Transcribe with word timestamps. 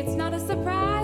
It's 0.00 0.14
not 0.14 0.32
a 0.32 0.40
surprise, 0.40 0.99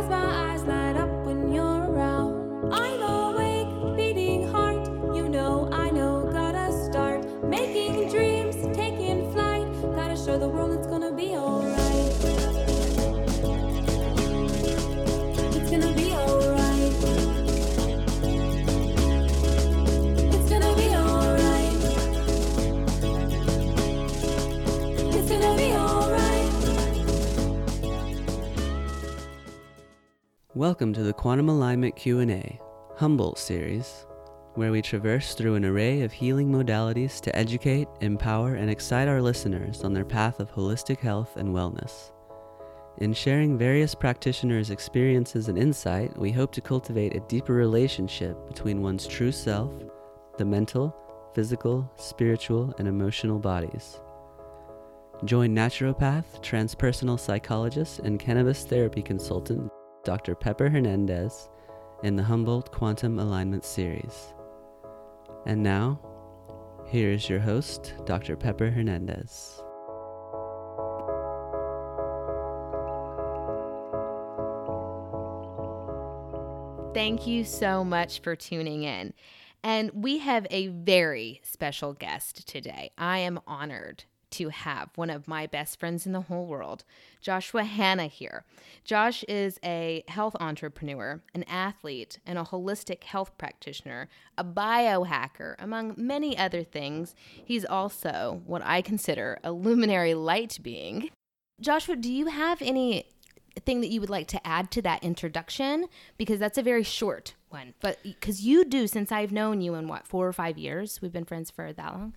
Welcome 30.56 30.94
to 30.94 31.02
the 31.02 31.12
Quantum 31.12 31.50
Alignment 31.50 31.96
Q&A, 31.96 32.58
Humboldt 32.96 33.36
series, 33.36 34.06
where 34.54 34.72
we 34.72 34.80
traverse 34.80 35.34
through 35.34 35.56
an 35.56 35.66
array 35.66 36.00
of 36.00 36.14
healing 36.14 36.50
modalities 36.50 37.20
to 37.20 37.36
educate, 37.36 37.88
empower, 38.00 38.54
and 38.54 38.70
excite 38.70 39.06
our 39.06 39.20
listeners 39.20 39.84
on 39.84 39.92
their 39.92 40.06
path 40.06 40.40
of 40.40 40.50
holistic 40.50 40.98
health 40.98 41.36
and 41.36 41.50
wellness. 41.50 42.10
In 42.96 43.12
sharing 43.12 43.58
various 43.58 43.94
practitioners' 43.94 44.70
experiences 44.70 45.48
and 45.48 45.58
insight, 45.58 46.16
we 46.16 46.32
hope 46.32 46.52
to 46.52 46.62
cultivate 46.62 47.14
a 47.14 47.28
deeper 47.28 47.52
relationship 47.52 48.48
between 48.48 48.80
one's 48.80 49.06
true 49.06 49.32
self, 49.32 49.74
the 50.38 50.46
mental, 50.46 50.96
physical, 51.34 51.86
spiritual, 51.96 52.74
and 52.78 52.88
emotional 52.88 53.38
bodies. 53.38 54.00
Join 55.26 55.54
naturopath, 55.54 56.40
transpersonal 56.40 57.20
psychologist, 57.20 57.98
and 57.98 58.18
cannabis 58.18 58.64
therapy 58.64 59.02
consultant 59.02 59.70
Dr. 60.06 60.36
Pepper 60.36 60.68
Hernandez 60.68 61.48
in 62.04 62.14
the 62.14 62.22
Humboldt 62.22 62.70
Quantum 62.70 63.18
Alignment 63.18 63.64
Series. 63.64 64.34
And 65.46 65.64
now, 65.64 65.98
here 66.86 67.10
is 67.10 67.28
your 67.28 67.40
host, 67.40 67.92
Dr. 68.04 68.36
Pepper 68.36 68.70
Hernandez. 68.70 69.60
Thank 76.94 77.26
you 77.26 77.42
so 77.42 77.82
much 77.82 78.20
for 78.20 78.36
tuning 78.36 78.84
in. 78.84 79.12
And 79.64 79.90
we 79.90 80.18
have 80.18 80.46
a 80.52 80.68
very 80.68 81.40
special 81.42 81.94
guest 81.94 82.46
today. 82.46 82.92
I 82.96 83.18
am 83.18 83.40
honored 83.44 84.04
to 84.32 84.48
have 84.48 84.90
one 84.96 85.10
of 85.10 85.28
my 85.28 85.46
best 85.46 85.78
friends 85.78 86.06
in 86.06 86.12
the 86.12 86.22
whole 86.22 86.46
world, 86.46 86.84
Joshua 87.20 87.64
Hanna, 87.64 88.06
here. 88.06 88.44
Josh 88.84 89.22
is 89.24 89.58
a 89.64 90.04
health 90.08 90.36
entrepreneur, 90.40 91.20
an 91.34 91.44
athlete, 91.44 92.18
and 92.26 92.38
a 92.38 92.44
holistic 92.44 93.04
health 93.04 93.36
practitioner, 93.38 94.08
a 94.36 94.44
biohacker, 94.44 95.54
among 95.58 95.94
many 95.96 96.36
other 96.36 96.62
things. 96.62 97.14
He's 97.44 97.64
also 97.64 98.42
what 98.46 98.62
I 98.64 98.82
consider 98.82 99.38
a 99.42 99.52
luminary 99.52 100.14
light 100.14 100.58
being. 100.62 101.10
Joshua, 101.60 101.96
do 101.96 102.12
you 102.12 102.26
have 102.26 102.60
any 102.60 103.06
thing 103.64 103.80
that 103.80 103.88
you 103.88 104.00
would 104.00 104.10
like 104.10 104.26
to 104.28 104.46
add 104.46 104.70
to 104.72 104.82
that 104.82 105.02
introduction 105.02 105.86
because 106.18 106.38
that's 106.38 106.58
a 106.58 106.62
very 106.62 106.82
short 106.82 107.34
one 107.48 107.74
but 107.80 107.98
because 108.02 108.42
you 108.42 108.64
do 108.64 108.86
since 108.86 109.10
i've 109.10 109.32
known 109.32 109.60
you 109.60 109.74
in 109.74 109.88
what 109.88 110.06
four 110.06 110.28
or 110.28 110.32
five 110.32 110.58
years 110.58 111.00
we've 111.00 111.12
been 111.12 111.24
friends 111.24 111.50
for 111.50 111.72
that 111.72 111.94
long 111.94 112.12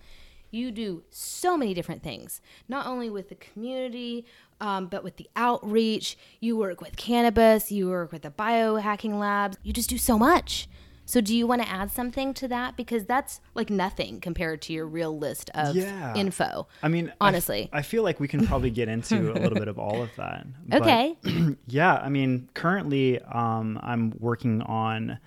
you 0.50 0.70
do 0.70 1.02
so 1.10 1.56
many 1.56 1.74
different 1.74 2.02
things. 2.02 2.40
Not 2.68 2.86
only 2.86 3.10
with 3.10 3.28
the 3.28 3.34
community 3.36 4.24
um, 4.60 4.86
but 4.86 5.02
with 5.02 5.16
the 5.16 5.28
outreach. 5.36 6.16
You 6.38 6.56
work 6.56 6.80
with 6.80 6.96
cannabis. 6.96 7.72
You 7.72 7.88
work 7.88 8.12
with 8.12 8.22
the 8.22 8.30
biohacking 8.30 9.18
labs. 9.18 9.56
You 9.62 9.72
just 9.72 9.88
do 9.90 9.98
so 9.98 10.18
much. 10.18 10.68
So 11.06 11.20
do 11.20 11.34
you 11.36 11.44
want 11.44 11.60
to 11.62 11.68
add 11.68 11.90
something 11.90 12.34
to 12.34 12.46
that? 12.48 12.76
Because 12.76 13.04
that's 13.04 13.40
like 13.54 13.68
nothing 13.68 14.20
compared 14.20 14.62
to 14.62 14.72
your 14.72 14.86
real 14.86 15.16
list 15.18 15.50
of 15.54 15.74
Yeah. 15.74 16.14
info 16.14 16.68
I 16.84 16.88
mean, 16.88 17.12
honestly. 17.20 17.68
I, 17.72 17.82
feel 17.82 18.04
like 18.04 18.20
we 18.20 18.28
can 18.28 18.46
probably 18.46 18.70
get 18.70 18.88
into 18.88 19.32
a 19.32 19.34
little 19.34 19.58
bit 19.58 19.66
of 19.66 19.76
all 19.78 20.02
of 20.02 20.10
that. 20.16 20.46
But, 20.68 20.82
okay. 20.82 21.16
yeah, 21.66 21.94
I 21.94 22.10
mean, 22.10 22.48
currently, 22.54 23.20
um, 23.22 23.80
I'm 23.82 24.14
working 24.20 24.62
on 24.62 25.18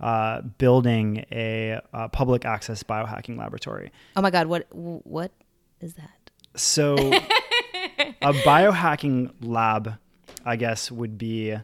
uh, 0.00 0.40
building 0.58 1.24
a, 1.30 1.80
uh 1.92 2.08
public 2.08 2.44
access 2.44 2.82
biohacking 2.82 3.38
laboratory. 3.38 3.90
oh 4.16 4.22
my 4.22 4.30
god 4.30 4.46
what 4.48 4.66
what 4.72 5.30
is 5.80 5.94
that 5.94 6.30
So, 6.54 6.94
a 6.96 8.32
biohacking 8.44 9.32
lab, 9.40 9.94
I 10.44 10.56
guess, 10.56 10.90
would 10.90 11.16
be 11.18 11.56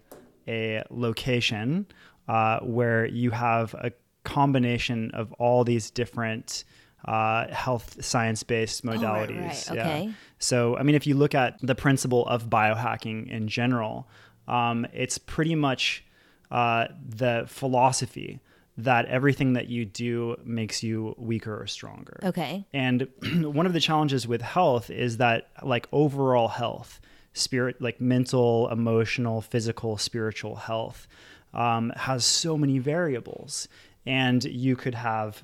a 0.49 0.83
location 0.91 1.87
uh, 2.27 2.61
where 2.61 3.07
you 3.07 3.31
have 3.31 3.75
a 3.75 3.93
combination 4.25 5.11
of 5.13 5.33
all 5.35 5.65
these 5.65 5.91
different 5.91 6.65
uh, 7.05 7.47
health 7.53 8.03
science 8.05 8.43
based 8.43 8.83
Oh, 8.85 8.89
right, 8.91 8.99
modalities. 9.01 9.71
right. 9.71 9.79
Okay. 9.79 10.11
So, 10.39 10.77
I 10.77 10.83
mean, 10.83 10.95
if 10.95 11.07
you 11.07 11.15
look 11.15 11.35
at 11.35 11.59
the 11.63 11.75
principle 11.75 12.27
of 12.27 12.49
biohacking 12.51 13.31
in 13.31 13.47
general, 13.49 14.09
um, 14.49 14.87
it's 14.93 15.19
pretty 15.19 15.55
much 15.55 16.05
uh, 16.51 16.87
the 17.09 17.45
philosophy 17.47 18.41
that 18.79 19.07
everything 19.07 19.55
that 19.55 19.67
you 19.67 19.85
do 19.85 20.37
makes 20.45 20.85
you 20.85 21.15
weaker 21.19 21.61
or 21.61 21.67
stronger. 21.67 22.21
okay 22.23 22.65
And 22.73 23.09
one 23.43 23.67
of 23.67 23.73
the 23.73 23.81
challenges 23.81 24.27
with 24.27 24.41
health 24.41 24.89
is 24.89 25.17
that 25.17 25.49
like 25.63 25.89
overall 25.93 26.49
health, 26.49 27.01
spirit, 27.33 27.83
like 27.83 28.01
mental, 28.01 28.69
emotional, 28.71 29.41
physical, 29.41 29.99
spiritual 29.99 30.55
health, 30.57 31.09
um, 31.53 31.91
has 31.97 32.25
so 32.25 32.57
many 32.57 32.79
variables. 32.79 33.69
And 34.07 34.45
you 34.45 34.77
could 34.77 34.95
have 34.95 35.43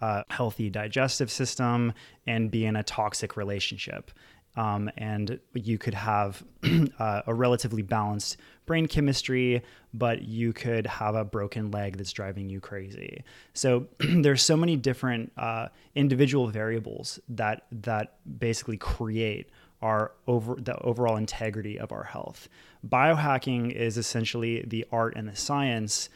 a 0.00 0.24
healthy 0.30 0.70
digestive 0.70 1.30
system 1.30 1.92
and 2.26 2.50
be 2.50 2.66
in 2.66 2.76
a 2.76 2.82
toxic 2.82 3.36
relationship. 3.36 4.10
Um, 4.56 4.90
and 4.96 5.38
you 5.52 5.76
could 5.76 5.94
have 5.94 6.42
uh, 6.98 7.22
a 7.26 7.34
relatively 7.34 7.82
balanced 7.82 8.38
brain 8.64 8.88
chemistry, 8.88 9.62
but 9.94 10.22
you 10.22 10.52
could 10.52 10.86
have 10.86 11.14
a 11.14 11.24
broken 11.24 11.70
leg 11.70 11.96
that's 11.96 12.12
driving 12.12 12.48
you 12.48 12.60
crazy. 12.60 13.22
So 13.54 13.86
there's 14.00 14.42
so 14.42 14.56
many 14.56 14.76
different 14.76 15.32
uh, 15.36 15.68
individual 15.94 16.48
variables 16.48 17.20
that 17.28 17.66
that 17.70 18.14
basically 18.38 18.76
create 18.76 19.50
our 19.82 20.12
over 20.26 20.56
the 20.56 20.76
overall 20.78 21.16
integrity 21.16 21.78
of 21.78 21.92
our 21.92 22.04
health. 22.04 22.48
Biohacking 22.86 23.72
is 23.72 23.98
essentially 23.98 24.64
the 24.66 24.86
art 24.90 25.14
and 25.16 25.28
the 25.28 25.36
science 25.36 26.08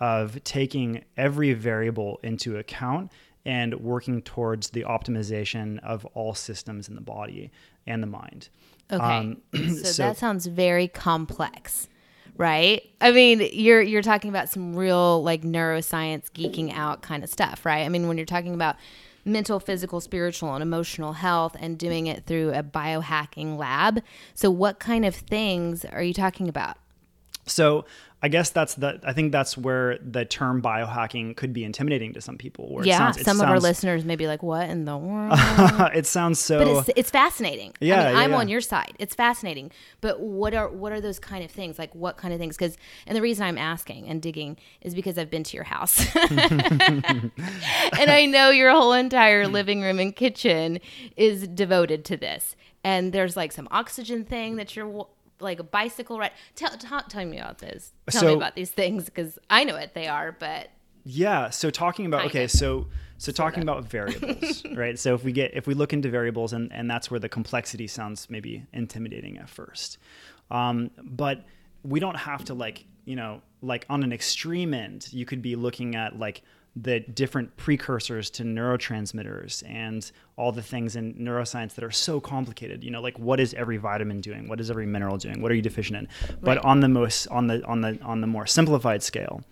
of 0.00 0.42
taking 0.44 1.02
every 1.16 1.54
variable 1.54 2.20
into 2.22 2.58
account 2.58 3.10
and 3.46 3.74
working 3.76 4.20
towards 4.22 4.70
the 4.70 4.82
optimization 4.82 5.78
of 5.78 6.04
all 6.06 6.34
systems 6.34 6.88
in 6.88 6.94
the 6.94 7.00
body 7.00 7.50
and 7.86 8.02
the 8.02 8.06
mind. 8.06 8.48
Okay. 8.90 9.02
Um, 9.02 9.42
so, 9.54 9.58
so- 9.84 10.02
that 10.04 10.16
sounds 10.16 10.46
very 10.46 10.88
complex, 10.88 11.88
right? 12.36 12.82
I 13.00 13.12
mean, 13.12 13.48
you're 13.52 13.82
you're 13.82 14.02
talking 14.02 14.30
about 14.30 14.48
some 14.48 14.76
real 14.76 15.22
like 15.22 15.42
neuroscience 15.42 16.30
geeking 16.32 16.72
out 16.76 17.02
kind 17.02 17.24
of 17.24 17.30
stuff, 17.30 17.66
right? 17.66 17.84
I 17.84 17.88
mean, 17.88 18.08
when 18.08 18.16
you're 18.16 18.26
talking 18.26 18.54
about 18.54 18.76
mental, 19.24 19.58
physical, 19.58 20.00
spiritual, 20.00 20.54
and 20.54 20.62
emotional 20.62 21.14
health 21.14 21.56
and 21.58 21.76
doing 21.78 22.06
it 22.06 22.24
through 22.26 22.52
a 22.52 22.62
biohacking 22.62 23.58
lab. 23.58 24.00
So 24.34 24.52
what 24.52 24.78
kind 24.78 25.04
of 25.04 25.16
things 25.16 25.84
are 25.84 26.02
you 26.02 26.14
talking 26.14 26.48
about? 26.48 26.76
So 27.44 27.84
I 28.22 28.28
guess 28.28 28.48
that's 28.50 28.74
the 28.74 28.98
I 29.04 29.12
think 29.12 29.30
that's 29.30 29.58
where 29.58 29.98
the 29.98 30.24
term 30.24 30.62
biohacking 30.62 31.36
could 31.36 31.52
be 31.52 31.64
intimidating 31.64 32.14
to 32.14 32.20
some 32.22 32.38
people. 32.38 32.72
Where 32.72 32.82
it 32.82 32.88
yeah, 32.88 32.96
sounds, 32.98 33.18
it 33.18 33.24
some 33.24 33.40
of 33.42 33.48
our 33.48 33.60
listeners 33.60 34.06
may 34.06 34.16
be 34.16 34.26
like, 34.26 34.42
"What 34.42 34.68
in 34.70 34.86
the 34.86 34.96
world?" 35.10 35.38
it 35.94 36.06
sounds 36.06 36.40
so. 36.40 36.58
but 36.58 36.66
it's 36.68 36.90
it's 36.96 37.10
fascinating. 37.10 37.70
I 37.80 37.84
Yeah, 37.84 38.04
mean, 38.06 38.14
yeah, 38.14 38.20
I'm 38.22 38.30
yeah. 38.30 38.36
on 38.38 38.48
your 38.48 38.62
side. 38.62 38.94
It's 38.98 39.14
fascinating. 39.14 39.70
But 40.00 40.18
what 40.20 40.54
are 40.54 40.68
what 40.70 40.92
are 40.92 41.00
those 41.00 41.18
kind 41.18 41.44
of 41.44 41.50
things? 41.50 41.78
Like 41.78 41.94
what 41.94 42.16
kind 42.16 42.32
of 42.32 42.40
things? 42.40 42.56
Because 42.56 42.78
and 43.06 43.14
the 43.14 43.20
reason 43.22 43.44
I'm 43.44 43.58
asking 43.58 44.08
and 44.08 44.22
digging 44.22 44.56
is 44.80 44.94
because 44.94 45.18
I've 45.18 45.30
been 45.30 45.44
to 45.44 45.54
your 45.54 45.64
house, 45.64 46.06
and 46.16 47.30
I 48.10 48.26
know 48.26 48.50
your 48.50 48.70
whole 48.70 48.92
entire 48.92 49.46
living 49.46 49.82
room 49.82 49.98
and 49.98 50.14
kitchen 50.14 50.80
is 51.16 51.46
devoted 51.48 52.04
to 52.06 52.16
this. 52.16 52.56
And 52.82 53.12
there's 53.12 53.36
like 53.36 53.52
some 53.52 53.66
oxygen 53.70 54.24
thing 54.24 54.56
that 54.56 54.76
you're 54.76 55.06
like 55.40 55.58
a 55.58 55.64
bicycle 55.64 56.18
ride. 56.18 56.32
Tell 56.54 56.70
tell, 56.70 57.02
tell 57.02 57.24
me 57.24 57.38
about 57.38 57.58
this. 57.58 57.92
Tell 58.10 58.24
me 58.24 58.34
about 58.34 58.54
these 58.54 58.70
things 58.70 59.06
because 59.06 59.38
I 59.50 59.64
know 59.64 59.74
what 59.74 59.94
they 59.94 60.08
are, 60.08 60.32
but 60.32 60.68
Yeah. 61.04 61.50
So 61.50 61.70
talking 61.70 62.06
about 62.06 62.26
okay, 62.26 62.46
so 62.46 62.86
so 63.18 63.32
talking 63.32 63.62
about 63.62 63.84
variables, 63.84 64.64
right? 64.74 64.98
So 64.98 65.14
if 65.14 65.24
we 65.24 65.32
get 65.32 65.54
if 65.54 65.66
we 65.66 65.74
look 65.74 65.92
into 65.92 66.08
variables 66.08 66.52
and 66.52 66.72
and 66.72 66.90
that's 66.90 67.10
where 67.10 67.20
the 67.20 67.28
complexity 67.28 67.86
sounds 67.86 68.28
maybe 68.30 68.66
intimidating 68.72 69.38
at 69.38 69.48
first, 69.48 69.98
um, 70.50 70.90
but 71.02 71.44
we 71.82 72.00
don't 72.00 72.16
have 72.16 72.44
to 72.46 72.54
like 72.54 72.84
you 73.04 73.16
know 73.16 73.42
like 73.62 73.86
on 73.88 74.02
an 74.02 74.12
extreme 74.12 74.74
end. 74.74 75.08
You 75.12 75.24
could 75.24 75.42
be 75.42 75.56
looking 75.56 75.94
at 75.94 76.18
like 76.18 76.42
the 76.76 77.00
different 77.00 77.56
precursors 77.56 78.28
to 78.28 78.42
neurotransmitters 78.42 79.66
and 79.66 80.12
all 80.36 80.52
the 80.52 80.62
things 80.62 80.94
in 80.94 81.14
neuroscience 81.14 81.74
that 81.74 81.82
are 81.82 81.90
so 81.90 82.20
complicated. 82.20 82.84
You 82.84 82.90
know, 82.90 83.00
like 83.00 83.18
what 83.18 83.40
is 83.40 83.54
every 83.54 83.78
vitamin 83.78 84.20
doing? 84.20 84.46
What 84.46 84.60
is 84.60 84.70
every 84.70 84.86
mineral 84.86 85.16
doing? 85.16 85.40
What 85.40 85.50
are 85.50 85.54
you 85.54 85.62
deficient 85.62 85.98
in? 85.98 86.36
But 86.42 86.58
on 86.58 86.80
the 86.80 86.88
most 86.88 87.26
on 87.28 87.46
the 87.46 87.64
on 87.64 87.80
the 87.80 87.98
on 88.02 88.20
the 88.20 88.26
more 88.26 88.46
simplified 88.46 89.02
scale, 89.02 89.42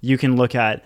you 0.00 0.16
can 0.16 0.36
look 0.36 0.54
at 0.54 0.82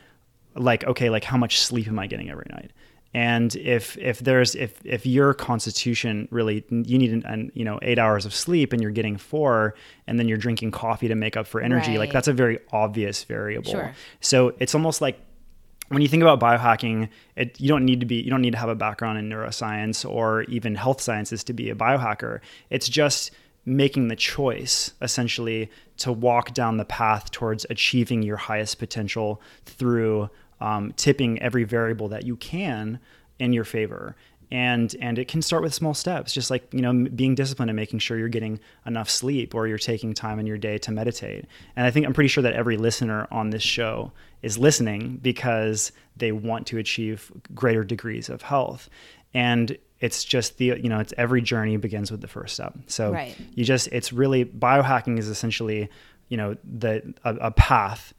like 0.56 0.84
okay, 0.84 1.10
like 1.10 1.22
how 1.22 1.36
much 1.36 1.60
sleep 1.60 1.86
am 1.86 1.98
I 2.00 2.08
getting 2.08 2.28
every 2.28 2.46
night? 2.50 2.72
And 3.16 3.54
if 3.54 3.96
if 3.98 4.18
there's 4.18 4.56
if 4.56 4.84
if 4.84 5.06
your 5.06 5.32
constitution 5.32 6.26
really 6.32 6.64
you 6.70 6.98
need 6.98 7.12
an, 7.12 7.24
an 7.24 7.52
you 7.54 7.64
know 7.64 7.78
eight 7.82 8.00
hours 8.00 8.26
of 8.26 8.34
sleep 8.34 8.72
and 8.72 8.82
you're 8.82 8.90
getting 8.90 9.16
four, 9.16 9.76
and 10.08 10.18
then 10.18 10.26
you're 10.26 10.38
drinking 10.38 10.72
coffee 10.72 11.06
to 11.06 11.14
make 11.14 11.36
up 11.36 11.46
for 11.46 11.60
energy, 11.60 11.98
like 11.98 12.10
that's 12.10 12.26
a 12.26 12.32
very 12.32 12.58
obvious 12.72 13.22
variable. 13.22 13.70
Sure. 13.70 13.94
So 14.20 14.54
it's 14.58 14.74
almost 14.74 15.00
like 15.00 15.20
when 15.88 16.02
you 16.02 16.08
think 16.08 16.22
about 16.22 16.40
biohacking, 16.40 17.08
it, 17.36 17.60
you 17.60 17.68
don't 17.68 17.84
need 17.84 18.00
to 18.00 18.06
be 18.06 18.16
you 18.16 18.30
don't 18.30 18.42
need 18.42 18.52
to 18.52 18.58
have 18.58 18.68
a 18.68 18.74
background 18.74 19.18
in 19.18 19.28
neuroscience 19.28 20.08
or 20.08 20.42
even 20.44 20.74
health 20.74 21.00
sciences 21.00 21.44
to 21.44 21.52
be 21.52 21.70
a 21.70 21.74
biohacker. 21.74 22.40
It's 22.70 22.88
just 22.88 23.30
making 23.66 24.08
the 24.08 24.16
choice 24.16 24.92
essentially 25.00 25.70
to 25.96 26.12
walk 26.12 26.52
down 26.52 26.76
the 26.76 26.84
path 26.84 27.30
towards 27.30 27.64
achieving 27.70 28.22
your 28.22 28.36
highest 28.36 28.78
potential 28.78 29.40
through 29.64 30.28
um, 30.60 30.92
tipping 30.96 31.40
every 31.40 31.64
variable 31.64 32.08
that 32.08 32.24
you 32.24 32.36
can 32.36 33.00
in 33.38 33.52
your 33.52 33.64
favor 33.64 34.14
and 34.50 34.94
and 35.00 35.18
it 35.18 35.28
can 35.28 35.42
start 35.42 35.62
with 35.62 35.74
small 35.74 35.94
steps 35.94 36.32
just 36.32 36.50
like 36.50 36.66
you 36.72 36.80
know 36.80 36.92
being 37.14 37.34
disciplined 37.34 37.70
and 37.70 37.76
making 37.76 37.98
sure 37.98 38.16
you're 38.18 38.28
getting 38.28 38.58
enough 38.86 39.10
sleep 39.10 39.54
or 39.54 39.66
you're 39.66 39.78
taking 39.78 40.14
time 40.14 40.38
in 40.38 40.46
your 40.46 40.58
day 40.58 40.78
to 40.78 40.90
meditate. 40.92 41.44
And 41.76 41.86
i 41.86 41.90
think 41.90 42.06
i'm 42.06 42.12
pretty 42.12 42.28
sure 42.28 42.42
that 42.42 42.54
every 42.54 42.76
listener 42.76 43.26
on 43.30 43.50
this 43.50 43.62
show 43.62 44.12
is 44.42 44.56
listening 44.58 45.18
because 45.22 45.92
they 46.16 46.32
want 46.32 46.66
to 46.68 46.78
achieve 46.78 47.32
greater 47.54 47.82
degrees 47.84 48.28
of 48.28 48.42
health. 48.42 48.88
And 49.32 49.76
it's 50.00 50.22
just 50.24 50.58
the 50.58 50.66
you 50.66 50.88
know 50.88 51.00
it's 51.00 51.12
every 51.18 51.42
journey 51.42 51.76
begins 51.76 52.10
with 52.10 52.20
the 52.20 52.28
first 52.28 52.54
step. 52.54 52.74
So 52.86 53.12
Right. 53.12 53.36
you 53.54 53.64
just 53.64 53.88
it's 53.88 54.12
really 54.12 54.44
biohacking 54.44 55.18
is 55.18 55.28
essentially 55.28 55.88
you 56.28 56.36
know 56.36 56.56
the 56.64 57.14
a, 57.24 57.34
a 57.36 57.50
path 57.50 58.13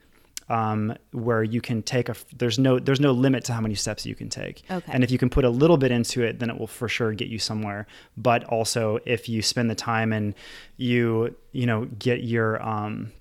um, 0.49 0.95
where 1.11 1.43
you 1.43 1.59
can 1.61 1.81
take 1.81 2.07
a 2.09 2.15
there's 2.37 2.59
no 2.59 2.77
there's 2.79 2.99
no 2.99 3.11
limit 3.11 3.43
to 3.45 3.53
how 3.53 3.61
many 3.61 3.75
steps 3.75 4.05
you 4.05 4.15
can 4.15 4.29
take 4.29 4.63
Okay. 4.69 4.91
and 4.93 5.03
if 5.03 5.09
you 5.11 5.17
can 5.17 5.29
put 5.29 5.43
a 5.43 5.49
little 5.49 5.77
bit 5.77 5.91
into 5.91 6.21
it 6.23 6.39
then 6.39 6.49
it 6.49 6.59
will 6.59 6.67
for 6.67 6.87
sure 6.87 7.13
get 7.13 7.27
you 7.29 7.39
somewhere 7.39 7.87
but 8.15 8.43
also 8.45 8.99
if 9.05 9.27
you 9.27 9.41
spend 9.41 9.69
the 9.69 9.75
time 9.75 10.13
and 10.13 10.35
you 10.77 11.35
you 11.51 11.65
know 11.65 11.85
get 11.97 12.23
your 12.23 12.61
um, 12.61 13.11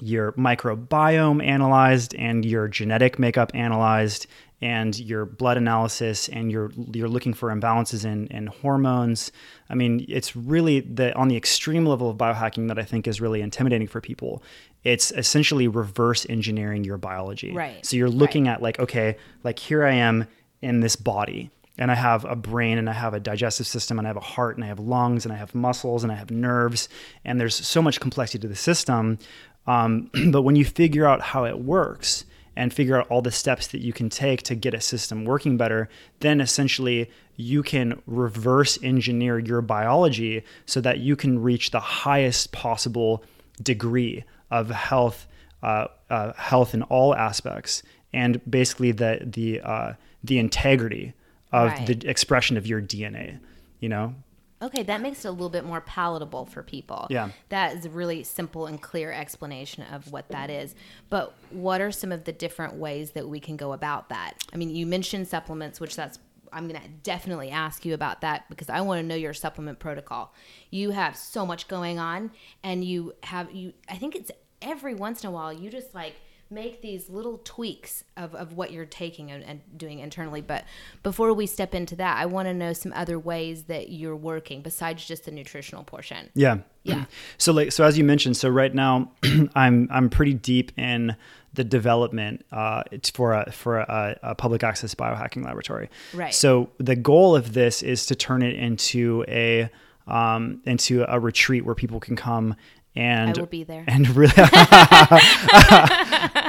your 0.00 0.32
microbiome 0.32 1.44
analyzed 1.44 2.14
and 2.16 2.44
your 2.44 2.68
genetic 2.68 3.18
makeup 3.18 3.50
analyzed 3.54 4.26
and 4.60 4.98
your 4.98 5.24
blood 5.24 5.56
analysis 5.56 6.28
and 6.28 6.50
you're 6.52 6.70
you're 6.92 7.08
looking 7.08 7.34
for 7.34 7.50
imbalances 7.50 8.04
in, 8.04 8.28
in 8.28 8.46
hormones. 8.46 9.32
I 9.68 9.74
mean, 9.74 10.06
it's 10.08 10.36
really 10.36 10.80
the 10.80 11.14
on 11.16 11.28
the 11.28 11.36
extreme 11.36 11.84
level 11.84 12.08
of 12.10 12.16
biohacking 12.16 12.68
that 12.68 12.78
I 12.78 12.84
think 12.84 13.08
is 13.08 13.20
really 13.20 13.42
intimidating 13.42 13.88
for 13.88 14.00
people. 14.00 14.42
It's 14.84 15.12
essentially 15.12 15.68
reverse 15.68 16.26
engineering 16.28 16.84
your 16.84 16.98
biology. 16.98 17.52
Right. 17.52 17.84
So 17.84 17.96
you're 17.96 18.10
looking 18.10 18.48
at 18.48 18.62
like, 18.62 18.78
okay, 18.78 19.16
like 19.44 19.58
here 19.58 19.84
I 19.84 19.94
am 19.94 20.26
in 20.60 20.80
this 20.80 20.96
body 20.96 21.50
and 21.78 21.90
I 21.90 21.94
have 21.94 22.24
a 22.24 22.36
brain 22.36 22.78
and 22.78 22.90
I 22.90 22.92
have 22.92 23.14
a 23.14 23.20
digestive 23.20 23.66
system 23.66 23.98
and 23.98 24.06
I 24.06 24.10
have 24.10 24.16
a 24.16 24.20
heart 24.20 24.56
and 24.56 24.64
I 24.64 24.68
have 24.68 24.80
lungs 24.80 25.24
and 25.24 25.32
I 25.32 25.36
have 25.36 25.54
muscles 25.54 26.02
and 26.02 26.12
I 26.12 26.16
have 26.16 26.30
nerves 26.30 26.88
and 27.24 27.40
there's 27.40 27.54
so 27.54 27.80
much 27.80 28.00
complexity 28.00 28.40
to 28.40 28.48
the 28.48 28.56
system. 28.56 29.18
Um, 29.66 30.10
but 30.30 30.42
when 30.42 30.56
you 30.56 30.64
figure 30.64 31.06
out 31.06 31.20
how 31.20 31.44
it 31.44 31.60
works 31.60 32.24
and 32.54 32.72
figure 32.72 32.98
out 33.00 33.08
all 33.08 33.22
the 33.22 33.30
steps 33.30 33.68
that 33.68 33.80
you 33.80 33.92
can 33.92 34.10
take 34.10 34.42
to 34.42 34.54
get 34.54 34.74
a 34.74 34.80
system 34.80 35.24
working 35.24 35.56
better, 35.56 35.88
then 36.20 36.40
essentially 36.40 37.10
you 37.36 37.62
can 37.62 38.02
reverse 38.06 38.78
engineer 38.82 39.38
your 39.38 39.62
biology 39.62 40.44
so 40.66 40.80
that 40.80 40.98
you 40.98 41.16
can 41.16 41.40
reach 41.40 41.70
the 41.70 41.80
highest 41.80 42.52
possible 42.52 43.24
degree 43.62 44.24
of 44.52 44.70
health, 44.70 45.26
uh, 45.62 45.86
uh, 46.10 46.32
health 46.34 46.74
in 46.74 46.82
all 46.84 47.14
aspects, 47.14 47.82
and 48.12 48.40
basically 48.48 48.92
the 48.92 49.20
the 49.24 49.60
uh, 49.60 49.94
the 50.22 50.38
integrity 50.38 51.14
of 51.50 51.70
Right. 51.70 51.86
the 51.86 52.08
expression 52.08 52.56
of 52.56 52.66
your 52.66 52.80
DNA. 52.80 53.40
You 53.80 53.88
know, 53.88 54.14
Okay, 54.62 54.84
that 54.84 55.00
makes 55.00 55.24
it 55.24 55.28
a 55.28 55.32
little 55.32 55.48
bit 55.50 55.64
more 55.64 55.80
palatable 55.80 56.46
for 56.46 56.62
people. 56.62 57.08
Yeah. 57.10 57.30
That 57.48 57.74
is 57.76 57.84
a 57.84 57.90
really 57.90 58.22
simple 58.22 58.66
and 58.66 58.80
clear 58.80 59.10
explanation 59.10 59.82
of 59.92 60.12
what 60.12 60.28
that 60.28 60.50
is. 60.50 60.76
But 61.10 61.34
what 61.50 61.80
are 61.80 61.90
some 61.90 62.12
of 62.12 62.22
the 62.24 62.32
different 62.32 62.74
ways 62.74 63.10
that 63.12 63.28
we 63.28 63.40
can 63.40 63.56
go 63.56 63.72
about 63.72 64.08
that? 64.10 64.34
I 64.52 64.56
mean, 64.56 64.70
you 64.70 64.86
mentioned 64.86 65.26
supplements, 65.26 65.80
which 65.80 65.96
that's 65.96 66.20
I'm 66.52 66.68
going 66.68 66.80
to 66.80 66.88
definitely 67.02 67.50
ask 67.50 67.84
you 67.84 67.94
about 67.94 68.20
that 68.20 68.48
because 68.50 68.68
I 68.68 68.82
want 68.82 69.00
to 69.00 69.02
know 69.02 69.14
your 69.14 69.32
supplement 69.32 69.78
protocol. 69.78 70.34
You 70.70 70.90
have 70.90 71.16
so 71.16 71.46
much 71.46 71.66
going 71.66 71.98
on 71.98 72.30
and 72.62 72.84
you 72.84 73.14
have 73.22 73.50
you 73.52 73.72
I 73.88 73.96
think 73.96 74.14
it's 74.14 74.30
every 74.62 74.94
once 74.94 75.22
in 75.22 75.28
a 75.28 75.32
while 75.32 75.52
you 75.52 75.70
just 75.70 75.94
like 75.94 76.14
make 76.52 76.82
these 76.82 77.08
little 77.08 77.40
tweaks 77.44 78.04
of, 78.16 78.34
of 78.34 78.52
what 78.52 78.70
you're 78.70 78.84
taking 78.84 79.30
and, 79.30 79.42
and 79.42 79.60
doing 79.76 80.00
internally. 80.00 80.42
But 80.42 80.64
before 81.02 81.32
we 81.32 81.46
step 81.46 81.74
into 81.74 81.96
that, 81.96 82.18
I 82.18 82.26
want 82.26 82.46
to 82.46 82.54
know 82.54 82.72
some 82.72 82.92
other 82.94 83.18
ways 83.18 83.64
that 83.64 83.88
you're 83.88 84.16
working 84.16 84.60
besides 84.60 85.04
just 85.04 85.24
the 85.24 85.30
nutritional 85.30 85.82
portion. 85.82 86.30
Yeah. 86.34 86.58
Yeah. 86.82 87.04
So 87.38 87.52
like 87.52 87.72
so 87.72 87.84
as 87.84 87.96
you 87.96 88.04
mentioned, 88.04 88.36
so 88.36 88.48
right 88.48 88.72
now 88.72 89.12
I'm 89.54 89.88
I'm 89.90 90.10
pretty 90.10 90.34
deep 90.34 90.76
in 90.78 91.16
the 91.54 91.64
development 91.64 92.44
uh, 92.52 92.82
it's 92.90 93.10
for 93.10 93.32
a 93.32 93.50
for 93.50 93.78
a, 93.78 94.18
a 94.22 94.34
public 94.34 94.62
access 94.62 94.94
biohacking 94.94 95.44
laboratory. 95.44 95.88
Right. 96.12 96.34
So 96.34 96.70
the 96.78 96.96
goal 96.96 97.34
of 97.34 97.52
this 97.52 97.82
is 97.82 98.06
to 98.06 98.14
turn 98.14 98.42
it 98.42 98.54
into 98.54 99.24
a 99.28 99.70
um, 100.06 100.60
into 100.64 101.04
a 101.08 101.18
retreat 101.18 101.64
where 101.64 101.74
people 101.74 102.00
can 102.00 102.16
come 102.16 102.56
and 102.94 103.36
I 103.36 103.40
will 103.40 103.46
be 103.46 103.64
there. 103.64 103.84
and 103.86 104.08
really 104.16 104.32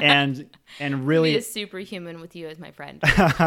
and 0.01 0.49
and 0.79 1.07
really 1.07 1.31
Be 1.31 1.37
a 1.37 1.41
superhuman 1.41 2.19
with 2.19 2.35
you 2.35 2.47
as 2.47 2.59
my 2.59 2.71
friend. 2.71 3.01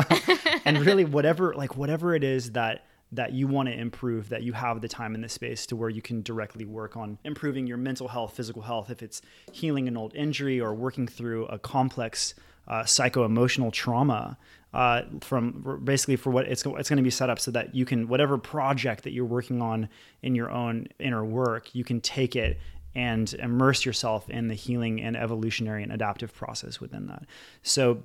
and 0.64 0.84
really 0.84 1.04
whatever 1.04 1.54
like 1.54 1.76
whatever 1.76 2.14
it 2.14 2.25
is 2.25 2.52
that 2.52 2.84
that 3.12 3.32
you 3.32 3.46
want 3.46 3.69
to 3.69 3.78
improve 3.78 4.31
that 4.31 4.43
you 4.43 4.52
have 4.52 4.81
the 4.81 4.88
time 4.88 5.14
and 5.14 5.22
the 5.22 5.28
space 5.28 5.64
to 5.66 5.76
where 5.76 5.88
you 5.88 6.02
can 6.02 6.22
directly 6.22 6.64
work 6.64 6.96
on 6.96 7.19
improving 7.25 7.66
your 7.66 7.76
mental 7.76 8.08
health 8.08 8.34
physical 8.34 8.62
health 8.62 8.90
if 8.90 9.02
it's 9.02 9.22
healing 9.52 9.87
an 9.87 9.96
old 9.96 10.15
injury 10.17 10.60
or 10.60 10.74
working 10.74 11.06
through 11.06 11.46
a 11.46 11.58
complex 11.58 12.34
uh, 12.67 12.84
psycho-emotional 12.84 13.70
trauma 13.70 14.36
uh, 14.74 15.03
from 15.20 15.81
basically 15.84 16.17
for 16.17 16.31
what 16.31 16.46
it's, 16.46 16.67
it's 16.67 16.88
going 16.88 16.96
to 16.96 17.03
be 17.03 17.10
set 17.10 17.31
up 17.31 17.38
so 17.38 17.53
that 17.53 17.74
you 17.74 17.84
can 17.84 18.08
whatever 18.08 18.36
project 18.36 19.05
that 19.05 19.12
you're 19.12 19.24
working 19.24 19.62
on 19.62 19.88
in 20.22 20.34
your 20.34 20.50
own 20.50 20.88
inner 20.98 21.24
work 21.24 21.72
you 21.74 21.84
can 21.84 22.00
take 22.00 22.34
it 22.34 22.58
and 22.96 23.34
immerse 23.34 23.84
yourself 23.84 24.29
in 24.31 24.48
the 24.48 24.55
healing 24.55 25.00
and 25.00 25.17
evolutionary 25.17 25.82
and 25.84 25.93
adaptive 25.93 26.34
process 26.34 26.81
within 26.81 27.06
that 27.06 27.22
so 27.62 28.03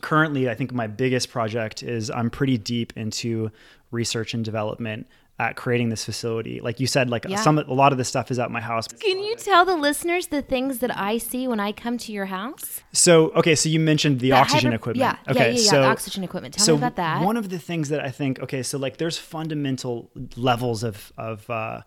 currently 0.00 0.48
i 0.50 0.54
think 0.54 0.72
my 0.72 0.86
biggest 0.86 1.30
project 1.30 1.82
is 1.82 2.10
i'm 2.10 2.30
pretty 2.30 2.58
deep 2.58 2.92
into 2.96 3.50
research 3.90 4.34
and 4.34 4.44
development 4.44 5.06
at 5.38 5.56
creating 5.56 5.88
this 5.88 6.04
facility 6.04 6.60
like 6.60 6.78
you 6.78 6.86
said 6.86 7.10
like 7.10 7.24
Yeah. 7.28 7.36
some 7.42 7.58
a 7.58 7.62
lot 7.72 7.90
of 7.92 7.98
the 7.98 8.04
stuff 8.04 8.30
is 8.30 8.38
at 8.38 8.50
my 8.52 8.60
house 8.60 8.86
Can 8.86 9.18
you 9.18 9.34
tell 9.34 9.64
the 9.64 9.74
listeners 9.74 10.28
the 10.28 10.42
things 10.42 10.78
that 10.78 10.96
I 10.96 11.18
see 11.18 11.48
when 11.48 11.58
I 11.58 11.72
come 11.72 11.98
to 11.98 12.12
your 12.12 12.26
house? 12.26 12.82
so 12.92 13.30
okay 13.32 13.56
so 13.56 13.68
you 13.68 13.80
mentioned 13.80 14.20
the 14.20 14.30
oxygen 14.30 14.70
hyper- 14.70 14.76
equipment 14.76 15.00
yeah, 15.00 15.16
yeah, 15.26 15.30
okay 15.32 15.50
yeah, 15.54 15.58
yeah, 15.60 15.70
so 15.70 15.80
the 15.80 15.86
oxygen 15.88 16.22
equipment. 16.22 16.54
Tell 16.54 16.64
so 16.66 16.72
me 16.74 16.78
about 16.78 16.94
that. 16.96 17.22
one 17.24 17.36
of 17.36 17.48
the 17.48 17.58
things 17.58 17.88
that 17.88 17.98
i 18.04 18.10
think 18.10 18.38
okay 18.40 18.62
so 18.62 18.78
like 18.78 18.96
there's 18.98 19.18
fundamental 19.18 20.08
levels 20.36 20.84
of 20.84 21.12
of 21.18 21.50
uh 21.50 21.80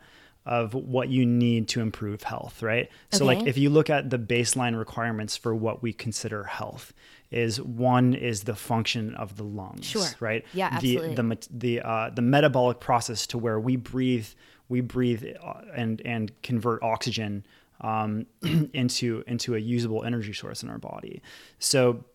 of 0.47 0.73
what 0.73 1.09
you 1.09 1.25
need 1.25 1.67
to 1.67 1.81
improve 1.81 2.23
health, 2.23 2.63
right? 2.63 2.89
So 3.11 3.25
like 3.25 3.45
if 3.45 3.57
you 3.57 3.69
look 3.69 3.89
at 3.89 4.09
the 4.09 4.17
baseline 4.17 4.79
requirements 4.79 5.35
for 5.35 5.53
what 5.53 5.83
we 5.83 5.91
consider 5.91 6.45
health 6.45 6.93
is 7.29 7.61
one 7.61 8.13
is 8.13 8.43
the 8.43 8.55
function 8.55 9.13
of 9.15 9.35
the 9.35 9.43
lungs, 9.43 9.85
Sure. 9.85 10.07
right? 10.21 10.45
Yeah, 10.53 10.69
absolutely. 10.71 11.15
The 11.15 11.23
the 11.23 11.47
the 11.51 11.81
uh, 11.81 12.09
the 12.11 12.21
metabolic 12.21 12.79
process 12.79 13.27
to 13.27 13.37
where 13.37 13.59
we 13.59 13.75
breathe 13.75 14.27
we 14.69 14.79
breathe 14.79 15.25
uh, 15.43 15.53
and 15.75 16.01
and 16.05 16.31
convert 16.41 16.81
oxygen 16.81 17.45
um, 17.81 18.25
into 18.73 19.25
into 19.27 19.53
a 19.55 19.59
usable 19.59 20.05
energy 20.05 20.31
source 20.31 20.63
in 20.63 20.69
our 20.69 20.77
body. 20.79 21.21
So 21.59 22.05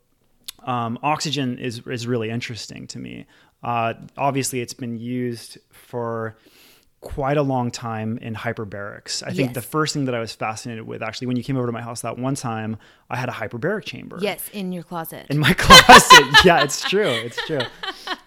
um, 0.65 0.99
oxygen 1.03 1.59
is 1.59 1.87
is 1.87 2.07
really 2.07 2.31
interesting 2.31 2.87
to 2.89 2.99
me. 2.99 3.27
Uh, 3.63 3.93
obviously, 4.17 4.61
it's 4.61 4.75
been 4.75 4.99
used 4.99 5.59
for 5.71 6.37
quite 7.03 7.37
a 7.37 7.43
long 7.43 7.71
time 7.71 8.17
in 8.19 8.35
hyperbarics. 8.35 9.23
I 9.23 9.27
think 9.35 9.49
Yes. 9.51 9.55
the 9.57 9.63
first 9.63 9.93
thing 9.93 10.07
that 10.07 10.15
I 10.15 10.21
was 10.21 10.33
fascinated 10.35 10.87
with, 10.87 11.03
actually, 11.03 11.27
when 11.27 11.37
you 11.37 11.43
came 11.45 11.57
over 11.59 11.67
to 11.67 11.73
my 11.73 11.83
house 11.83 12.01
that 12.03 12.17
one 12.19 12.35
time, 12.37 12.79
I 13.11 13.17
had 13.17 13.29
a 13.29 13.33
hyperbaric 13.33 13.85
chamber. 13.85 14.17
yes, 14.21 14.49
in 14.53 14.73
your 14.73 14.83
closet. 14.85 15.27
In 15.29 15.39
my 15.39 15.53
closet. 15.59 16.25
yeah, 16.45 16.63
it's 16.63 16.81
true. 16.89 17.09
It's 17.11 17.45
true. 17.47 17.61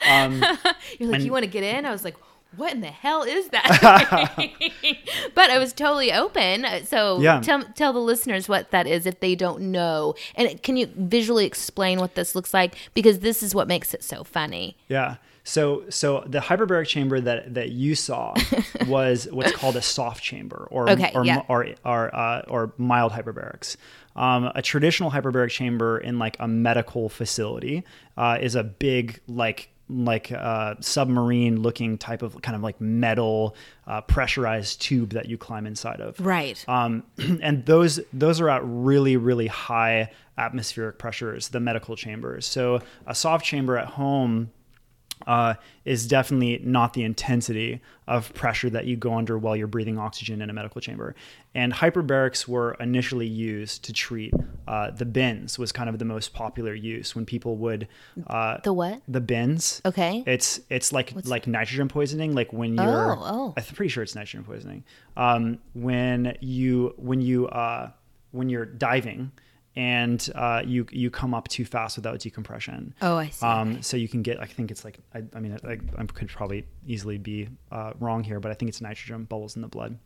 Um, 0.07 0.39
You're 0.99 1.09
like, 1.09 1.15
and- 1.15 1.23
you 1.25 1.31
want 1.31 1.43
to 1.45 1.49
get 1.49 1.63
in? 1.63 1.85
I 1.85 1.91
was 1.91 2.03
like, 2.03 2.15
what 2.57 2.71
in 2.73 2.79
the 2.81 2.87
hell 2.87 3.23
is 3.23 3.49
that? 3.49 4.33
but 5.35 5.49
I 5.49 5.57
was 5.59 5.73
totally 5.73 6.13
open. 6.13 6.65
So 6.85 7.19
Yeah. 7.19 7.41
tell 7.41 7.63
tell 7.75 7.91
the 7.91 7.99
listeners 7.99 8.47
what 8.47 8.71
that 8.71 8.87
is 8.87 9.05
if 9.05 9.19
they 9.19 9.35
don't 9.35 9.59
know. 9.71 10.15
And 10.35 10.61
can 10.63 10.77
you 10.77 10.87
visually 10.95 11.45
explain 11.45 11.99
what 11.99 12.15
this 12.15 12.33
looks 12.35 12.53
like? 12.53 12.75
Because 12.93 13.19
this 13.19 13.43
is 13.43 13.53
what 13.53 13.67
makes 13.67 13.93
it 13.93 14.03
so 14.03 14.23
funny. 14.23 14.77
Yeah. 14.87 15.15
So 15.45 15.83
so 15.89 16.23
the 16.25 16.39
hyperbaric 16.39 16.87
chamber 16.87 17.21
that 17.21 17.53
that 17.53 17.69
you 17.69 17.95
saw 17.95 18.33
was 18.87 19.27
what's 19.31 19.53
called 19.53 19.75
a 19.75 19.81
soft 19.81 20.23
chamber 20.23 20.67
or 20.71 20.89
Okay, 20.89 21.11
or 21.13 21.23
yeah. 21.23 21.43
or 21.47 21.67
or, 21.85 22.13
uh, 22.13 22.41
or 22.47 22.73
mild 22.77 23.13
hyperbarics. 23.13 23.77
Um, 24.15 24.51
a 24.55 24.61
traditional 24.61 25.11
hyperbaric 25.11 25.51
chamber 25.51 25.99
in 25.99 26.17
like 26.17 26.35
a 26.39 26.47
medical 26.47 27.09
facility 27.09 27.83
uh, 28.17 28.39
is 28.41 28.55
a 28.55 28.63
big 28.63 29.21
like 29.27 29.69
like 29.87 30.31
uh, 30.31 30.73
submarine 30.79 31.61
looking 31.61 31.99
type 31.99 32.23
of 32.23 32.41
kind 32.41 32.55
of 32.55 32.63
like 32.63 32.81
metal 32.81 33.55
uh, 33.85 34.01
pressurized 34.01 34.81
tube 34.81 35.11
that 35.11 35.27
you 35.27 35.37
climb 35.37 35.67
inside 35.67 36.01
of. 36.01 36.19
Right. 36.19 36.63
Um, 36.67 37.03
and 37.41 37.63
those 37.67 37.99
those 38.11 38.41
are 38.41 38.49
at 38.49 38.61
really 38.65 39.15
really 39.15 39.47
high 39.47 40.09
atmospheric 40.39 40.97
pressures, 40.97 41.49
the 41.49 41.59
medical 41.59 41.95
chambers. 41.95 42.47
So 42.47 42.81
a 43.05 43.13
soft 43.13 43.45
chamber 43.45 43.77
at 43.77 43.85
home 43.85 44.51
uh, 45.27 45.55
is 45.85 46.07
definitely 46.07 46.61
not 46.63 46.93
the 46.93 47.03
intensity 47.03 47.81
of 48.07 48.33
pressure 48.33 48.69
that 48.69 48.85
you 48.85 48.95
go 48.95 49.13
under 49.15 49.37
while 49.37 49.55
you're 49.55 49.67
breathing 49.67 49.97
oxygen 49.97 50.41
in 50.41 50.49
a 50.49 50.53
medical 50.53 50.79
chamber. 50.79 51.15
And 51.55 51.73
hyperbarics 51.73 52.47
were 52.47 52.75
initially 52.79 53.25
used 53.25 53.83
to 53.85 53.93
treat 53.93 54.33
uh, 54.67 54.91
the 54.91 55.05
bends 55.05 55.57
was 55.57 55.71
kind 55.71 55.89
of 55.89 55.99
the 55.99 56.05
most 56.05 56.33
popular 56.33 56.73
use 56.73 57.15
when 57.15 57.25
people 57.25 57.55
would 57.57 57.87
uh, 58.27 58.57
the 58.63 58.73
what? 58.73 59.01
the 59.07 59.21
bends. 59.21 59.81
Okay. 59.85 60.23
It's 60.27 60.59
it's 60.69 60.91
like 60.91 61.13
like 61.25 61.47
nitrogen 61.47 61.87
poisoning. 61.87 62.35
Like 62.35 62.51
when 62.51 62.75
you're, 62.75 63.13
Oh, 63.13 63.19
oh. 63.21 63.53
I'm 63.57 63.63
pretty 63.63 63.89
sure 63.89 64.03
it's 64.03 64.15
nitrogen 64.15 64.43
poisoning. 64.43 64.83
Um, 65.17 65.59
when 65.73 66.37
you 66.41 66.93
when 66.97 67.21
you 67.21 67.47
uh, 67.47 67.91
when 68.31 68.49
you're 68.49 68.65
diving 68.65 69.31
and 69.75 70.29
uh, 70.35 70.61
you 70.65 70.85
you 70.91 71.09
come 71.11 71.33
up 71.33 71.47
too 71.47 71.65
fast 71.65 71.97
without 71.97 72.19
decompression. 72.19 72.93
Oh, 73.01 73.17
I 73.17 73.29
see. 73.29 73.45
Um, 73.45 73.81
so 73.81 73.97
you 73.97 74.07
can 74.07 74.21
get. 74.21 74.39
I 74.39 74.45
think 74.45 74.71
it's 74.71 74.85
like. 74.85 74.99
I, 75.13 75.23
I 75.33 75.39
mean, 75.39 75.57
I, 75.65 75.77
I 76.01 76.05
could 76.05 76.29
probably 76.29 76.65
easily 76.87 77.17
be 77.17 77.49
uh, 77.71 77.91
wrong 77.99 78.23
here, 78.23 78.39
but 78.39 78.51
I 78.51 78.53
think 78.53 78.69
it's 78.69 78.81
nitrogen 78.81 79.25
bubbles 79.25 79.55
in 79.55 79.61
the 79.61 79.67
blood. 79.67 79.97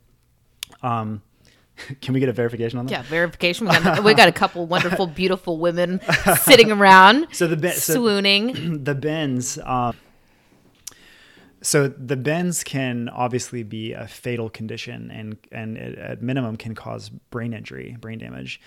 Um, 0.82 1.22
can 2.00 2.14
we 2.14 2.20
get 2.20 2.28
a 2.28 2.32
verification 2.32 2.78
on 2.78 2.86
that? 2.86 2.92
yeah, 2.92 3.02
verification. 3.02 3.68
We 3.68 3.72
got, 3.78 4.04
we 4.04 4.14
got 4.14 4.28
a 4.28 4.32
couple 4.32 4.66
wonderful, 4.66 5.06
beautiful 5.06 5.58
women 5.58 6.00
sitting 6.42 6.72
around, 6.72 7.28
So 7.32 7.46
the 7.46 7.56
ben- 7.56 7.74
so- 7.74 7.94
swooning. 7.94 8.82
the 8.84 8.94
bends 8.94 9.58
um, 9.64 9.96
so 11.62 11.88
the 11.88 12.16
bends 12.16 12.64
can 12.64 13.08
obviously 13.10 13.62
be 13.62 13.92
a 13.92 14.06
fatal 14.08 14.48
condition 14.48 15.10
and 15.10 15.36
and 15.52 15.76
at 15.76 16.22
minimum 16.22 16.56
can 16.56 16.74
cause 16.74 17.10
brain 17.10 17.52
injury 17.52 17.96
brain 18.00 18.18
damage 18.18 18.60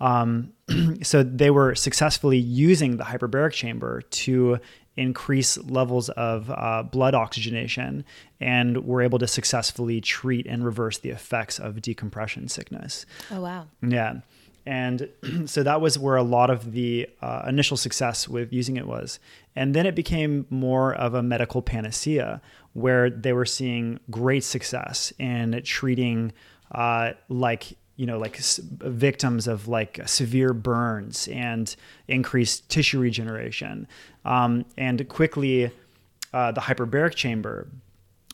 um, 0.00 0.52
so 1.02 1.22
they 1.22 1.50
were 1.50 1.74
successfully 1.74 2.38
using 2.38 2.96
the 2.96 3.04
hyperbaric 3.04 3.52
chamber 3.52 4.02
to 4.02 4.58
increase 4.96 5.56
levels 5.58 6.08
of 6.10 6.50
uh, 6.50 6.82
blood 6.82 7.14
oxygenation 7.14 8.04
and 8.40 8.84
were 8.84 9.00
able 9.00 9.18
to 9.18 9.28
successfully 9.28 10.00
treat 10.00 10.44
and 10.46 10.64
reverse 10.64 10.98
the 10.98 11.10
effects 11.10 11.58
of 11.60 11.80
decompression 11.80 12.48
sickness 12.48 13.06
Oh 13.30 13.40
wow. 13.40 13.66
yeah. 13.80 14.20
And 14.66 15.08
so 15.46 15.62
that 15.62 15.80
was 15.80 15.98
where 15.98 16.16
a 16.16 16.22
lot 16.22 16.50
of 16.50 16.72
the 16.72 17.08
uh, 17.22 17.44
initial 17.48 17.76
success 17.76 18.28
with 18.28 18.52
using 18.52 18.76
it 18.76 18.86
was. 18.86 19.18
And 19.56 19.74
then 19.74 19.86
it 19.86 19.94
became 19.94 20.46
more 20.50 20.94
of 20.94 21.14
a 21.14 21.22
medical 21.22 21.62
panacea 21.62 22.42
where 22.74 23.08
they 23.08 23.32
were 23.32 23.46
seeing 23.46 23.98
great 24.10 24.44
success 24.44 25.12
in 25.18 25.60
treating 25.64 26.32
uh, 26.72 27.12
like 27.28 27.76
you 27.98 28.06
know 28.06 28.16
like 28.16 28.38
victims 28.38 29.46
of 29.46 29.68
like 29.68 30.00
severe 30.06 30.54
burns 30.54 31.28
and 31.28 31.76
increased 32.06 32.66
tissue 32.70 33.00
regeneration 33.00 33.86
um, 34.24 34.64
and 34.78 35.06
quickly 35.08 35.70
uh, 36.32 36.52
the 36.52 36.60
hyperbaric 36.62 37.14
chamber 37.14 37.68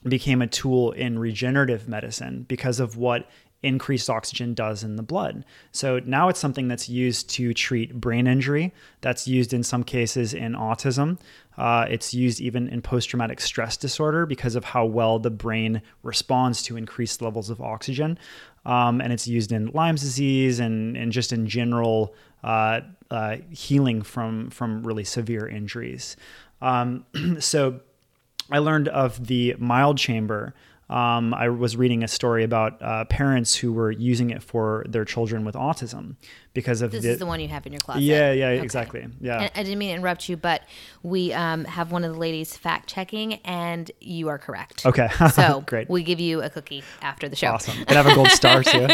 became 0.06 0.42
a 0.42 0.46
tool 0.46 0.92
in 0.92 1.18
regenerative 1.18 1.88
medicine 1.88 2.44
because 2.46 2.78
of 2.78 2.96
what 2.96 3.28
increased 3.64 4.10
oxygen 4.10 4.52
does 4.52 4.84
in 4.84 4.96
the 4.96 5.02
blood. 5.02 5.44
So 5.72 5.98
now 6.00 6.28
it's 6.28 6.38
something 6.38 6.68
that's 6.68 6.88
used 6.88 7.30
to 7.30 7.54
treat 7.54 7.98
brain 7.98 8.26
injury. 8.26 8.74
That's 9.00 9.26
used 9.26 9.54
in 9.54 9.62
some 9.62 9.82
cases 9.82 10.34
in 10.34 10.52
autism. 10.52 11.18
Uh, 11.56 11.86
it's 11.88 12.12
used 12.12 12.40
even 12.40 12.68
in 12.68 12.82
post 12.82 13.08
traumatic 13.08 13.40
stress 13.40 13.76
disorder 13.76 14.26
because 14.26 14.56
of 14.56 14.64
how 14.64 14.84
well 14.84 15.18
the 15.18 15.30
brain 15.30 15.82
responds 16.02 16.62
to 16.62 16.76
increased 16.76 17.22
levels 17.22 17.50
of 17.50 17.60
oxygen. 17.60 18.18
Um, 18.66 19.00
and 19.00 19.12
it's 19.12 19.28
used 19.28 19.52
in 19.52 19.66
Lyme's 19.68 20.00
disease 20.00 20.58
and, 20.58 20.96
and 20.96 21.12
just 21.12 21.32
in 21.32 21.46
general 21.46 22.14
uh, 22.42 22.80
uh, 23.10 23.36
healing 23.50 24.02
from, 24.02 24.50
from 24.50 24.82
really 24.82 25.04
severe 25.04 25.46
injuries. 25.46 26.16
Um, 26.60 27.04
so 27.38 27.80
I 28.50 28.58
learned 28.58 28.88
of 28.88 29.26
the 29.26 29.54
mild 29.58 29.98
chamber. 29.98 30.54
Um, 30.90 31.32
I 31.32 31.48
was 31.48 31.76
reading 31.76 32.02
a 32.02 32.08
story 32.08 32.44
about 32.44 32.82
uh, 32.82 33.04
parents 33.06 33.54
who 33.54 33.72
were 33.72 33.90
using 33.90 34.30
it 34.30 34.42
for 34.42 34.84
their 34.88 35.04
children 35.04 35.44
with 35.44 35.54
autism 35.54 36.16
because 36.54 36.80
of 36.82 36.90
This 36.92 37.02
the, 37.02 37.10
is 37.10 37.18
the 37.18 37.26
one 37.26 37.40
you 37.40 37.48
have 37.48 37.66
in 37.66 37.72
your 37.72 37.80
closet. 37.80 38.02
yeah 38.02 38.32
yeah 38.32 38.46
Okay. 38.48 38.62
exactly 38.62 39.06
yeah 39.20 39.42
And 39.42 39.50
I 39.54 39.62
didn't 39.62 39.78
mean 39.78 39.90
to 39.90 39.94
interrupt 39.96 40.28
you, 40.28 40.36
but 40.36 40.62
we 41.02 41.32
um, 41.34 41.64
have 41.66 41.92
one 41.92 42.04
of 42.04 42.12
the 42.14 42.18
ladies 42.18 42.56
fact 42.56 42.88
checking, 42.88 43.34
and 43.44 43.90
you 44.00 44.28
are 44.28 44.38
correct. 44.38 44.86
okay 44.86 45.08
So 45.32 45.62
great 45.66 45.90
we 45.90 46.02
give 46.02 46.20
you 46.20 46.40
a 46.42 46.48
cookie 46.48 46.82
after 47.02 47.28
the 47.28 47.36
show. 47.36 47.48
awesome 47.48 47.84
can 47.84 47.96
I 47.96 48.02
have 48.02 48.06
a 48.06 48.14
gold 48.14 48.28
star 48.30 48.62
too 48.62 48.78
you 48.80 48.86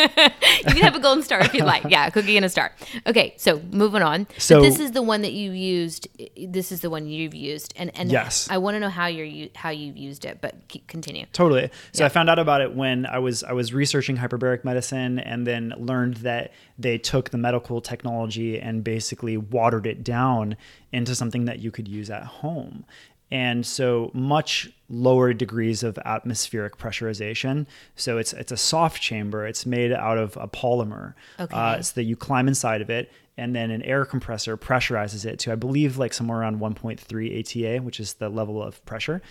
can 0.75 0.77
have 0.83 0.97
a 0.97 1.01
golden 1.01 1.23
star 1.23 1.41
if 1.41 1.55
you'd 1.55 1.65
like. 1.65 1.85
Yeah, 1.89 2.07
a 2.07 2.11
cookie 2.11 2.37
and 2.37 2.45
a 2.45 2.49
star. 2.49 2.73
Okay, 3.07 3.35
so 3.37 3.61
moving 3.71 4.03
on. 4.03 4.27
So- 4.39 4.61
but 4.61 4.63
this 4.63 4.81
is 4.81 4.93
the 4.93 5.03
one 5.03 5.23
that 5.23 5.33
you 5.33 5.53
used. 5.53 6.09
This 6.37 6.73
is 6.73 6.81
the 6.81 6.91
one 6.91 7.07
you've 7.07 7.35
used, 7.35 7.73
and 7.77 7.91
and 7.95 8.11
Yes. 8.11 8.49
I 8.51 8.59
want 8.59 8.75
to 8.75 8.81
know 8.81 8.89
how 8.89 9.07
you're 9.07 9.49
how 9.55 9.71
you've 9.71 9.97
used 9.97 10.25
it. 10.25 10.39
But 10.41 10.55
keep, 10.69 10.87
continue. 10.87 11.27
Totally. 11.33 11.71
So 11.93 12.05
I 12.05 12.09
found 12.09 12.29
out 12.31 12.39
about 12.39 12.61
it 12.61 12.75
when 12.75 13.07
I 13.07 13.19
was 13.19 13.45
I 13.45 13.53
was 13.53 13.73
researching 13.73 14.17
hyperbaric 14.17 14.65
medicine, 14.65 15.19
and 15.19 15.47
then 15.47 15.73
learned 15.79 16.17
that 16.19 16.53
they 16.79 16.97
took 16.99 17.31
the 17.31 17.39
medical 17.51 17.81
technology 17.81 18.61
and 18.61 18.85
basically 18.85 19.37
watered 19.37 19.85
it 19.87 20.05
down 20.05 20.57
into 20.93 21.15
something 21.17 21.47
that 21.47 21.59
you 21.59 21.71
could 21.73 21.89
use 21.89 22.09
at 22.11 22.23
home. 22.25 22.85
And 23.33 23.65
so 23.65 24.11
much 24.13 24.71
lower 24.89 25.33
degrees 25.33 25.83
of 25.85 25.99
atmospheric 26.05 26.77
pressurization. 26.79 27.67
So 27.97 28.19
it's 28.19 28.33
it's 28.33 28.51
a 28.53 28.57
soft 28.57 29.01
chamber. 29.03 29.47
It's 29.47 29.65
made 29.67 29.93
out 29.93 30.19
of 30.19 30.37
a 30.37 30.49
polymer, 30.49 31.15
Okay. 31.39 31.57
uh, 31.57 31.81
so 31.83 31.93
that 31.95 32.05
you 32.05 32.17
climb 32.17 32.49
inside 32.49 32.81
of 32.83 32.91
it, 32.91 33.13
and 33.37 33.55
then 33.55 33.71
an 33.71 33.83
air 33.83 34.05
compressor 34.05 34.57
pressurizes 34.57 35.25
it 35.25 35.39
to 35.41 35.53
I 35.53 35.55
believe 35.57 35.97
like 35.97 36.13
somewhere 36.13 36.39
around 36.41 36.59
1.3 36.61 37.39
ATA, 37.41 37.83
which 37.85 38.01
is 38.01 38.15
the 38.15 38.29
level 38.29 38.61
of 38.63 38.85
pressure. 38.85 39.23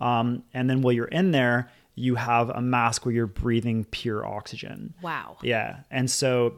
Um, 0.00 0.42
and 0.52 0.68
then 0.68 0.82
while 0.82 0.92
you're 0.92 1.06
in 1.20 1.30
there, 1.32 1.70
you 1.94 2.16
have 2.16 2.50
a 2.50 2.60
mask 2.60 3.06
where 3.06 3.14
you're 3.14 3.26
breathing 3.26 3.84
pure 3.90 4.26
oxygen. 4.26 4.92
Wow. 5.00 5.38
Yeah. 5.42 5.78
And 5.90 6.10
so 6.10 6.56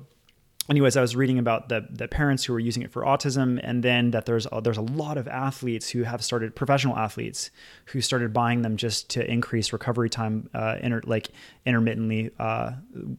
anyways, 0.68 0.96
I 0.96 1.00
was 1.00 1.16
reading 1.16 1.38
about 1.38 1.68
the 1.68 1.86
the 1.90 2.08
parents 2.08 2.44
who 2.44 2.52
were 2.52 2.60
using 2.60 2.82
it 2.82 2.90
for 2.90 3.02
autism, 3.02 3.58
and 3.62 3.82
then 3.82 4.10
that 4.10 4.26
there's 4.26 4.46
a, 4.52 4.60
there's 4.60 4.76
a 4.76 4.82
lot 4.82 5.16
of 5.16 5.26
athletes 5.28 5.90
who 5.90 6.02
have 6.02 6.22
started 6.22 6.54
professional 6.54 6.96
athletes 6.96 7.50
who 7.86 8.00
started 8.00 8.32
buying 8.32 8.62
them 8.62 8.76
just 8.76 9.08
to 9.10 9.30
increase 9.30 9.72
recovery 9.72 10.10
time, 10.10 10.48
uh, 10.54 10.76
inter, 10.82 11.00
like 11.04 11.28
intermittently 11.64 12.30
uh, 12.38 12.72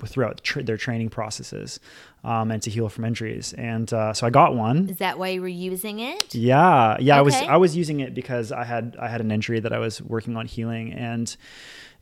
throughout 0.05 0.43
tra- 0.43 0.63
their 0.63 0.77
training 0.77 1.09
processes, 1.09 1.79
um, 2.23 2.51
and 2.51 2.61
to 2.61 2.69
heal 2.69 2.89
from 2.89 3.05
injuries. 3.05 3.53
And 3.53 3.91
uh, 3.93 4.13
so 4.13 4.27
I 4.27 4.29
got 4.29 4.55
one. 4.55 4.89
Is 4.89 4.97
that 4.97 5.17
why 5.17 5.29
you 5.29 5.41
were 5.41 5.47
using 5.47 5.99
it? 5.99 6.35
Yeah, 6.35 6.97
yeah. 6.99 7.17
I 7.17 7.21
was 7.21 7.35
I 7.35 7.57
was 7.57 7.75
using 7.75 7.99
it 7.99 8.13
because 8.13 8.51
I 8.51 8.63
had 8.63 8.95
I 8.99 9.07
had 9.07 9.21
an 9.21 9.31
injury 9.31 9.59
that 9.59 9.73
I 9.73 9.79
was 9.79 10.01
working 10.01 10.37
on 10.37 10.45
healing, 10.45 10.93
and 10.93 11.35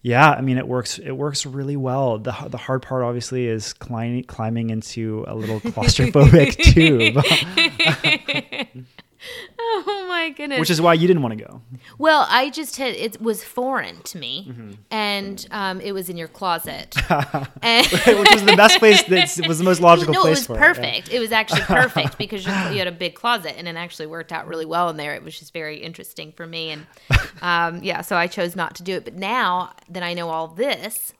yeah, 0.01 0.31
I 0.31 0.41
mean 0.41 0.57
it 0.57 0.67
works 0.67 0.99
it 0.99 1.11
works 1.11 1.45
really 1.45 1.75
well. 1.77 2.19
the 2.19 2.33
The 2.47 2.57
hard 2.57 2.81
part 2.81 3.03
obviously 3.03 3.47
is 3.47 3.73
climbing 3.73 4.23
climbing 4.25 4.69
into 4.69 5.25
a 5.27 5.35
little 5.35 5.59
claustrophobic 5.61 6.57
tube, 6.57 7.23
Oh 9.59 10.05
my 10.07 10.29
goodness. 10.29 10.59
which 10.59 10.69
is 10.69 10.81
why 10.81 10.93
you 10.93 11.07
didn't 11.07 11.21
want 11.23 11.37
to 11.37 11.43
go. 11.43 11.61
well, 11.97 12.25
I 12.29 12.49
just 12.49 12.77
had 12.77 12.93
it 12.93 13.21
was 13.21 13.43
foreign 13.43 14.01
to 14.03 14.17
me, 14.17 14.45
Mm-hmm. 14.49 14.71
and 14.91 15.47
um, 15.51 15.81
it 15.81 15.91
was 15.93 16.09
in 16.09 16.17
your 16.17 16.27
closet. 16.27 16.95
and 17.61 17.85
which 18.05 18.05
was 18.31 18.45
the 18.45 18.53
best 18.55 18.79
place. 18.79 19.03
That 19.03 19.47
was 19.47 19.57
the 19.57 19.63
most 19.63 19.81
logical 19.81 20.13
no, 20.13 20.19
it 20.21 20.23
place 20.23 20.37
was 20.37 20.47
for 20.47 20.55
perfect. 20.55 21.11
It 21.11 21.19
was 21.19 21.31
actually 21.31 21.61
perfect 21.61 22.17
because 22.17 22.45
you, 22.45 22.51
you 22.51 22.77
had 22.79 22.87
a 22.87 22.91
big 22.91 23.15
closet, 23.15 23.55
and 23.57 23.67
it 23.67 23.75
actually 23.75 24.07
worked 24.07 24.31
out 24.31 24.47
really 24.47 24.65
well 24.65 24.89
in 24.89 24.97
there. 24.97 25.13
It 25.15 25.23
was 25.23 25.37
just 25.37 25.53
very 25.53 25.77
interesting 25.77 26.31
for 26.31 26.45
me, 26.47 26.69
and 26.71 26.87
um, 27.41 27.83
yeah, 27.83 28.01
so 28.01 28.15
I 28.15 28.27
chose 28.27 28.55
not 28.55 28.75
to 28.75 28.83
do 28.83 28.95
it. 28.95 29.03
But 29.05 29.15
now 29.15 29.73
that 29.89 30.03
I 30.03 30.13
know 30.13 30.29
all 30.29 30.47
this, 30.47 31.13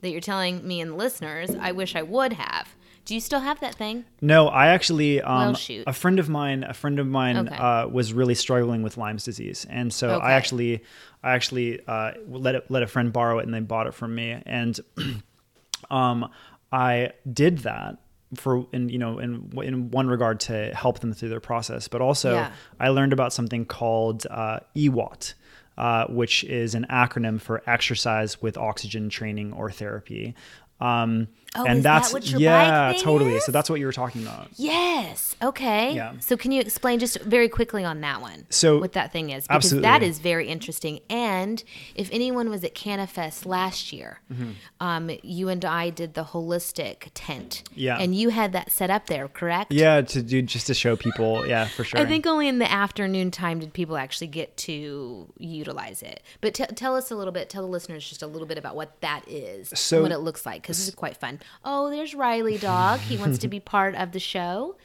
that 0.00 0.10
you're 0.10 0.20
telling 0.20 0.66
me 0.66 0.80
and 0.80 0.92
the 0.92 0.96
listeners 0.96 1.50
I 1.60 1.72
wish 1.72 1.94
I 1.96 2.02
would 2.02 2.34
have. 2.34 2.68
Do 3.10 3.16
you 3.16 3.20
still 3.20 3.40
have 3.40 3.58
that 3.58 3.74
thing? 3.74 4.04
No, 4.20 4.46
I 4.46 4.68
actually 4.68 5.20
um, 5.20 5.38
Well, 5.38 5.54
shoot. 5.54 5.82
a 5.84 5.92
friend 5.92 6.20
of 6.20 6.28
mine, 6.28 6.62
a 6.62 6.72
friend 6.72 7.00
of 7.00 7.08
mine 7.08 7.38
Okay. 7.38 7.56
uh, 7.56 7.88
was 7.88 8.12
really 8.12 8.36
struggling 8.36 8.84
with 8.84 8.96
Lyme's 8.96 9.24
disease, 9.24 9.66
and 9.68 9.92
so 9.92 10.10
Okay. 10.10 10.26
I 10.26 10.32
actually, 10.34 10.84
I 11.20 11.32
actually 11.32 11.80
uh, 11.88 12.12
let 12.28 12.54
it, 12.54 12.70
let 12.70 12.84
a 12.84 12.86
friend 12.86 13.12
borrow 13.12 13.40
it, 13.40 13.46
and 13.46 13.52
they 13.52 13.58
bought 13.58 13.88
it 13.88 13.94
from 13.94 14.14
me, 14.14 14.40
and 14.46 14.78
um, 15.90 16.30
I 16.70 17.10
did 17.32 17.58
that 17.58 17.98
for 18.36 18.64
in 18.72 18.88
you 18.88 18.98
know 18.98 19.18
in 19.18 19.50
in 19.60 19.90
one 19.90 20.06
regard 20.06 20.38
to 20.42 20.72
help 20.72 21.00
them 21.00 21.12
through 21.12 21.30
their 21.30 21.40
process, 21.40 21.88
but 21.88 22.00
also 22.00 22.34
Yeah. 22.34 22.52
I 22.78 22.90
learned 22.90 23.12
about 23.12 23.32
something 23.32 23.64
called 23.64 24.24
uh, 24.30 24.60
EWOT. 24.76 25.34
Uh, 25.78 26.04
which 26.08 26.44
is 26.44 26.74
an 26.74 26.84
acronym 26.90 27.40
for 27.40 27.62
exercise 27.66 28.42
with 28.42 28.58
oxygen 28.58 29.08
training 29.08 29.50
or 29.54 29.70
therapy. 29.70 30.34
Um, 30.78 31.28
Oh, 31.56 31.64
and 31.66 31.78
that 31.82 32.02
that's 32.02 32.12
what 32.12 32.30
your 32.30 32.40
yeah, 32.40 32.92
totally. 33.00 33.34
is? 33.34 33.44
So 33.44 33.50
that's 33.50 33.68
what 33.68 33.80
you 33.80 33.86
were 33.86 33.92
talking 33.92 34.22
about. 34.22 34.48
Yes. 34.56 35.34
Okay. 35.42 35.94
Yeah. 35.96 36.12
So 36.20 36.36
can 36.36 36.52
you 36.52 36.60
explain 36.60 37.00
just 37.00 37.20
very 37.22 37.48
quickly 37.48 37.84
on 37.84 38.00
that 38.02 38.20
one? 38.20 38.46
So- 38.50 38.78
what 38.78 38.92
that 38.92 39.10
thing 39.12 39.30
is 39.30 39.44
because 39.48 39.56
Absolutely. 39.56 39.82
that 39.88 40.02
is 40.04 40.20
very 40.20 40.46
interesting. 40.46 41.00
And 41.10 41.64
if 41.96 42.08
anyone 42.12 42.50
was 42.50 42.62
at 42.62 42.74
CanaFest 42.74 43.46
last 43.46 43.92
year, 43.92 44.20
Mm-hmm. 44.32 44.50
um, 44.80 45.10
you 45.24 45.48
and 45.48 45.64
I 45.64 45.90
did 45.90 46.14
the 46.14 46.22
holistic 46.24 47.08
tent. 47.14 47.64
Yeah. 47.74 47.98
And 47.98 48.14
you 48.14 48.28
had 48.28 48.52
that 48.52 48.70
set 48.70 48.90
up 48.90 49.06
there, 49.06 49.26
correct? 49.26 49.72
Yeah, 49.72 50.02
to 50.02 50.22
do 50.22 50.42
just 50.42 50.68
to 50.68 50.74
show 50.74 50.94
people. 50.94 51.44
Yeah, 51.46 51.66
for 51.66 51.82
sure. 51.82 51.98
I 51.98 52.06
think 52.06 52.26
only 52.26 52.46
in 52.46 52.60
the 52.60 52.70
afternoon 52.70 53.32
time 53.32 53.58
did 53.58 53.72
people 53.72 53.96
actually 53.96 54.28
get 54.28 54.56
to 54.58 55.32
utilize 55.38 56.02
it. 56.02 56.22
But 56.40 56.54
t- 56.54 56.64
tell 56.76 56.94
us 56.94 57.10
a 57.10 57.16
little 57.16 57.32
bit, 57.32 57.50
tell 57.50 57.62
the 57.62 57.68
listeners 57.68 58.08
just 58.08 58.22
a 58.22 58.26
little 58.28 58.46
bit 58.46 58.56
about 58.58 58.76
what 58.76 59.00
that 59.00 59.26
is, 59.26 59.72
So- 59.74 59.96
and 59.96 60.02
what 60.04 60.12
it 60.12 60.18
looks 60.20 60.46
like, 60.46 60.62
because 60.62 60.78
this 60.78 60.86
is 60.88 60.94
quite 60.94 61.16
fun. 61.16 61.39
Oh, 61.64 61.90
there's 61.90 62.14
Riley 62.14 62.58
Dog. 62.58 63.00
He 63.00 63.16
wants 63.16 63.38
to 63.38 63.48
be 63.48 63.60
part 63.76 63.94
of 63.94 64.12
the 64.12 64.20
show. 64.20 64.76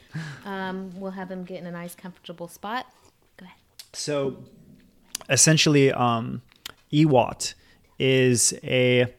Um, 0.44 0.90
we'll 0.98 1.10
have 1.12 1.30
him 1.30 1.44
get 1.44 1.60
in 1.60 1.66
a 1.66 1.70
nice, 1.72 1.94
comfortable 1.94 2.48
spot. 2.48 2.86
Go 3.38 3.44
ahead. 3.44 3.56
so. 3.92 4.36
Essentially, 5.28 5.90
um, 5.92 6.42
EWOT 6.92 7.54
is 7.98 8.54
a 8.62 9.12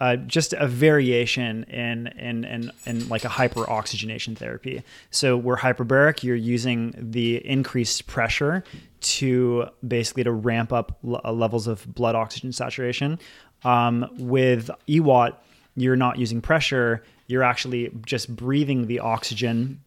uh, 0.00 0.16
just 0.16 0.52
a 0.52 0.66
variation 0.66 1.64
in, 1.64 2.08
in 2.18 2.44
in 2.44 2.70
in 2.84 3.08
like 3.08 3.24
a 3.24 3.28
hyperoxygenation 3.28 4.36
therapy. 4.36 4.82
So 5.10 5.36
we're 5.36 5.56
hyperbaric. 5.56 6.22
You're 6.22 6.36
using 6.36 6.94
the 6.98 7.36
increased 7.46 8.06
pressure 8.06 8.64
to 9.00 9.66
basically 9.86 10.24
to 10.24 10.32
ramp 10.32 10.72
up 10.72 10.98
l- 11.06 11.20
uh, 11.24 11.32
levels 11.32 11.66
of 11.66 11.86
blood 11.94 12.14
oxygen 12.14 12.52
saturation. 12.52 13.18
Um, 13.62 14.10
with 14.18 14.68
EWOT, 14.88 15.36
you're 15.76 15.96
not 15.96 16.18
using 16.18 16.40
pressure. 16.40 17.02
You're 17.26 17.42
actually 17.42 17.90
just 18.06 18.34
breathing 18.34 18.86
the 18.86 19.00
oxygen 19.00 19.80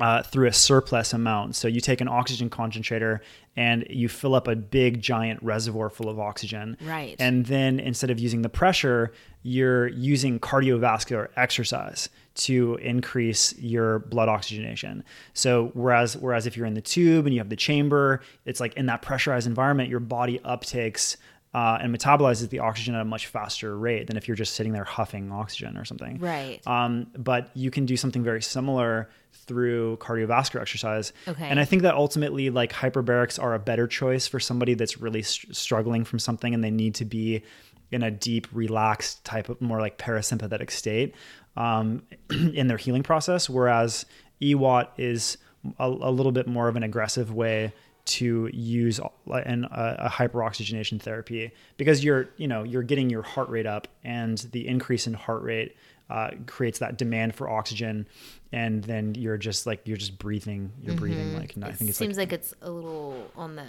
uh, 0.00 0.22
through 0.22 0.48
a 0.48 0.52
surplus 0.52 1.12
amount. 1.12 1.54
So 1.54 1.68
you 1.68 1.80
take 1.80 2.00
an 2.00 2.08
oxygen 2.08 2.50
concentrator 2.50 3.22
and 3.56 3.86
you 3.88 4.08
fill 4.08 4.34
up 4.34 4.48
a 4.48 4.56
big 4.56 5.00
giant 5.00 5.40
reservoir 5.42 5.88
full 5.88 6.08
of 6.08 6.18
oxygen. 6.18 6.76
Right. 6.82 7.14
And 7.20 7.46
then 7.46 7.78
instead 7.78 8.10
of 8.10 8.18
using 8.18 8.42
the 8.42 8.48
pressure, 8.48 9.12
you're 9.42 9.88
using 9.88 10.40
cardiovascular 10.40 11.28
exercise 11.36 12.08
to 12.34 12.74
increase 12.76 13.56
your 13.58 14.00
blood 14.00 14.28
oxygenation. 14.28 15.04
So 15.34 15.70
whereas 15.74 16.16
whereas 16.16 16.46
if 16.46 16.56
you're 16.56 16.66
in 16.66 16.74
the 16.74 16.80
tube 16.80 17.26
and 17.26 17.34
you 17.34 17.40
have 17.40 17.50
the 17.50 17.56
chamber, 17.56 18.20
it's 18.44 18.58
like 18.58 18.74
in 18.74 18.86
that 18.86 19.02
pressurized 19.02 19.46
environment, 19.46 19.88
your 19.88 20.00
body 20.00 20.40
uptakes 20.40 21.16
uh, 21.54 21.78
and 21.80 21.96
metabolizes 21.96 22.48
the 22.48 22.58
oxygen 22.58 22.96
at 22.96 23.00
a 23.00 23.04
much 23.04 23.28
faster 23.28 23.78
rate 23.78 24.08
than 24.08 24.16
if 24.16 24.26
you're 24.26 24.36
just 24.36 24.54
sitting 24.54 24.72
there 24.72 24.84
huffing 24.84 25.30
oxygen 25.30 25.76
or 25.76 25.84
something. 25.84 26.18
Right. 26.18 26.60
Um, 26.66 27.06
but 27.16 27.50
you 27.54 27.70
can 27.70 27.86
do 27.86 27.96
something 27.96 28.24
very 28.24 28.42
similar 28.42 29.08
through 29.32 29.98
cardiovascular 29.98 30.60
exercise. 30.60 31.12
Okay. 31.28 31.46
And 31.46 31.60
I 31.60 31.64
think 31.64 31.82
that 31.82 31.94
ultimately, 31.94 32.50
like 32.50 32.72
hyperbarics 32.72 33.40
are 33.40 33.54
a 33.54 33.60
better 33.60 33.86
choice 33.86 34.26
for 34.26 34.40
somebody 34.40 34.74
that's 34.74 35.00
really 35.00 35.22
str- 35.22 35.52
struggling 35.52 36.04
from 36.04 36.18
something 36.18 36.52
and 36.52 36.64
they 36.64 36.72
need 36.72 36.96
to 36.96 37.04
be 37.04 37.44
in 37.92 38.02
a 38.02 38.10
deep, 38.10 38.48
relaxed 38.52 39.24
type 39.24 39.48
of 39.48 39.60
more 39.60 39.80
like 39.80 39.96
parasympathetic 39.96 40.72
state 40.72 41.14
um, 41.56 42.02
in 42.30 42.66
their 42.66 42.78
healing 42.78 43.04
process. 43.04 43.48
Whereas 43.48 44.06
EWOT 44.42 44.88
is 44.98 45.38
a, 45.78 45.86
a 45.86 46.10
little 46.10 46.32
bit 46.32 46.48
more 46.48 46.66
of 46.66 46.74
an 46.74 46.82
aggressive 46.82 47.32
way 47.32 47.72
to 48.04 48.50
use 48.52 49.00
an, 49.26 49.64
a, 49.64 49.96
a 50.00 50.08
hyperoxygenation 50.08 51.00
therapy 51.00 51.52
because 51.76 52.04
you're 52.04 52.28
you 52.36 52.46
know 52.46 52.62
you're 52.62 52.82
getting 52.82 53.08
your 53.08 53.22
heart 53.22 53.48
rate 53.48 53.66
up 53.66 53.88
and 54.02 54.38
the 54.52 54.66
increase 54.68 55.06
in 55.06 55.14
heart 55.14 55.42
rate 55.42 55.76
uh, 56.10 56.30
creates 56.46 56.80
that 56.80 56.98
demand 56.98 57.34
for 57.34 57.48
oxygen 57.48 58.06
and 58.52 58.84
then 58.84 59.14
you're 59.14 59.38
just 59.38 59.66
like 59.66 59.80
you're 59.86 59.96
just 59.96 60.18
breathing 60.18 60.70
you're 60.82 60.94
breathing 60.94 61.34
like 61.34 61.54
I 61.62 61.68
It 61.68 61.76
think 61.76 61.90
it 61.90 61.96
seems 61.96 62.18
like 62.18 62.30
like, 62.30 62.40
it's 62.40 62.52
a 62.60 62.70
little 62.70 63.30
on 63.36 63.56
the 63.56 63.66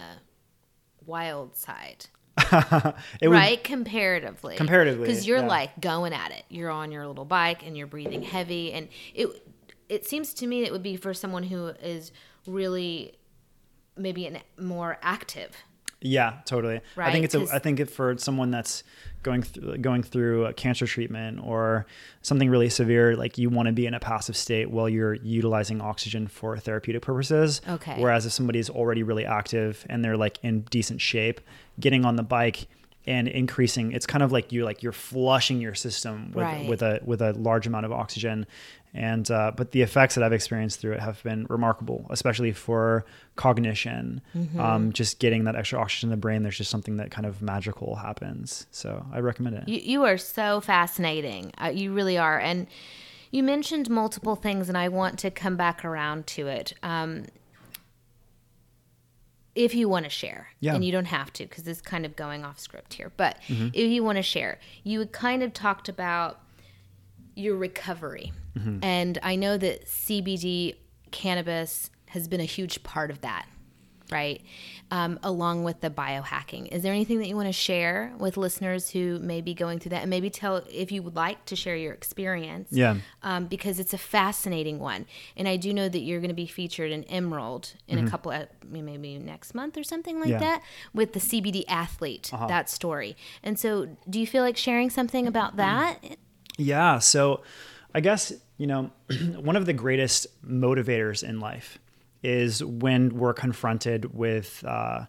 wild 1.06 1.56
side. 1.56 2.08
it 3.21 3.30
would, 3.30 3.32
right 3.32 3.63
comparatively 3.63 4.58
Comparatively, 4.58 5.08
because 5.08 5.26
you're 5.26 5.38
yeah. 5.38 5.48
like 5.48 5.80
going 5.80 6.12
at 6.12 6.32
it 6.32 6.43
you're 6.50 6.69
on 6.69 6.91
your 6.91 7.08
little 7.08 7.24
bike 7.24 7.65
and 7.65 7.78
you're 7.78 7.88
breathing 7.88 8.21
heavy 8.21 8.74
and 8.74 8.89
it 9.13 9.30
it 9.88 10.06
seems 10.06 10.34
to 10.34 10.45
me 10.45 10.63
it 10.63 10.74
would 10.74 10.84
be 10.84 10.98
for 10.98 11.13
someone 11.13 11.43
who 11.43 11.67
is 11.67 12.12
really 12.45 13.13
maybe 13.97 14.25
an 14.25 14.39
more 14.58 14.97
active 15.01 15.51
Yeah, 16.01 16.34
totally. 16.45 16.81
I 16.97 17.12
think 17.12 17.25
it's 17.25 17.36
a. 17.36 17.47
I 17.51 17.60
think 17.60 17.79
it 17.79 17.89
for 17.89 18.17
someone 18.17 18.51
that's 18.51 18.84
going 19.23 19.41
through 19.41 19.77
going 19.77 20.03
through 20.03 20.45
a 20.45 20.53
cancer 20.53 20.86
treatment 20.86 21.39
or 21.43 21.86
something 22.21 22.49
really 22.49 22.69
severe, 22.69 23.15
like 23.15 23.38
you 23.38 23.49
want 23.49 23.67
to 23.67 23.73
be 23.73 23.88
in 23.88 23.93
a 23.93 23.99
passive 23.99 24.38
state 24.38 24.69
while 24.69 24.88
you're 24.88 25.15
utilizing 25.15 25.81
oxygen 25.81 26.27
for 26.27 26.58
therapeutic 26.58 27.01
purposes. 27.01 27.62
Okay. 27.67 27.95
Whereas 27.97 28.25
if 28.25 28.34
somebody's 28.34 28.69
already 28.69 29.03
really 29.03 29.25
active 29.25 29.86
and 29.89 30.03
they're 30.03 30.17
like 30.17 30.38
in 30.43 30.62
decent 30.69 31.01
shape, 31.01 31.41
getting 31.79 32.05
on 32.05 32.17
the 32.17 32.23
bike 32.23 32.67
and 33.08 33.28
increasing, 33.28 33.91
it's 33.91 34.06
kind 34.08 34.24
of 34.24 34.32
like 34.32 34.52
you 34.52 34.65
like 34.65 34.82
you're 34.84 34.91
flushing 34.91 35.62
your 35.62 35.76
system 35.76 36.32
with 36.34 36.44
Right. 36.44 36.68
with 36.68 36.82
a 36.82 37.00
with 37.04 37.22
a 37.22 37.34
large 37.34 37.68
amount 37.68 37.86
of 37.86 37.91
oxygen. 37.91 38.46
And 38.94 39.30
uh, 39.30 39.52
but 39.56 39.72
the 39.72 39.82
effects 39.82 40.15
that 40.15 40.24
I've 40.24 40.32
experienced 40.32 40.80
through 40.80 40.94
it 40.94 41.02
have 41.02 41.22
been 41.22 41.46
remarkable, 41.50 42.06
especially 42.10 42.54
for 42.54 43.06
cognition. 43.36 44.22
Mm-hmm. 44.36 44.60
Um, 44.60 44.94
just 44.94 45.20
getting 45.20 45.44
that 45.44 45.56
extra 45.56 45.80
oxygen 45.80 46.08
in 46.08 46.12
the 46.12 46.18
brain, 46.18 46.44
there's 46.44 46.58
just 46.58 46.72
something 46.72 46.96
that 46.98 47.12
kind 47.12 47.26
of 47.26 47.41
magical 47.41 47.96
happens. 47.96 48.68
So 48.72 49.06
I 49.12 49.20
recommend 49.20 49.58
it. 49.58 49.68
You, 49.68 49.80
you 49.80 50.04
are 50.06 50.18
so 50.18 50.62
fascinating. 50.62 51.52
Uh, 51.62 51.68
you 51.68 51.94
really 51.94 52.18
are. 52.18 52.39
And 52.39 52.68
you 53.32 53.44
mentioned 53.44 53.89
multiple 53.89 54.38
things, 54.38 54.70
and 54.70 54.78
I 54.78 54.88
want 54.88 55.20
to 55.20 55.30
come 55.30 55.58
back 55.58 55.84
around 55.84 56.26
to 56.28 56.48
it. 56.48 56.74
Um, 56.82 57.26
if 59.56 59.74
you 59.74 59.88
want 59.89 60.04
to 60.04 60.10
share, 60.10 60.50
Yeah. 60.60 60.76
and 60.76 60.84
you 60.84 60.91
don't 60.91 61.06
have 61.06 61.32
to, 61.34 61.46
because 61.46 61.63
this 61.63 61.78
is 61.78 61.82
kind 61.82 62.06
of 62.06 62.15
going 62.15 62.44
off 62.44 62.60
script 62.60 62.96
here, 62.96 63.12
but 63.15 63.38
Mm-hmm. 63.48 63.68
if 63.74 63.89
you 63.89 64.04
want 64.04 64.18
to 64.18 64.22
share, 64.22 64.60
you 64.84 65.06
kind 65.08 65.41
of 65.44 65.54
talked 65.54 65.88
about 65.89 66.41
your 67.36 67.56
recovery. 67.56 68.34
Mm-hmm. 68.58 68.80
And 68.84 69.18
I 69.24 69.36
know 69.36 69.58
that 69.58 69.86
CBD 69.88 70.76
cannabis 71.12 71.89
has 72.10 72.28
been 72.28 72.39
a 72.41 72.46
huge 72.46 72.84
part 72.84 73.10
of 73.12 73.22
that, 73.22 73.48
right? 74.12 74.41
Um, 74.91 75.20
along 75.24 75.63
with 75.63 75.82
the 75.82 75.89
biohacking. 75.89 76.68
Is 76.72 76.84
there 76.84 76.94
anything 76.94 77.18
that 77.20 77.28
you 77.28 77.36
want 77.36 77.48
to 77.48 77.54
share 77.54 78.13
with 78.20 78.38
listeners 78.38 78.91
who 78.91 79.18
may 79.20 79.41
be 79.41 79.54
going 79.54 79.80
through 79.80 79.91
that? 79.91 80.02
And 80.02 80.10
maybe 80.10 80.30
tell 80.30 80.58
if 80.70 80.91
you 80.91 81.02
would 81.02 81.15
like 81.15 81.44
to 81.46 81.56
share 81.56 81.76
your 81.76 81.94
experience. 81.94 82.70
Yeah. 82.72 82.98
Um, 83.24 83.46
because 83.48 83.80
it's 83.80 83.94
a 83.94 83.98
fascinating 83.98 84.80
one. 84.80 85.06
And 85.36 85.48
I 85.48 85.58
do 85.58 85.74
know 85.74 85.89
that 85.89 86.00
you're 86.00 86.20
going 86.20 86.30
to 86.30 86.36
be 86.36 86.46
featured 86.46 86.91
in 86.91 87.04
Emerald 87.06 87.74
in 87.88 88.06
a 88.06 88.10
couple 88.10 88.32
of, 88.32 88.48
maybe 88.70 89.18
next 89.18 89.56
month 89.56 89.78
or 89.78 89.84
something 89.84 90.20
like 90.20 90.26
Mm-hmm. 90.26 90.32
Yeah. 90.32 90.36
Uh-huh. 90.36 90.60
that 90.60 90.62
with 90.94 91.13
the 91.13 91.20
CBD 91.20 91.63
athlete, 91.68 92.32
that 92.48 92.70
story. 92.70 93.15
And 93.44 93.60
so 93.60 93.96
do 94.10 94.20
you 94.20 94.28
feel 94.28 94.44
like 94.44 94.58
sharing 94.58 94.89
something 94.89 95.28
about 95.28 95.56
that? 95.58 96.00
Yeah. 96.58 97.00
So 97.00 97.41
I 97.94 98.00
guess, 98.02 98.34
you 98.58 98.68
know, 98.68 98.91
one 99.36 99.56
of 99.56 99.65
the 99.65 99.74
greatest 99.74 100.28
motivators 100.46 101.24
in 101.28 101.39
life 101.39 101.78
is 102.25 102.63
when 102.63 103.09
we're 103.17 103.33
confronted 103.33 104.13
with, 104.13 104.63
uh, 104.67 105.05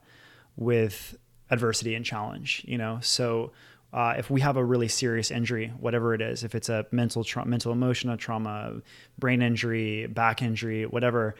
with 0.56 1.16
adversity 1.50 1.94
and 1.94 2.04
challenge, 2.04 2.64
you 2.66 2.78
know? 2.78 2.98
So, 3.00 3.52
uh, 3.92 4.14
if 4.18 4.30
we 4.30 4.40
have 4.40 4.56
a 4.56 4.64
really 4.64 4.88
serious 4.88 5.30
injury, 5.30 5.72
whatever 5.78 6.12
it 6.12 6.20
is, 6.20 6.44
if 6.44 6.54
it's 6.54 6.68
a 6.68 6.84
mental, 6.90 7.24
tra- 7.24 7.46
mental, 7.46 7.72
emotional 7.72 8.16
trauma, 8.16 8.82
brain 9.18 9.40
injury, 9.40 10.06
back 10.06 10.42
injury, 10.42 10.84
whatever, 10.84 11.34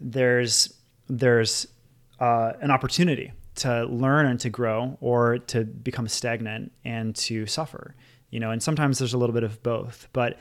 there's, 0.00 0.72
there's, 1.08 1.66
uh, 2.20 2.52
an 2.60 2.70
opportunity 2.70 3.32
to 3.58 3.84
learn 3.86 4.26
and 4.26 4.40
to 4.40 4.50
grow 4.50 4.96
or 5.00 5.38
to 5.38 5.64
become 5.64 6.08
stagnant 6.08 6.72
and 6.84 7.14
to 7.16 7.44
suffer 7.46 7.94
you 8.30 8.40
know 8.40 8.50
and 8.50 8.62
sometimes 8.62 8.98
there's 8.98 9.14
a 9.14 9.18
little 9.18 9.34
bit 9.34 9.42
of 9.42 9.62
both 9.62 10.08
but 10.12 10.38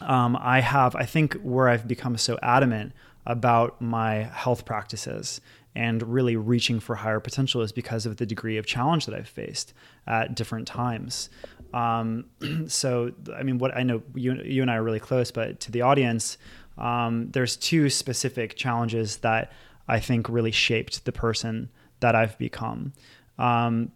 um, 0.00 0.36
i 0.40 0.60
have 0.60 0.94
i 0.96 1.04
think 1.04 1.34
where 1.42 1.68
i've 1.68 1.86
become 1.86 2.16
so 2.16 2.38
adamant 2.42 2.92
about 3.26 3.80
my 3.80 4.24
health 4.24 4.64
practices 4.64 5.40
and 5.74 6.02
really 6.02 6.36
reaching 6.36 6.80
for 6.80 6.94
higher 6.94 7.20
potential 7.20 7.60
is 7.60 7.72
because 7.72 8.06
of 8.06 8.16
the 8.16 8.26
degree 8.26 8.56
of 8.56 8.66
challenge 8.66 9.06
that 9.06 9.14
i've 9.14 9.28
faced 9.28 9.74
at 10.06 10.34
different 10.34 10.66
times 10.66 11.28
Um, 11.74 12.26
so, 12.68 13.12
I 13.36 13.42
mean, 13.42 13.58
what 13.58 13.76
I 13.76 13.82
know 13.82 14.02
you, 14.14 14.34
you 14.42 14.62
and 14.62 14.70
I 14.70 14.76
are 14.76 14.82
really 14.82 15.00
close, 15.00 15.30
but 15.30 15.60
to 15.60 15.72
the 15.72 15.82
audience, 15.82 16.38
um, 16.78 17.30
there's 17.30 17.56
two 17.56 17.90
specific 17.90 18.56
challenges 18.56 19.18
that 19.18 19.52
I 19.88 20.00
think 20.00 20.28
really 20.28 20.52
shaped 20.52 21.04
the 21.04 21.12
person 21.12 21.70
that 22.00 22.14
I've 22.14 22.36
become. 22.38 22.92
Um, 23.38 23.92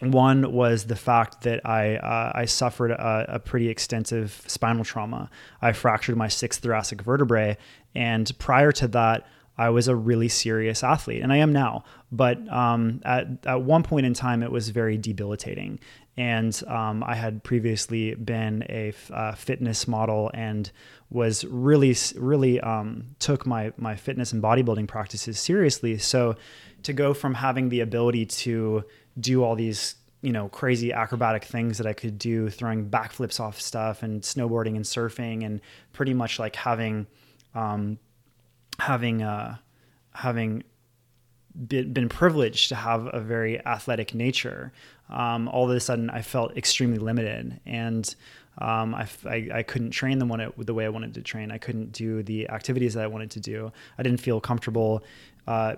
one 0.00 0.52
was 0.52 0.84
the 0.84 0.96
fact 0.96 1.42
that 1.42 1.64
I 1.66 1.96
uh, 1.96 2.32
I 2.34 2.44
suffered 2.44 2.90
a, 2.90 3.36
a, 3.36 3.38
pretty 3.38 3.68
extensive 3.68 4.42
spinal 4.46 4.84
trauma. 4.84 5.30
I 5.62 5.72
fractured 5.72 6.16
my 6.16 6.28
sixth 6.28 6.62
thoracic 6.62 7.02
vertebrae, 7.02 7.56
and 7.94 8.30
prior 8.38 8.72
to 8.72 8.88
that, 8.88 9.26
I 9.58 9.70
was 9.70 9.88
a 9.88 9.96
really 9.96 10.28
serious 10.28 10.84
athlete, 10.84 11.22
and 11.22 11.32
I 11.32 11.36
am 11.36 11.52
now. 11.52 11.84
But 12.12 12.46
um, 12.52 13.00
at 13.04 13.46
at 13.46 13.62
one 13.62 13.82
point 13.82 14.06
in 14.06 14.12
time, 14.12 14.42
it 14.42 14.52
was 14.52 14.68
very 14.68 14.98
debilitating, 14.98 15.80
and 16.16 16.62
um, 16.66 17.02
I 17.02 17.14
had 17.14 17.42
previously 17.42 18.14
been 18.14 18.64
a 18.68 18.92
uh, 19.10 19.32
fitness 19.32 19.88
model 19.88 20.30
and 20.34 20.70
was 21.08 21.44
really 21.46 21.96
really 22.16 22.60
um, 22.60 23.16
took 23.18 23.46
my 23.46 23.72
my 23.78 23.96
fitness 23.96 24.32
and 24.32 24.42
bodybuilding 24.42 24.88
practices 24.88 25.38
seriously. 25.38 25.96
So 25.96 26.36
to 26.82 26.92
go 26.92 27.14
from 27.14 27.34
having 27.34 27.70
the 27.70 27.80
ability 27.80 28.26
to 28.26 28.84
do 29.18 29.42
all 29.42 29.54
these 29.54 29.96
you 30.22 30.32
know 30.32 30.48
crazy 30.48 30.92
acrobatic 30.92 31.44
things 31.44 31.78
that 31.78 31.86
I 31.86 31.92
could 31.92 32.18
do, 32.18 32.50
throwing 32.50 32.88
backflips 32.88 33.38
off 33.40 33.60
stuff 33.60 34.02
and 34.02 34.22
snowboarding 34.22 34.76
and 34.76 34.84
surfing, 34.84 35.44
and 35.44 35.60
pretty 35.92 36.14
much 36.14 36.38
like 36.38 36.56
having 36.56 37.06
um, 37.54 37.98
having 38.78 39.22
uh, 39.22 39.56
having 40.12 40.64
been, 41.68 42.08
privileged 42.08 42.68
to 42.68 42.74
have 42.74 43.08
a 43.12 43.20
very 43.20 43.64
athletic 43.64 44.14
nature. 44.14 44.72
Um, 45.08 45.48
all 45.48 45.70
of 45.70 45.76
a 45.76 45.80
sudden, 45.80 46.10
I 46.10 46.22
felt 46.22 46.56
extremely 46.56 46.98
limited, 46.98 47.60
and 47.64 48.14
um, 48.58 48.94
I, 48.94 49.06
I, 49.24 49.48
I, 49.54 49.62
couldn't 49.62 49.90
train 49.90 50.18
them 50.18 50.30
it, 50.40 50.66
the 50.66 50.74
way 50.74 50.86
I 50.86 50.88
wanted 50.88 51.14
to 51.14 51.22
train. 51.22 51.50
I 51.50 51.58
couldn't 51.58 51.92
do 51.92 52.22
the 52.22 52.48
activities 52.48 52.94
that 52.94 53.04
I 53.04 53.06
wanted 53.06 53.30
to 53.32 53.40
do. 53.40 53.70
I 53.98 54.02
didn't 54.02 54.20
feel 54.20 54.40
comfortable 54.40 55.04
uh, 55.46 55.76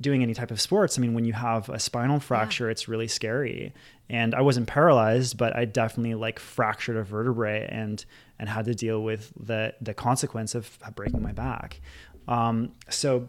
doing 0.00 0.22
any 0.22 0.34
type 0.34 0.50
of 0.50 0.60
sports. 0.60 0.98
I 0.98 1.02
mean, 1.02 1.14
when 1.14 1.24
you 1.24 1.32
have 1.32 1.68
a 1.68 1.78
spinal 1.78 2.20
fracture, 2.20 2.66
yeah. 2.66 2.72
it's 2.72 2.88
really 2.88 3.08
scary. 3.08 3.74
And 4.08 4.34
I 4.34 4.40
wasn't 4.40 4.66
paralyzed, 4.66 5.36
but 5.36 5.54
I 5.54 5.64
definitely 5.66 6.14
like 6.14 6.38
fractured 6.38 6.96
a 6.96 7.02
vertebrae 7.02 7.68
and 7.70 8.04
and 8.38 8.48
had 8.48 8.64
to 8.64 8.74
deal 8.74 9.02
with 9.02 9.32
the 9.38 9.74
the 9.80 9.94
consequence 9.94 10.54
of 10.54 10.78
breaking 10.94 11.22
my 11.22 11.32
back. 11.32 11.80
Um, 12.26 12.72
so 12.88 13.28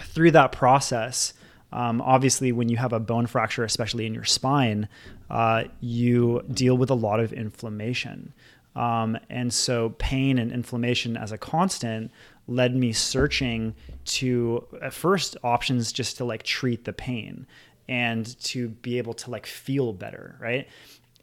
through 0.00 0.32
that 0.32 0.52
process, 0.52 1.34
um, 1.72 2.02
obviously, 2.02 2.52
when 2.52 2.68
you 2.68 2.76
have 2.76 2.92
a 2.92 3.00
bone 3.00 3.26
fracture, 3.26 3.64
especially 3.64 4.06
in 4.06 4.14
your 4.14 4.24
spine, 4.24 4.88
uh, 5.30 5.64
you 5.80 6.42
deal 6.52 6.76
with 6.76 6.90
a 6.90 6.94
lot 6.94 7.20
of 7.20 7.32
inflammation. 7.32 8.34
Um, 8.76 9.18
and 9.30 9.52
so, 9.52 9.90
pain 9.98 10.38
and 10.38 10.52
inflammation 10.52 11.16
as 11.16 11.32
a 11.32 11.38
constant 11.38 12.10
led 12.54 12.74
me 12.76 12.92
searching 12.92 13.74
to 14.04 14.66
at 14.80 14.92
first 14.92 15.36
options 15.42 15.92
just 15.92 16.16
to 16.18 16.24
like 16.24 16.42
treat 16.42 16.84
the 16.84 16.92
pain 16.92 17.46
and 17.88 18.38
to 18.42 18.68
be 18.68 18.98
able 18.98 19.14
to 19.14 19.30
like 19.30 19.46
feel 19.46 19.92
better, 19.92 20.36
right? 20.40 20.68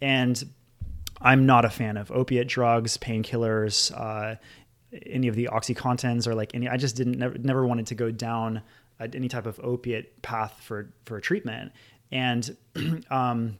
And 0.01 0.41
I'm 1.21 1.45
not 1.45 1.65
a 1.65 1.69
fan 1.69 1.97
of 1.97 2.11
opiate 2.11 2.47
drugs, 2.47 2.97
painkillers, 2.97 3.91
uh, 3.99 4.35
any 5.05 5.27
of 5.27 5.35
the 5.35 5.49
oxycontins 5.51 6.27
or 6.27 6.35
like 6.35 6.55
any. 6.55 6.67
I 6.67 6.77
just 6.77 6.95
didn't 6.95 7.17
never, 7.17 7.37
never 7.37 7.65
wanted 7.65 7.87
to 7.87 7.95
go 7.95 8.11
down 8.11 8.61
any 8.99 9.27
type 9.29 9.45
of 9.45 9.59
opiate 9.63 10.21
path 10.21 10.59
for 10.61 10.91
for 11.05 11.19
treatment. 11.19 11.71
And 12.11 12.55
um, 13.09 13.57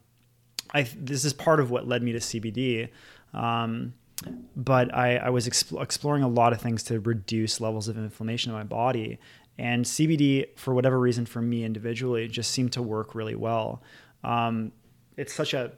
I 0.74 0.84
this 0.98 1.26
is 1.26 1.34
part 1.34 1.60
of 1.60 1.72
what 1.72 1.88
led 1.88 2.04
me 2.04 2.14
to 2.14 2.20
CBD. 2.20 2.90
Um, 3.34 3.94
but 4.56 4.94
I, 4.94 5.18
I 5.18 5.30
was 5.30 5.48
exp- 5.48 5.82
exploring 5.82 6.24
a 6.24 6.28
lot 6.28 6.54
of 6.54 6.62
things 6.62 6.84
to 6.84 7.00
reduce 7.00 7.62
levels 7.62 7.88
of 7.88 7.98
inflammation 7.98 8.52
in 8.52 8.58
my 8.58 8.64
body. 8.64 9.20
And 9.58 9.86
CBD, 9.86 10.58
for 10.58 10.74
whatever 10.74 11.00
reason, 11.00 11.26
for 11.26 11.42
me 11.42 11.64
individually, 11.64 12.28
just 12.28 12.52
seemed 12.52 12.74
to 12.74 12.82
work 12.82 13.16
really 13.16 13.36
well. 13.36 13.82
Um, 14.24 14.72
it's 15.18 15.34
such 15.34 15.54
a 15.54 15.72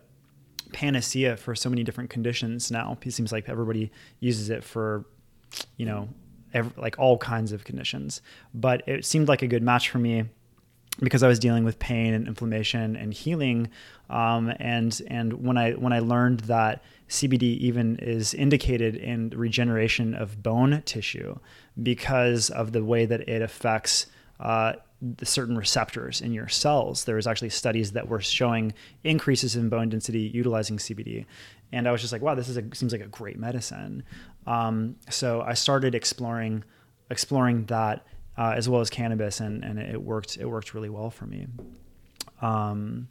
panacea 0.71 1.37
for 1.37 1.55
so 1.55 1.69
many 1.69 1.83
different 1.83 2.09
conditions 2.09 2.71
now. 2.71 2.97
It 3.01 3.11
seems 3.11 3.31
like 3.31 3.49
everybody 3.49 3.91
uses 4.19 4.49
it 4.49 4.63
for, 4.63 5.05
you 5.77 5.85
know, 5.85 6.09
like 6.77 6.97
all 6.99 7.17
kinds 7.17 7.51
of 7.51 7.63
conditions. 7.63 8.21
But 8.53 8.87
it 8.87 9.05
seemed 9.05 9.27
like 9.27 9.41
a 9.41 9.47
good 9.47 9.63
match 9.63 9.89
for 9.89 9.99
me 9.99 10.25
because 10.99 11.23
I 11.23 11.27
was 11.27 11.39
dealing 11.39 11.63
with 11.63 11.79
pain 11.79 12.13
and 12.13 12.27
inflammation 12.27 12.95
and 12.95 13.13
healing. 13.13 13.69
Um, 14.09 14.53
and 14.59 15.01
and 15.07 15.45
when 15.45 15.57
I 15.57 15.71
when 15.71 15.93
I 15.93 15.99
learned 15.99 16.41
that 16.41 16.83
CBD 17.09 17.57
even 17.57 17.97
is 17.97 18.33
indicated 18.33 18.95
in 18.95 19.29
regeneration 19.29 20.13
of 20.13 20.43
bone 20.43 20.81
tissue 20.85 21.37
because 21.81 22.49
of 22.49 22.71
the 22.71 22.83
way 22.83 23.05
that 23.05 23.27
it 23.27 23.41
affects 23.41 24.07
uh, 24.39 24.73
certain 25.23 25.57
receptors 25.57 26.21
in 26.21 26.33
your 26.33 26.47
cells. 26.47 27.05
There 27.05 27.15
was 27.15 27.27
actually 27.27 27.49
studies 27.49 27.93
that 27.93 28.07
were 28.07 28.21
showing 28.21 28.73
increases 29.03 29.55
in 29.55 29.69
bone 29.69 29.89
density 29.89 30.31
utilizing 30.33 30.77
CBD, 30.77 31.25
and 31.71 31.87
I 31.87 31.91
was 31.91 32.01
just 32.01 32.13
like, 32.13 32.21
wow, 32.21 32.35
this 32.35 32.49
is 32.49 32.57
a, 32.57 32.63
seems 32.73 32.91
like 32.91 33.01
a 33.01 33.07
great 33.07 33.39
medicine. 33.39 34.03
Um, 34.45 34.97
so 35.09 35.41
I 35.41 35.53
started 35.53 35.95
exploring 35.95 36.63
exploring 37.09 37.65
that 37.65 38.05
uh, 38.37 38.53
as 38.55 38.69
well 38.69 38.81
as 38.81 38.89
cannabis, 38.89 39.39
and 39.39 39.63
and 39.63 39.79
it 39.79 40.01
worked 40.01 40.37
it 40.37 40.45
worked 40.45 40.73
really 40.73 40.89
well 40.89 41.09
for 41.09 41.25
me. 41.25 41.47
Um, 42.41 43.07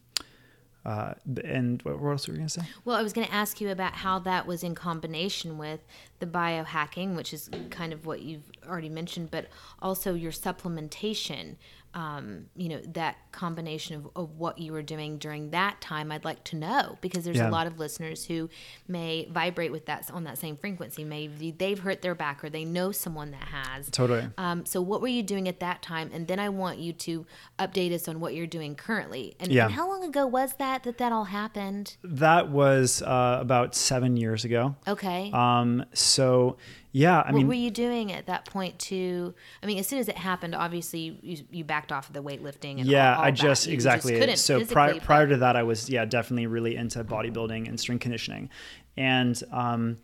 uh, 0.85 1.12
and 1.44 1.83
what, 1.83 2.11
else 2.11 2.26
were 2.26 2.35
you 2.35 2.40
to 2.40 2.48
say? 2.48 2.62
Well, 2.87 2.96
I 2.96 3.02
was 3.02 3.12
to 3.26 3.35
ask 3.35 3.61
you 3.61 3.68
about 3.70 3.92
how 3.92 4.18
that 4.20 4.46
was 4.46 4.62
in 4.62 4.74
combination 4.74 5.59
with 5.59 5.80
the 6.20 6.26
biohacking, 6.26 7.16
which 7.16 7.35
is 7.35 7.50
kind 7.68 7.92
of 7.92 8.06
what 8.06 8.22
you've 8.22 8.50
already 8.66 8.88
mentioned, 8.88 9.30
but 9.30 9.48
also 9.83 10.14
your 10.14 10.33
supplementation 10.33 11.56
um, 11.94 12.46
you 12.57 12.68
know, 12.68 12.81
that 12.92 13.16
combination 13.33 13.96
of, 13.96 14.11
of 14.14 14.38
what 14.38 14.59
you 14.59 14.72
were 14.72 14.83
doing 14.83 15.18
during 15.18 15.50
that 15.50 15.81
time, 15.81 16.12
I'd 16.12 16.24
like 16.24 16.44
to 16.44 16.57
know 16.57 16.98
because 17.00 17.24
there's 17.24 17.38
yeah. 17.38 17.48
a 17.48 17.50
lot 17.50 17.66
of 17.66 17.79
listeners 17.79 18.24
who 18.24 18.48
may 18.87 19.26
vibrate 19.31 19.72
with 19.72 19.87
that 19.87 20.09
on 20.12 20.24
that 20.24 20.38
same 20.38 20.57
frequency. 20.57 21.05
Maybe 21.05 21.50
they've 21.50 21.79
hurt 21.79 22.03
their 22.03 22.14
back 22.14 22.44
or 22.44 22.50
they 22.50 22.64
know 22.64 22.92
someone 22.92 23.33
that 23.33 23.48
has. 23.48 23.90
Totally. 23.90 24.29
Um, 24.38 24.64
so 24.66 24.81
what 24.81 25.00
were 25.00 25.09
you 25.09 25.22
doing 25.22 25.48
at 25.48 25.61
that 25.61 25.83
time? 25.83 26.11
And 26.12 26.29
then 26.29 26.38
I 26.38 26.48
want 26.48 26.79
you 26.79 26.92
to 26.92 27.26
update 27.59 27.92
us 27.92 28.07
on 28.07 28.20
what 28.20 28.35
you're 28.35 28.46
doing 28.46 28.76
currently. 28.76 29.35
And, 29.40 29.50
yeah. 29.50 29.66
and 29.66 29.74
how 29.74 29.88
long 29.88 30.05
ago 30.05 30.26
was 30.26 30.55
that 30.55 30.85
that 30.85 30.98
that 30.98 31.11
all 31.12 31.24
happened? 31.24 31.96
That 32.05 32.50
was 32.50 33.03
uh, 33.03 33.38
about 33.40 33.74
seven 33.74 34.16
years 34.16 34.44
ago. 34.44 34.76
Okay. 34.87 35.31
Um, 35.33 35.85
so 35.92 36.57
yeah, 36.92 37.20
I 37.20 37.31
what 37.31 37.35
mean, 37.35 37.46
what 37.46 37.50
were 37.50 37.61
you 37.61 37.70
doing 37.70 38.12
at 38.12 38.26
that 38.26 38.44
point? 38.44 38.79
To, 38.81 39.35
I 39.62 39.66
mean, 39.66 39.79
as 39.79 39.87
soon 39.87 39.98
as 39.98 40.09
it 40.09 40.18
happened, 40.18 40.55
obviously 40.55 41.18
you, 41.22 41.44
you 41.50 41.64
backed 41.64 41.92
off 41.92 42.09
of 42.09 42.14
the 42.14 42.22
weightlifting. 42.22 42.81
And 42.81 42.87
yeah, 42.87 43.14
all, 43.14 43.18
all 43.18 43.24
I 43.26 43.31
just 43.31 43.66
that. 43.66 43.72
exactly. 43.72 44.18
Just 44.18 44.44
so 44.44 44.64
prior 44.64 44.98
prior 45.00 45.29
to 45.29 45.37
that, 45.38 45.57
I 45.57 45.62
was 45.62 45.88
yeah 45.88 46.05
definitely 46.05 46.46
really 46.46 46.76
into 46.76 47.05
bodybuilding 47.05 47.68
and 47.68 47.79
strength 47.79 48.03
conditioning, 48.03 48.50
and 48.96 49.40
um, 49.53 49.98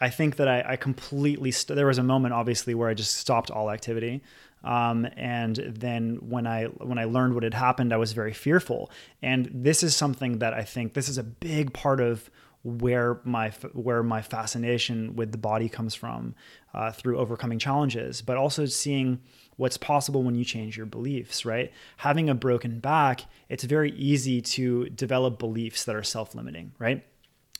I 0.00 0.10
think 0.10 0.36
that 0.36 0.48
I, 0.48 0.64
I 0.66 0.76
completely 0.76 1.50
st- 1.50 1.76
there 1.76 1.86
was 1.86 1.98
a 1.98 2.02
moment 2.02 2.34
obviously 2.34 2.74
where 2.74 2.88
I 2.88 2.94
just 2.94 3.16
stopped 3.16 3.50
all 3.50 3.70
activity. 3.70 4.22
Um, 4.64 5.06
and 5.16 5.56
then 5.56 6.16
when 6.28 6.46
I 6.46 6.64
when 6.64 6.98
I 6.98 7.04
learned 7.04 7.34
what 7.34 7.44
had 7.44 7.54
happened, 7.54 7.92
I 7.92 7.96
was 7.96 8.12
very 8.12 8.32
fearful. 8.32 8.90
And 9.22 9.48
this 9.52 9.82
is 9.82 9.94
something 9.94 10.38
that 10.38 10.54
I 10.54 10.64
think 10.64 10.94
this 10.94 11.08
is 11.08 11.18
a 11.18 11.22
big 11.22 11.72
part 11.72 12.00
of 12.00 12.30
where 12.66 13.20
my 13.22 13.50
where 13.74 14.02
my 14.02 14.20
fascination 14.20 15.14
with 15.14 15.30
the 15.30 15.38
body 15.38 15.68
comes 15.68 15.94
from 15.94 16.34
uh, 16.74 16.90
through 16.90 17.16
overcoming 17.16 17.60
challenges, 17.60 18.22
but 18.22 18.36
also 18.36 18.66
seeing 18.66 19.20
what's 19.56 19.76
possible 19.76 20.24
when 20.24 20.34
you 20.34 20.44
change 20.44 20.76
your 20.76 20.86
beliefs. 20.86 21.44
Right, 21.44 21.72
having 21.98 22.28
a 22.28 22.34
broken 22.34 22.80
back, 22.80 23.22
it's 23.48 23.62
very 23.62 23.92
easy 23.92 24.40
to 24.40 24.88
develop 24.88 25.38
beliefs 25.38 25.84
that 25.84 25.94
are 25.94 26.02
self-limiting. 26.02 26.72
Right, 26.78 27.06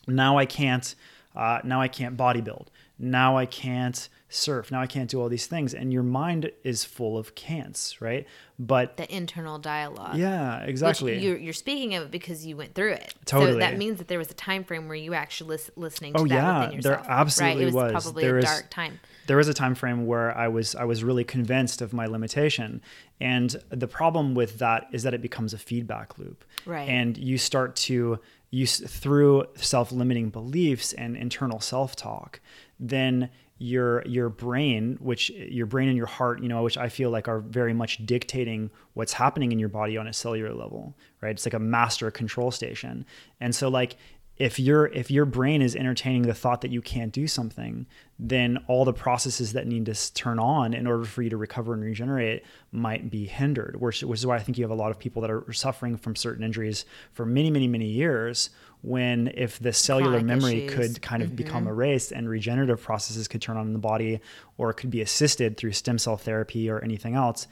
now 0.08 0.38
I 0.38 0.44
can't. 0.44 0.94
Uh, 1.36 1.60
now 1.62 1.80
I 1.80 1.88
can't 1.88 2.16
bodybuild. 2.16 2.66
Now 2.98 3.36
I 3.36 3.46
can't 3.46 4.08
surf. 4.28 4.72
Now 4.72 4.80
I 4.80 4.86
can't 4.86 5.08
do 5.08 5.20
all 5.20 5.28
these 5.28 5.46
things. 5.46 5.72
And 5.72 5.92
your 5.92 6.02
mind 6.02 6.50
is 6.64 6.84
full 6.84 7.16
of 7.16 7.34
can'ts, 7.34 8.00
right? 8.00 8.26
But 8.58 8.96
the 8.96 9.14
internal 9.14 9.58
dialogue. 9.58 10.16
Yeah, 10.16 10.60
exactly. 10.60 11.18
You're, 11.18 11.36
you're, 11.36 11.52
speaking 11.52 11.94
of 11.94 12.04
it 12.04 12.10
because 12.10 12.44
you 12.44 12.56
went 12.56 12.74
through 12.74 12.92
it. 12.92 13.14
Totally. 13.24 13.52
So 13.52 13.58
that 13.58 13.76
means 13.76 13.98
that 13.98 14.08
there 14.08 14.18
was 14.18 14.30
a 14.30 14.34
time 14.34 14.64
frame 14.64 14.88
where 14.88 14.96
you 14.96 15.14
actually 15.14 15.50
lis- 15.50 15.70
listening 15.76 16.14
to 16.14 16.20
oh, 16.20 16.26
that 16.26 16.34
yeah, 16.34 16.60
within 16.60 16.76
yourself. 16.76 17.02
There 17.02 17.12
absolutely 17.12 17.64
right? 17.66 17.72
It 17.72 17.74
was. 17.74 17.92
was 17.92 18.04
probably 18.04 18.22
there 18.24 18.36
a 18.36 18.38
is, 18.38 18.44
dark 18.44 18.70
time. 18.70 19.00
There 19.26 19.36
was 19.36 19.48
a 19.48 19.54
time 19.54 19.74
frame 19.74 20.06
where 20.06 20.36
I 20.36 20.48
was 20.48 20.74
I 20.74 20.84
was 20.84 21.04
really 21.04 21.24
convinced 21.24 21.82
of 21.82 21.92
my 21.92 22.06
limitation. 22.06 22.80
And 23.20 23.54
the 23.68 23.88
problem 23.88 24.34
with 24.34 24.58
that 24.58 24.88
is 24.92 25.02
that 25.04 25.14
it 25.14 25.22
becomes 25.22 25.54
a 25.54 25.58
feedback 25.58 26.18
loop. 26.18 26.44
Right. 26.64 26.88
And 26.88 27.16
you 27.16 27.38
start 27.38 27.76
to 27.76 28.18
use 28.50 28.78
through 28.78 29.44
self-limiting 29.56 30.30
beliefs 30.30 30.92
and 30.92 31.16
internal 31.16 31.60
self-talk, 31.60 32.40
then 32.78 33.28
your 33.58 34.06
your 34.06 34.28
brain 34.28 34.98
which 35.00 35.30
your 35.30 35.66
brain 35.66 35.88
and 35.88 35.96
your 35.96 36.06
heart 36.06 36.42
you 36.42 36.48
know 36.48 36.62
which 36.62 36.76
i 36.76 36.90
feel 36.90 37.08
like 37.08 37.26
are 37.26 37.40
very 37.40 37.72
much 37.72 38.04
dictating 38.04 38.70
what's 38.92 39.14
happening 39.14 39.50
in 39.50 39.58
your 39.58 39.68
body 39.68 39.96
on 39.96 40.06
a 40.06 40.12
cellular 40.12 40.52
level 40.52 40.94
right? 41.26 41.32
It's 41.32 41.46
like 41.46 41.54
a 41.54 41.58
master 41.58 42.10
control 42.10 42.50
station. 42.50 43.04
And 43.40 43.54
so 43.54 43.68
like 43.68 43.96
if 44.38 44.58
your 44.58 44.86
if 44.86 45.10
your 45.10 45.24
brain 45.24 45.62
is 45.62 45.74
entertaining 45.74 46.22
the 46.22 46.34
thought 46.34 46.60
that 46.60 46.70
you 46.70 46.82
can't 46.82 47.12
do 47.12 47.26
something, 47.26 47.86
then 48.18 48.58
all 48.66 48.84
the 48.84 48.92
processes 48.92 49.54
that 49.54 49.66
need 49.66 49.86
to 49.86 50.14
turn 50.14 50.38
on 50.38 50.74
in 50.74 50.86
order 50.86 51.04
for 51.04 51.22
you 51.22 51.30
to 51.30 51.36
recover 51.38 51.72
and 51.72 51.82
regenerate 51.82 52.44
might 52.70 53.10
be 53.10 53.26
hindered. 53.26 53.80
Which, 53.80 54.02
which 54.02 54.20
is 54.20 54.26
why 54.26 54.36
I 54.36 54.40
think 54.40 54.58
you 54.58 54.64
have 54.64 54.70
a 54.70 54.74
lot 54.74 54.90
of 54.90 54.98
people 54.98 55.22
that 55.22 55.30
are 55.30 55.50
suffering 55.52 55.96
from 55.96 56.16
certain 56.16 56.44
injuries 56.44 56.84
for 57.12 57.24
many, 57.24 57.50
many, 57.50 57.66
many 57.66 57.86
years. 57.86 58.50
When 58.82 59.32
if 59.34 59.58
the 59.58 59.72
cellular 59.72 60.20
Chronic 60.20 60.26
memory 60.26 60.66
issues. 60.66 60.74
could 60.76 61.02
kind 61.02 61.22
of 61.22 61.34
become 61.34 61.62
mm-hmm. 61.62 61.72
erased 61.72 62.12
and 62.12 62.28
regenerative 62.28 62.80
processes 62.80 63.26
could 63.26 63.42
turn 63.42 63.56
on 63.56 63.66
in 63.66 63.72
the 63.72 63.78
body, 63.78 64.20
or 64.58 64.72
could 64.74 64.90
be 64.90 65.00
assisted 65.00 65.56
through 65.56 65.72
stem 65.72 65.98
cell 65.98 66.16
therapy 66.16 66.68
or 66.70 66.84
anything 66.84 67.14
else, 67.14 67.48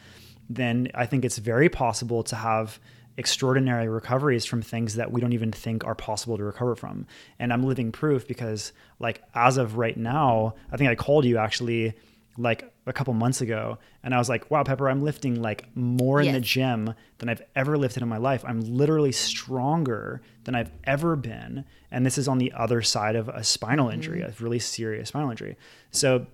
then 0.50 0.88
I 0.94 1.06
think 1.06 1.24
it's 1.24 1.38
very 1.38 1.68
possible 1.70 2.22
to 2.24 2.36
have 2.36 2.78
extraordinary 3.16 3.88
recoveries 3.88 4.44
from 4.44 4.62
things 4.62 4.94
that 4.94 5.12
we 5.12 5.20
don't 5.20 5.32
even 5.32 5.52
think 5.52 5.84
are 5.84 5.94
possible 5.94 6.36
to 6.36 6.44
recover 6.44 6.74
from. 6.74 7.06
And 7.38 7.52
I'm 7.52 7.62
living 7.62 7.92
proof 7.92 8.26
because 8.26 8.72
like 8.98 9.22
as 9.34 9.56
of 9.56 9.76
right 9.76 9.96
now, 9.96 10.54
I 10.72 10.76
think 10.76 10.90
I 10.90 10.94
called 10.94 11.24
you 11.24 11.38
actually 11.38 11.94
like 12.36 12.72
a 12.86 12.92
couple 12.92 13.14
months 13.14 13.40
ago 13.40 13.78
and 14.02 14.12
I 14.12 14.18
was 14.18 14.28
like, 14.28 14.50
"Wow, 14.50 14.64
Pepper, 14.64 14.90
I'm 14.90 15.02
lifting 15.02 15.40
like 15.40 15.68
more 15.76 16.20
in 16.20 16.32
the 16.32 16.40
gym 16.40 16.94
than 17.18 17.28
I've 17.28 17.42
ever 17.54 17.78
lifted 17.78 18.02
in 18.02 18.08
my 18.08 18.16
life. 18.16 18.44
I'm 18.46 18.60
literally 18.60 19.12
stronger 19.12 20.20
than 20.42 20.54
I've 20.56 20.72
ever 20.82 21.14
been." 21.14 21.64
And 21.92 22.04
this 22.04 22.18
is 22.18 22.26
on 22.26 22.38
the 22.38 22.52
other 22.52 22.82
side 22.82 23.14
of 23.14 23.28
a 23.28 23.44
spinal 23.44 23.86
mm-hmm. 23.86 23.94
injury, 23.94 24.22
a 24.22 24.34
really 24.40 24.58
serious 24.58 25.10
spinal 25.10 25.30
injury. 25.30 25.56
So 25.92 26.26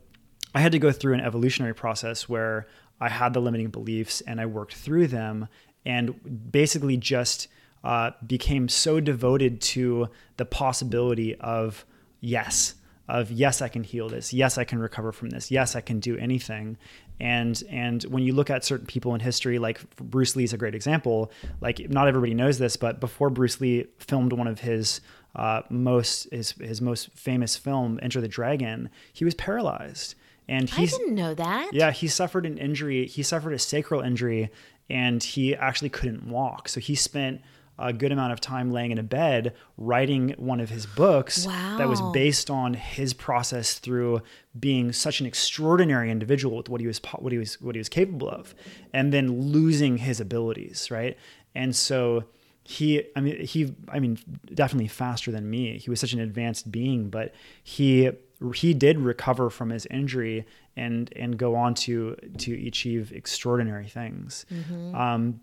I 0.55 0.61
had 0.61 0.73
to 0.73 0.79
go 0.79 0.91
through 0.91 1.15
an 1.15 1.21
evolutionary 1.21 1.75
process 1.75 2.29
where 2.29 2.67
I 3.01 3.09
had 3.09 3.33
the 3.33 3.41
limiting 3.41 3.69
beliefs 3.69 4.21
and 4.23 4.41
I 4.41 4.47
worked 4.47 4.75
through 4.75 5.07
them 5.09 5.49
and 5.85 6.51
basically 6.53 6.97
just 6.97 7.49
uh, 7.85 8.11
became 8.27 8.69
so 8.69 9.01
devoted 9.01 9.61
to 9.61 10.09
the 10.37 10.45
possibility 10.45 11.35
of 11.37 11.85
yes, 12.21 12.75
of 13.09 13.31
yes, 13.31 13.61
I 13.61 13.69
can 13.69 13.83
heal 13.83 14.09
this. 14.09 14.33
Yes, 14.33 14.59
I 14.59 14.65
can 14.65 14.79
recover 14.79 15.13
from 15.13 15.31
this. 15.31 15.51
Yes, 15.51 15.75
I 15.75 15.81
can 15.81 15.99
do 15.99 16.17
anything. 16.17 16.77
And 17.19 17.63
and 17.69 18.03
when 18.05 18.23
you 18.23 18.33
look 18.33 18.51
at 18.51 18.65
certain 18.65 18.87
people 18.87 19.15
in 19.15 19.21
history, 19.21 19.59
like 19.59 19.97
Bruce 19.97 20.37
Lee 20.37 20.45
is 20.45 20.53
a 20.53 20.59
great 20.59 20.75
example. 20.75 21.31
Like 21.61 21.91
not 21.91 22.09
everybody 22.09 22.35
knows 22.35 22.59
this, 22.59 22.77
but 22.77 23.01
before 23.01 23.31
Bruce 23.31 23.61
Lee 23.61 23.87
filmed 23.99 24.33
one 24.33 24.47
of 24.47 24.61
his 24.61 25.01
uh, 25.35 25.63
most 25.69 26.29
his 26.33 26.53
his 26.53 26.81
most 26.81 27.11
famous 27.13 27.57
film, 27.57 27.99
Enter 28.03 28.21
the 28.21 28.29
Dragon, 28.29 28.91
he 29.13 29.25
was 29.25 29.35
paralyzed. 29.35 30.15
And 30.49 30.69
I 30.77 30.87
didn't 30.87 31.15
know 31.15 31.33
that. 31.35 31.71
yeah, 31.73 31.93
he 31.93 32.09
suffered 32.09 32.45
an 32.45 32.59
injury. 32.59 33.07
He 33.07 33.23
suffered 33.23 33.53
a 33.53 33.59
sacral 33.59 34.01
injury 34.01 34.51
and 34.91 35.23
he 35.23 35.55
actually 35.55 35.89
couldn't 35.89 36.29
walk. 36.29 36.69
So 36.69 36.81
he 36.81 36.95
spent 36.95 37.41
a 37.79 37.93
good 37.95 38.13
amount 38.13 38.33
of 38.33 38.41
time 38.41 38.71
laying 38.71 38.91
in 38.91 38.99
a 38.99 39.03
bed 39.03 39.55
writing 39.79 40.35
one 40.37 40.61
of 40.61 40.69
his 40.69 40.85
books 40.85 41.47
that 41.79 41.89
was 41.89 42.03
based 42.13 42.51
on 42.51 42.75
his 42.75 43.15
process 43.15 43.79
through 43.79 44.21
being 44.59 44.93
such 44.93 45.21
an 45.21 45.27
extraordinary 45.27 46.11
individual 46.11 46.59
with 46.59 46.69
what 46.69 46.81
he 46.83 46.87
was 46.87 47.01
what 47.19 47.33
he 47.33 47.39
was 47.39 47.59
what 47.61 47.75
he 47.75 47.79
was 47.79 47.89
capable 47.89 48.29
of 48.29 48.55
and 48.93 49.15
then 49.15 49.41
losing 49.41 49.97
his 49.97 50.21
abilities, 50.21 50.91
right? 50.91 51.17
And 51.55 51.75
so 51.75 52.25
he 52.63 53.03
i 53.17 53.21
mean 53.21 53.41
he 53.41 53.75
i 53.89 53.99
mean 53.99 54.19
definitely 54.55 54.87
faster 54.87 55.33
than 55.33 55.49
me 55.49 55.79
he 55.79 55.89
was 55.89 55.99
such 55.99 56.13
an 56.13 56.21
advanced 56.21 56.71
being 56.71 57.09
but 57.09 57.35
he 57.65 58.11
he 58.55 58.75
did 58.75 58.99
recover 58.99 59.51
from 59.51 59.71
his 59.71 59.87
injury 59.87 60.47
and 60.77 61.13
and 61.17 61.37
go 61.39 61.55
on 61.55 61.75
to 61.75 62.17
to 62.39 62.67
achieve 62.67 63.13
extraordinary 63.13 63.87
things. 63.87 64.47
Um 64.95 65.41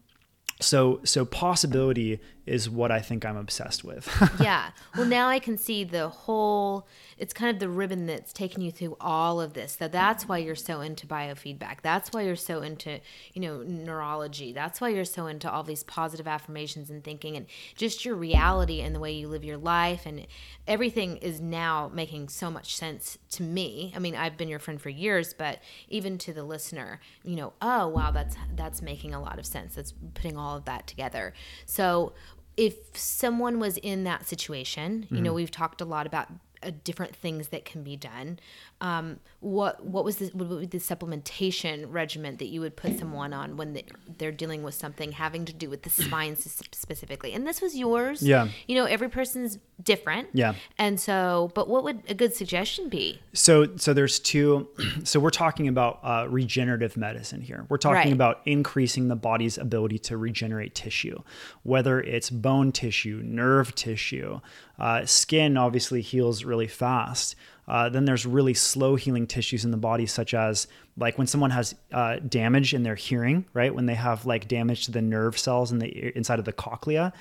so 0.60 1.00
so 1.04 1.26
possibility 1.26 2.20
is 2.48 2.70
what 2.70 2.92
i 2.92 3.00
think 3.00 3.26
i'm 3.26 3.38
obsessed 3.38 3.84
with 3.84 4.08
yeah. 4.42 4.72
Well, 4.96 5.06
now 5.06 5.28
I 5.28 5.40
can 5.40 5.58
see 5.58 5.84
the 5.84 6.10
whole. 6.10 6.88
It's 7.18 7.34
kind 7.34 7.54
of 7.54 7.60
the 7.60 7.70
ribbon 7.70 8.06
that's 8.06 8.32
taking 8.32 8.64
you 8.64 8.72
through 8.72 8.96
all 9.00 9.42
of 9.42 9.54
this. 9.54 9.78
So 9.80 9.88
that's 9.88 10.28
why 10.28 10.38
you're 10.38 10.56
so 10.56 10.82
into 10.82 11.08
biofeedback. 11.08 11.82
That's 11.82 12.12
why 12.12 12.24
you're 12.24 12.36
so 12.36 12.62
into, 12.62 13.00
you 13.34 13.42
know, 13.42 13.64
neurology. 13.64 14.54
That's 14.54 14.80
why 14.80 14.90
you're 14.90 15.06
so 15.06 15.28
into 15.28 15.52
all 15.52 15.64
these 15.64 15.84
positive 15.84 16.28
affirmations 16.28 16.90
and 16.90 17.04
thinking 17.04 17.36
and 17.36 17.48
just 17.76 18.06
your 18.06 18.16
reality 18.16 18.82
and 18.82 18.96
the 18.96 19.00
way 19.00 19.12
you 19.12 19.28
live 19.28 19.44
your 19.44 19.58
life 19.58 20.06
and 20.06 20.28
everything 20.68 21.18
is 21.18 21.42
now 21.42 21.90
making 21.94 22.30
so 22.30 22.52
much 22.52 22.76
sense 22.76 23.18
to 23.32 23.44
me. 23.44 23.92
I 23.96 24.00
mean, 24.00 24.16
I've 24.16 24.38
been 24.38 24.50
your 24.50 24.60
friend 24.60 24.80
for 24.80 24.90
years, 24.90 25.34
but 25.34 25.60
even 25.90 26.18
to 26.20 26.34
the 26.34 26.44
listener, 26.44 27.00
you 27.24 27.36
know, 27.36 27.54
oh 27.62 27.88
wow, 27.88 28.12
that's 28.12 28.36
that's 28.56 28.82
making 28.82 29.14
a 29.14 29.22
lot 29.22 29.40
of 29.40 29.46
sense. 29.46 29.76
That's 29.76 29.94
putting 30.14 30.38
all 30.38 30.56
of 30.58 30.66
that 30.66 30.88
together. 30.88 31.34
So 31.66 32.14
if 32.58 32.98
someone 32.98 33.60
was 33.60 33.78
in 33.78 34.04
that 34.04 34.28
situation, 34.28 35.08
you 35.12 35.22
know, 35.22 35.34
we've 35.34 35.52
talked 35.52 35.80
a 35.80 35.86
lot 35.86 36.08
about 36.08 36.28
uh, 36.64 36.72
different 36.84 37.16
things 37.16 37.50
that 37.50 37.66
can 37.66 37.84
be 37.84 37.96
done. 37.96 38.40
Um, 38.80 39.20
what 39.40 39.84
what 39.84 40.04
was 40.06 40.18
the 40.18 40.28
what 40.34 40.50
would 40.50 40.60
be 40.60 40.66
the 40.66 40.78
supplementation 40.78 41.86
regimen 41.92 42.38
that 42.38 42.46
you 42.48 42.62
would 42.62 42.76
put 42.76 43.00
someone 43.00 43.34
on 43.34 43.58
when 43.58 43.74
they, 43.74 43.86
they're 44.20 44.32
dealing 44.32 44.62
with 44.62 44.76
something 44.76 45.14
having 45.14 45.46
to 45.46 45.54
do 45.54 45.70
with 45.70 45.82
the 45.84 45.90
spine 45.90 46.36
specifically? 46.36 47.34
And 47.34 47.48
this 47.48 47.60
was 47.62 47.76
yours. 47.76 48.22
Yeah. 48.22 48.50
You 48.68 48.76
know, 48.76 48.86
every 48.86 49.10
person's 49.10 49.58
different. 49.82 50.30
Yeah. 50.34 50.54
And 50.78 51.00
so, 51.00 51.52
but 51.56 51.68
what 51.68 51.84
would 51.84 52.04
a 52.08 52.14
good 52.14 52.36
suggestion 52.36 52.90
be? 52.90 53.20
So, 53.34 53.76
so 53.78 53.94
there's 53.94 54.20
two. 54.20 54.68
So 55.04 55.20
we're 55.20 55.30
talking 55.30 55.68
about 55.68 56.00
uh, 56.04 56.28
regenerative 56.30 56.98
medicine 56.98 57.42
here. 57.42 57.66
We're 57.70 57.78
talking 57.78 57.98
Right. 57.98 58.12
about 58.14 58.42
increasing 58.46 59.08
the 59.08 59.16
body's 59.16 59.58
ability 59.58 60.00
to 60.00 60.18
regenerate 60.18 60.76
tissue, 60.76 61.20
whether 61.64 62.02
it's 62.02 62.30
bone 62.30 62.72
tissue, 62.72 63.22
nerve 63.24 63.74
tissue, 63.76 64.40
uh, 64.80 65.06
skin. 65.06 65.56
Obviously 65.56 66.02
heals 66.02 66.44
really 66.44 66.68
fast. 66.68 67.36
Uh, 67.68 67.90
then 67.90 68.06
there's 68.06 68.26
really 68.26 68.54
slow 68.54 68.96
healing 68.96 69.28
tissues 69.28 69.66
in 69.66 69.72
the 69.72 69.78
body, 69.78 70.06
such 70.06 70.34
as 70.34 70.68
like 70.96 71.18
when 71.18 71.28
someone 71.28 71.52
has 71.52 71.76
uh, 71.92 72.18
damage 72.28 72.74
in 72.74 72.84
their 72.84 72.96
hearing, 72.96 73.46
right? 73.54 73.74
When 73.76 73.86
they 73.86 73.96
have 73.96 74.26
like 74.26 74.48
damage 74.48 74.86
to 74.86 74.92
the 74.92 75.02
nerve 75.02 75.38
cells 75.38 75.72
in 75.72 75.80
the 75.80 76.16
inside 76.18 76.40
of 76.40 76.46
the 76.46 76.54
cochlea, 76.54 77.12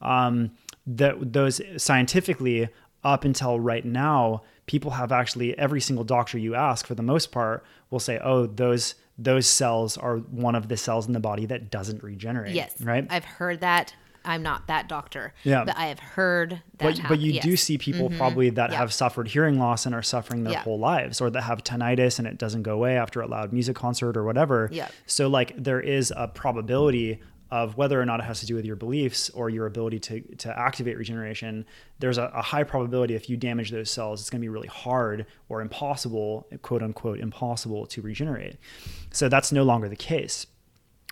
um, 0.00 0.52
that 0.86 1.32
those 1.32 1.60
scientifically 1.76 2.68
up 3.02 3.24
until 3.24 3.58
right 3.58 3.84
now, 3.84 4.42
people 4.66 4.92
have 4.92 5.12
actually 5.12 5.56
every 5.58 5.80
single 5.80 6.04
doctor 6.04 6.38
you 6.38 6.54
ask, 6.54 6.86
for 6.86 6.94
the 6.94 7.02
most 7.02 7.32
part, 7.32 7.64
will 7.90 8.00
say, 8.00 8.18
"Oh, 8.22 8.46
those 8.46 8.94
those 9.18 9.46
cells 9.46 9.96
are 9.96 10.18
one 10.18 10.54
of 10.54 10.68
the 10.68 10.76
cells 10.76 11.06
in 11.06 11.14
the 11.14 11.20
body 11.20 11.46
that 11.46 11.70
doesn't 11.70 12.02
regenerate." 12.02 12.54
Yes. 12.54 12.80
right. 12.80 13.06
I've 13.10 13.24
heard 13.24 13.60
that. 13.60 13.94
I'm 14.26 14.42
not 14.42 14.66
that 14.66 14.88
doctor. 14.88 15.32
Yeah. 15.44 15.64
But 15.64 15.76
I 15.78 15.86
have 15.86 15.98
heard 16.00 16.60
that. 16.78 16.96
but, 16.98 17.08
but 17.08 17.18
you 17.20 17.40
do 17.40 17.56
see 17.56 17.78
people 17.78 18.10
probably 18.10 18.50
that 18.50 18.70
Yeah. 18.72 18.78
have 18.78 18.92
suffered 18.92 19.28
hearing 19.28 19.58
loss 19.58 19.86
and 19.86 19.94
are 19.94 20.02
suffering 20.02 20.44
their 20.44 20.54
Yeah. 20.54 20.62
whole 20.62 20.78
lives 20.78 21.20
or 21.20 21.30
that 21.30 21.42
have 21.42 21.62
tinnitus 21.64 22.18
and 22.18 22.26
it 22.26 22.38
doesn't 22.38 22.62
go 22.62 22.74
away 22.74 22.96
after 22.96 23.20
a 23.20 23.26
loud 23.26 23.52
music 23.52 23.76
concert 23.76 24.16
or 24.16 24.24
whatever 24.24 24.68
Yeah. 24.72 24.88
so 25.06 25.28
like 25.28 25.54
there 25.56 25.80
is 25.80 26.12
a 26.16 26.28
probability 26.28 27.20
of 27.48 27.76
whether 27.76 28.00
or 28.00 28.04
not 28.04 28.18
it 28.18 28.24
has 28.24 28.40
to 28.40 28.46
do 28.46 28.56
with 28.56 28.64
your 28.64 28.74
beliefs 28.74 29.30
or 29.30 29.48
your 29.48 29.66
ability 29.66 30.00
to, 30.00 30.20
to 30.36 30.58
activate 30.58 30.98
regeneration 30.98 31.64
there's 32.00 32.18
a, 32.18 32.24
a 32.34 32.42
high 32.42 32.64
probability 32.64 33.14
if 33.14 33.30
you 33.30 33.36
damage 33.36 33.70
those 33.70 33.88
cells 33.88 34.20
it's 34.20 34.28
going 34.30 34.40
to 34.40 34.44
be 34.44 34.48
really 34.48 34.66
hard 34.66 35.24
or 35.48 35.60
impossible 35.60 36.48
quote 36.62 36.82
unquote 36.82 37.20
impossible 37.20 37.86
to 37.86 38.02
regenerate 38.02 38.56
so 39.12 39.28
that's 39.28 39.52
no 39.52 39.62
longer 39.62 39.88
the 39.88 39.94
case 39.94 40.48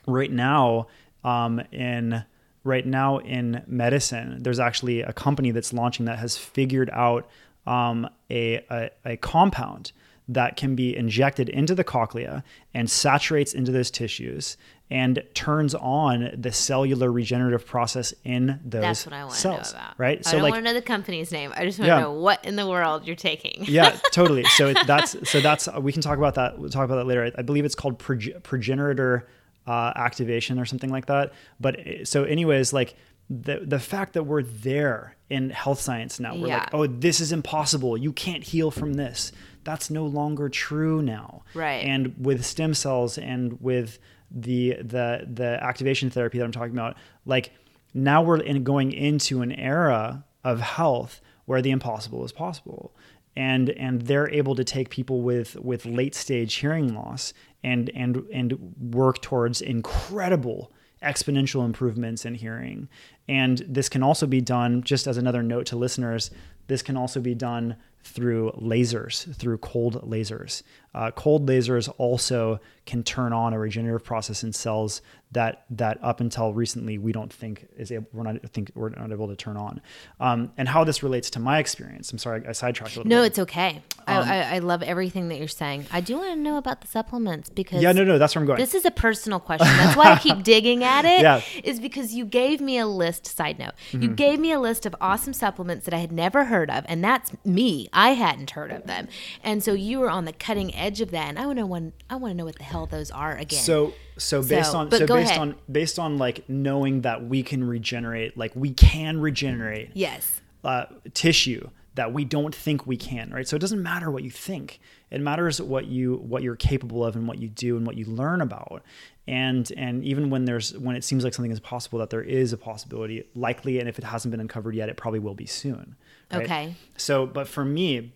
right 0.09 0.33
now 0.33 0.89
um, 1.23 1.61
in 1.73 2.25
right 2.65 2.87
now 2.87 3.19
in 3.19 3.63
medicine 3.67 4.43
there's 4.43 4.59
actually 4.59 5.03
a 5.03 5.13
company 5.13 5.51
that's 5.51 5.73
launching 5.73 6.07
that 6.07 6.19
has 6.19 6.37
figured 6.37 6.91
out 6.93 7.29
um, 7.67 8.09
a, 8.31 8.57
a, 8.71 8.91
a 9.05 9.17
compound 9.19 9.93
that 10.27 10.57
can 10.57 10.75
be 10.75 10.97
injected 10.97 11.49
into 11.51 11.75
the 11.75 11.85
cochlea 11.85 12.43
and 12.73 12.91
saturates 12.91 13.53
into 13.53 13.71
those 13.71 13.91
tissues 13.91 14.57
and 14.91 15.23
turns 15.35 15.75
on 15.75 16.31
the 16.37 16.53
cellular 16.53 17.11
regenerative 17.11 17.67
process 17.67 18.15
in 18.25 18.59
those 18.65 18.83
That's 18.83 19.07
what 19.07 19.13
I 19.13 19.25
want 19.25 19.35
cells 19.35 19.71
to 19.71 19.77
know 19.77 19.83
about. 19.83 19.99
right 19.99 20.27
I 20.27 20.33
don't 20.33 20.43
want 20.43 20.55
to 20.57 20.61
know 20.63 20.75
the 20.75 20.83
company's 20.83 21.33
name. 21.33 21.53
I 21.57 21.65
just 21.65 21.79
want 21.79 21.91
to 21.91 22.01
know 22.01 22.13
what 22.13 22.45
in 22.45 22.57
the 22.57 22.67
world 22.67 23.07
you're 23.07 23.17
taking. 23.17 23.65
yeah, 23.67 23.99
totally. 24.13 24.45
So 24.45 24.73
that's 24.87 25.29
so 25.29 25.41
that's 25.41 25.69
we 25.81 25.93
can 25.93 26.03
talk 26.03 26.19
about 26.19 26.35
that. 26.35 26.59
We'll 26.59 26.71
talk 26.71 26.85
about 26.85 26.97
that 26.97 27.07
later. 27.07 27.25
I, 27.25 27.33
I 27.39 27.43
believe 27.43 27.65
it's 27.65 27.75
called 27.75 27.99
proge- 27.99 28.33
progenitor 28.43 29.27
uh, 29.67 29.93
activation 29.97 30.59
or 30.59 30.65
something 30.65 30.91
like 30.91 31.07
that. 31.07 31.33
But 31.61 31.79
uh, 31.81 32.05
so, 32.05 32.25
anyways, 32.25 32.73
like 32.73 32.95
the 33.31 33.61
the 33.65 33.79
fact 33.79 34.13
that 34.13 34.25
we're 34.25 34.43
there 34.43 35.17
in 35.31 35.51
health 35.51 35.81
science 35.81 36.21
now, 36.21 36.37
we're 36.37 36.49
Yeah. 36.49 36.59
like, 36.59 36.75
oh, 36.75 36.87
this 36.87 37.21
is 37.21 37.33
impossible. 37.33 37.97
You 37.97 38.13
can't 38.13 38.45
heal 38.45 38.71
from 38.71 38.95
this. 38.95 39.33
That's 39.65 39.89
no 39.91 40.05
longer 40.07 40.49
true 40.51 41.01
now. 41.01 41.43
Right. 41.55 41.83
And 41.85 42.15
with 42.19 42.45
stem 42.45 42.75
cells 42.75 43.17
and 43.17 43.61
with 43.63 43.99
the 44.31 44.75
the 44.81 45.27
the 45.33 45.59
activation 45.63 46.11
therapy 46.11 46.39
that 46.39 46.45
I'm 46.45 46.53
talking 46.53 46.75
about, 46.75 46.97
like 47.25 47.53
now 47.95 48.23
we're 48.23 48.41
in 48.41 48.63
going 48.65 48.93
into 48.93 49.41
an 49.41 49.53
era 49.53 50.25
of 50.43 50.61
health 50.61 51.21
where 51.47 51.63
the 51.63 51.71
impossible 51.71 52.25
is 52.25 52.33
possible. 52.33 52.95
And 53.37 53.71
and 53.71 54.03
they're 54.03 54.29
able 54.31 54.55
to 54.55 54.65
take 54.65 54.91
people 54.91 55.23
with 55.23 55.57
with 55.57 55.87
late 55.87 56.15
stage 56.15 56.55
hearing 56.57 56.95
loss 56.95 57.33
and 57.65 57.91
and 57.95 58.19
and 58.33 58.75
work 58.79 59.21
towards 59.21 59.61
incredible 59.61 60.71
exponential 61.03 61.65
improvements 61.65 62.25
in 62.25 62.35
hearing. 62.35 62.89
And 63.29 63.59
this 63.69 63.89
can 63.89 64.03
also 64.03 64.27
be 64.27 64.41
done, 64.41 64.83
just 64.83 65.07
as 65.07 65.17
another 65.17 65.43
note 65.43 65.67
to 65.67 65.77
listeners, 65.77 66.31
this 66.67 66.83
can 66.83 66.97
also 66.97 67.21
be 67.21 67.35
done 67.35 67.77
through 68.03 68.53
lasers, 68.53 69.35
through 69.37 69.59
cold 69.59 70.03
lasers. 70.03 70.63
Uh, 70.95 71.11
cold 71.11 71.47
lasers 71.47 71.93
also 71.99 72.61
can 72.87 73.03
turn 73.03 73.33
on 73.33 73.53
a 73.53 73.59
regenerative 73.59 74.05
process 74.05 74.45
in 74.45 74.53
cells 74.53 75.01
that 75.35 75.65
that 75.71 75.99
up 76.03 76.21
until 76.21 76.53
recently 76.55 76.99
we 76.99 77.13
don't 77.13 77.33
think 77.33 77.67
is 77.77 77.93
able, 77.93 78.07
we're 78.13 78.25
not 78.25 78.43
think 78.51 78.73
we're 78.75 78.89
not 78.89 79.13
able 79.13 79.29
to 79.29 79.37
turn 79.37 79.57
on. 79.57 79.81
Um, 80.19 80.53
and 80.57 80.67
how 80.69 80.83
this 80.85 81.03
relates 81.03 81.31
to 81.31 81.39
my 81.41 81.59
experience. 81.59 82.11
I'm 82.11 82.19
sorry, 82.19 82.43
I 82.47 82.53
sidetracked 82.53 82.95
a 82.97 83.01
little. 83.01 83.09
Bit. 83.09 83.15
No, 83.15 83.23
bit. 83.23 83.27
it's 83.27 83.39
okay. 83.41 83.83
I, 84.07 84.17
I, 84.19 84.57
I 84.57 84.59
love 84.59 84.83
everything 84.83 85.29
that 85.29 85.39
you're 85.39 85.49
saying. 85.49 85.87
I 85.91 86.03
do 86.03 86.19
want 86.19 86.35
to 86.35 86.37
know 86.37 86.59
about 86.59 86.83
the 86.83 86.87
supplements 86.87 87.49
because 87.49 87.83
yeah, 87.83 87.93
no, 87.93 88.05
no, 88.05 88.19
that's 88.19 88.35
where 88.35 88.43
I'm 88.43 88.47
going. 88.47 88.59
This 88.59 88.75
is 88.75 88.85
a 88.85 88.91
personal 88.91 89.41
question. 89.41 89.67
That's 89.67 89.97
why 89.97 90.13
I 90.13 90.19
keep 90.19 90.43
digging 90.43 90.85
at 90.85 91.07
it. 91.07 91.23
Yeah. 91.23 91.41
Is 91.63 91.81
because 91.81 92.15
you 92.15 92.27
gave 92.27 92.61
me 92.61 92.77
a 92.79 92.87
list, 92.87 93.27
side 93.27 93.59
note, 93.59 93.73
you 93.93 94.01
Mm-hmm. 94.01 94.15
gave 94.15 94.39
me 94.41 94.53
a 94.53 94.61
list 94.61 94.85
of 94.85 94.95
awesome 95.01 95.33
supplements 95.33 95.87
that 95.87 95.95
I 95.95 95.99
had 95.99 96.13
never 96.13 96.45
heard 96.45 96.71
of. 96.71 96.85
And 96.87 97.03
that's 97.03 97.33
me. 97.47 97.89
I 97.95 98.11
hadn't 98.11 98.51
heard 98.51 98.71
of 98.71 98.87
them. 98.87 99.09
And 99.43 99.65
so 99.65 99.73
you 99.73 99.99
were 100.01 100.11
on 100.11 100.27
the 100.27 100.33
cutting 100.35 100.75
edge 100.75 101.01
of 101.01 101.11
that. 101.13 101.29
And 101.31 101.39
I 101.39 101.47
want 101.47 101.57
to 101.57 101.63
know, 101.63 101.67
when, 101.67 101.93
I 102.11 102.17
want 102.17 102.33
to 102.33 102.37
know 102.37 102.45
what 102.45 102.57
the 102.57 102.65
hell 102.65 102.85
those 102.87 103.11
are 103.11 103.35
again. 103.37 103.61
So 103.61 103.95
so 104.17 104.43
based 104.43 104.73
So, 104.73 104.79
on 104.79 104.91
so 104.91 105.07
based 105.07 105.31
ahead. 105.31 105.39
on 105.39 105.55
based 105.71 105.99
on 105.99 106.19
like 106.19 106.49
knowing 106.49 107.03
that 107.03 107.27
we 107.27 107.43
can 107.43 107.65
regenerate, 107.65 108.37
like 108.37 108.53
we 108.55 108.71
can 108.73 109.21
regenerate 109.21 109.91
yes. 109.95 110.41
uh, 110.63 110.85
tissue 111.15 111.69
that 111.97 112.13
we 112.13 112.25
don't 112.25 112.55
think 112.55 112.87
we 112.87 112.97
can, 112.97 113.31
right? 113.31 113.47
So 113.47 113.55
it 113.55 113.61
doesn't 113.61 113.83
matter 113.83 114.11
what 114.11 114.25
you 114.25 114.31
think. 114.31 114.81
It 115.11 115.21
matters 115.21 115.61
what 115.61 115.87
you 115.87 116.17
what 116.17 116.43
you're 116.43 116.57
capable 116.57 117.05
of 117.05 117.15
and 117.17 117.29
what 117.29 117.39
you 117.39 117.49
do 117.49 117.77
and 117.77 117.87
what 117.87 117.97
you 117.97 118.05
learn 118.07 118.41
about. 118.41 118.83
And 119.27 119.71
and 119.77 120.05
even 120.05 120.29
when 120.29 120.45
there's 120.45 120.77
when 120.77 120.97
it 120.97 121.05
seems 121.05 121.25
like 121.25 121.35
something 121.35 121.53
is 121.53 121.61
possible, 121.61 121.99
that 122.01 122.11
there 122.11 122.23
is 122.23 122.53
a 122.53 122.57
possibility, 122.57 123.25
likely, 123.35 123.79
and 123.79 123.89
if 123.89 123.99
it 123.99 124.05
hasn't 124.05 124.31
been 124.33 124.41
uncovered 124.41 124.75
yet, 124.75 124.89
it 124.89 124.97
probably 124.97 125.21
will 125.21 125.35
be 125.35 125.47
soon. 125.47 125.97
right? 126.33 126.43
Okay. 126.43 126.75
So, 126.97 127.27
but 127.27 127.47
for 127.49 127.65
me, 127.65 128.13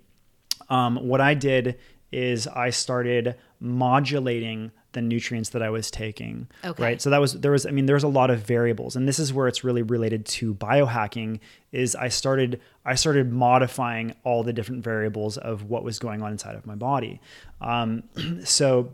um, 0.69 0.97
what 0.97 1.21
I 1.21 1.35
did 1.35 1.79
is 2.11 2.47
I 2.47 2.71
started 2.71 3.37
modulating 3.61 4.73
the 4.99 5.03
nutrients 5.03 5.51
that 5.51 5.63
I 5.63 5.71
was 5.71 5.91
taking. 5.91 6.49
Okay. 6.65 6.83
Right. 6.83 7.03
So 7.03 7.11
that 7.11 7.21
was 7.21 7.35
there 7.35 7.53
was 7.53 7.65
I 7.65 7.71
mean 7.71 7.87
there 7.87 7.95
was 7.97 8.05
a 8.05 8.09
lot 8.09 8.31
of 8.31 8.41
variables, 8.41 8.97
and 8.97 9.07
this 9.07 9.19
is 9.19 9.33
where 9.33 9.49
it's 9.49 9.65
really 9.65 9.83
related 9.83 10.27
to 10.27 10.55
biohacking. 10.55 11.41
Is 11.73 11.95
I 11.95 12.09
started 12.09 12.61
I 12.85 12.95
started 12.95 13.33
modifying 13.33 14.15
all 14.25 14.43
the 14.43 14.53
different 14.53 14.83
variables 14.83 15.39
of 15.39 15.65
what 15.65 15.85
was 15.85 15.99
going 15.99 16.23
on 16.23 16.33
inside 16.33 16.57
of 16.57 16.67
my 16.67 16.75
body. 16.75 17.21
Um, 17.61 18.03
so 18.45 18.93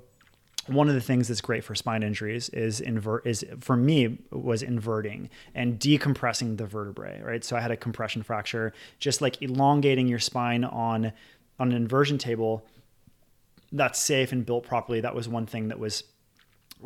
one 0.66 0.88
of 0.88 0.94
the 0.94 1.00
things 1.00 1.28
that's 1.28 1.40
great 1.40 1.62
for 1.62 1.74
spine 1.74 2.02
injuries 2.02 2.48
is 2.50 2.80
invert 2.80 3.26
is 3.26 3.44
for 3.60 3.76
me 3.76 4.18
was 4.30 4.62
inverting 4.62 5.28
and 5.54 5.78
decompressing 5.78 6.56
the 6.56 6.64
vertebrae 6.64 7.20
right 7.22 7.44
so 7.44 7.54
i 7.54 7.60
had 7.60 7.70
a 7.70 7.76
compression 7.76 8.22
fracture 8.22 8.72
just 8.98 9.20
like 9.20 9.42
elongating 9.42 10.08
your 10.08 10.18
spine 10.18 10.64
on 10.64 11.12
on 11.58 11.70
an 11.70 11.76
inversion 11.76 12.16
table 12.16 12.64
that's 13.74 13.98
safe 14.00 14.32
and 14.32 14.46
built 14.46 14.64
properly 14.64 15.00
that 15.02 15.14
was 15.14 15.28
one 15.28 15.46
thing 15.46 15.68
that 15.68 15.78
was 15.78 16.04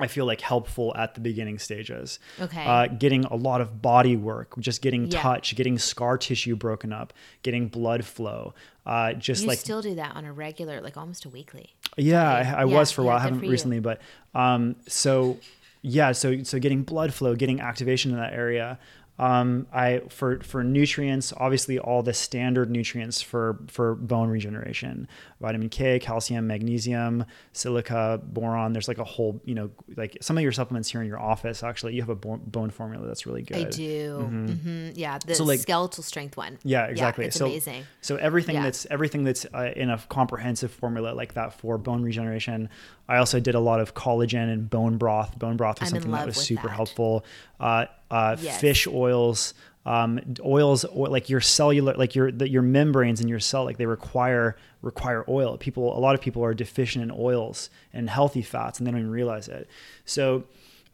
I 0.00 0.06
feel 0.06 0.26
like 0.26 0.40
helpful 0.40 0.94
at 0.96 1.14
the 1.14 1.20
beginning 1.20 1.58
stages. 1.58 2.20
Okay. 2.40 2.64
Uh, 2.64 2.86
getting 2.86 3.24
a 3.24 3.34
lot 3.34 3.60
of 3.60 3.82
body 3.82 4.14
work, 4.16 4.54
just 4.60 4.80
getting 4.80 5.06
Yeah. 5.10 5.20
touch, 5.22 5.56
getting 5.56 5.76
scar 5.76 6.16
tissue 6.16 6.54
broken 6.54 6.92
up, 6.92 7.12
getting 7.42 7.66
blood 7.66 8.04
flow. 8.04 8.54
Uh, 8.86 9.14
just 9.14 9.42
You 9.42 9.48
like 9.48 9.58
still 9.58 9.82
do 9.82 9.96
that 9.96 10.14
on 10.14 10.24
a 10.24 10.32
regular, 10.32 10.80
like 10.80 10.96
almost 10.96 11.24
a 11.24 11.28
weekly. 11.28 11.74
yeah, 11.96 12.22
I, 12.32 12.38
I 12.38 12.64
Yeah, 12.64 12.78
was 12.78 12.92
for 12.92 13.02
a 13.02 13.04
while. 13.06 13.14
yeah, 13.14 13.18
I 13.18 13.22
haven't 13.22 13.48
recently, 13.48 13.80
but 13.80 14.00
um, 14.36 14.76
so 14.86 15.38
yeah, 15.82 16.12
so 16.12 16.42
so 16.44 16.60
getting 16.60 16.82
blood 16.84 17.12
flow, 17.12 17.34
getting 17.34 17.60
activation 17.60 18.12
in 18.12 18.18
that 18.18 18.34
area. 18.34 18.78
Um, 19.18 19.66
I 19.72 20.02
for 20.10 20.38
for 20.40 20.62
nutrients, 20.62 21.32
obviously 21.36 21.78
all 21.78 22.02
the 22.04 22.14
standard 22.14 22.70
nutrients 22.70 23.20
for 23.20 23.58
for 23.66 23.96
bone 23.96 24.28
regeneration, 24.28 25.08
vitamin 25.40 25.68
K, 25.70 25.98
calcium, 25.98 26.46
magnesium, 26.46 27.24
silica, 27.52 28.20
boron. 28.22 28.72
There's 28.72 28.86
like 28.86 28.98
a 28.98 29.04
whole, 29.04 29.40
you 29.44 29.54
know, 29.56 29.70
like 29.96 30.18
some 30.20 30.36
of 30.38 30.42
your 30.42 30.52
supplements 30.52 30.88
here 30.90 31.00
in 31.00 31.08
your 31.08 31.18
office. 31.18 31.62
Actually, 31.64 31.94
you 31.94 32.02
have 32.02 32.08
a 32.10 32.14
bone, 32.14 32.42
bone 32.46 32.70
formula 32.70 33.06
that's 33.08 33.26
really 33.26 33.42
good. 33.42 33.56
I 33.66 33.70
do. 33.70 34.20
hmm 34.22 34.90
Yeah. 34.94 35.18
The 35.18 35.34
So, 35.34 35.44
like- 35.44 35.60
skeletal 35.60 36.04
strength 36.04 36.36
one. 36.36 36.58
Yeah, 36.62 36.84
exactly. 36.86 37.26
it's 37.26 37.36
so, 37.36 37.46
amazing. 37.46 37.84
So 38.00 38.16
everything 38.16 38.54
Yeah. 38.54 38.62
that's 38.62 38.86
everything 38.90 39.24
that's 39.24 39.44
uh, 39.52 39.72
in 39.74 39.90
a 39.90 39.98
comprehensive 40.08 40.70
formula 40.70 41.12
like 41.12 41.34
that 41.34 41.54
for 41.54 41.76
bone 41.76 42.02
regeneration. 42.02 42.68
I 43.08 43.16
also 43.16 43.40
did 43.40 43.54
a 43.56 43.60
lot 43.60 43.80
of 43.80 43.94
collagen 43.94 44.52
and 44.52 44.70
bone 44.70 44.96
broth. 44.98 45.36
Bone 45.38 45.56
broth 45.56 45.80
was 45.80 45.88
I'm 45.92 45.96
something 45.96 46.12
that 46.12 46.26
was 46.26 46.36
super 46.36 46.68
that. 46.68 46.74
helpful. 46.74 47.24
Uh, 47.58 47.86
uh, 48.10 48.36
Yes. 48.40 48.60
Fish 48.60 48.86
oils, 48.86 49.54
um, 49.86 50.20
oils 50.44 50.84
oil, 50.84 51.10
like 51.10 51.28
your 51.28 51.40
cellular, 51.40 51.94
like 51.94 52.14
your 52.14 52.30
the, 52.30 52.48
your 52.48 52.62
membranes 52.62 53.20
in 53.20 53.28
your 53.28 53.40
cell, 53.40 53.64
like 53.64 53.78
they 53.78 53.86
require 53.86 54.56
require 54.82 55.24
oil. 55.28 55.56
People, 55.58 55.96
a 55.96 56.00
lot 56.00 56.14
of 56.14 56.20
people 56.20 56.44
are 56.44 56.54
deficient 56.54 57.02
in 57.02 57.10
oils 57.10 57.70
and 57.92 58.08
healthy 58.08 58.42
fats, 58.42 58.78
and 58.78 58.86
they 58.86 58.90
don't 58.90 59.00
even 59.00 59.10
realize 59.10 59.48
it. 59.48 59.68
So 60.04 60.44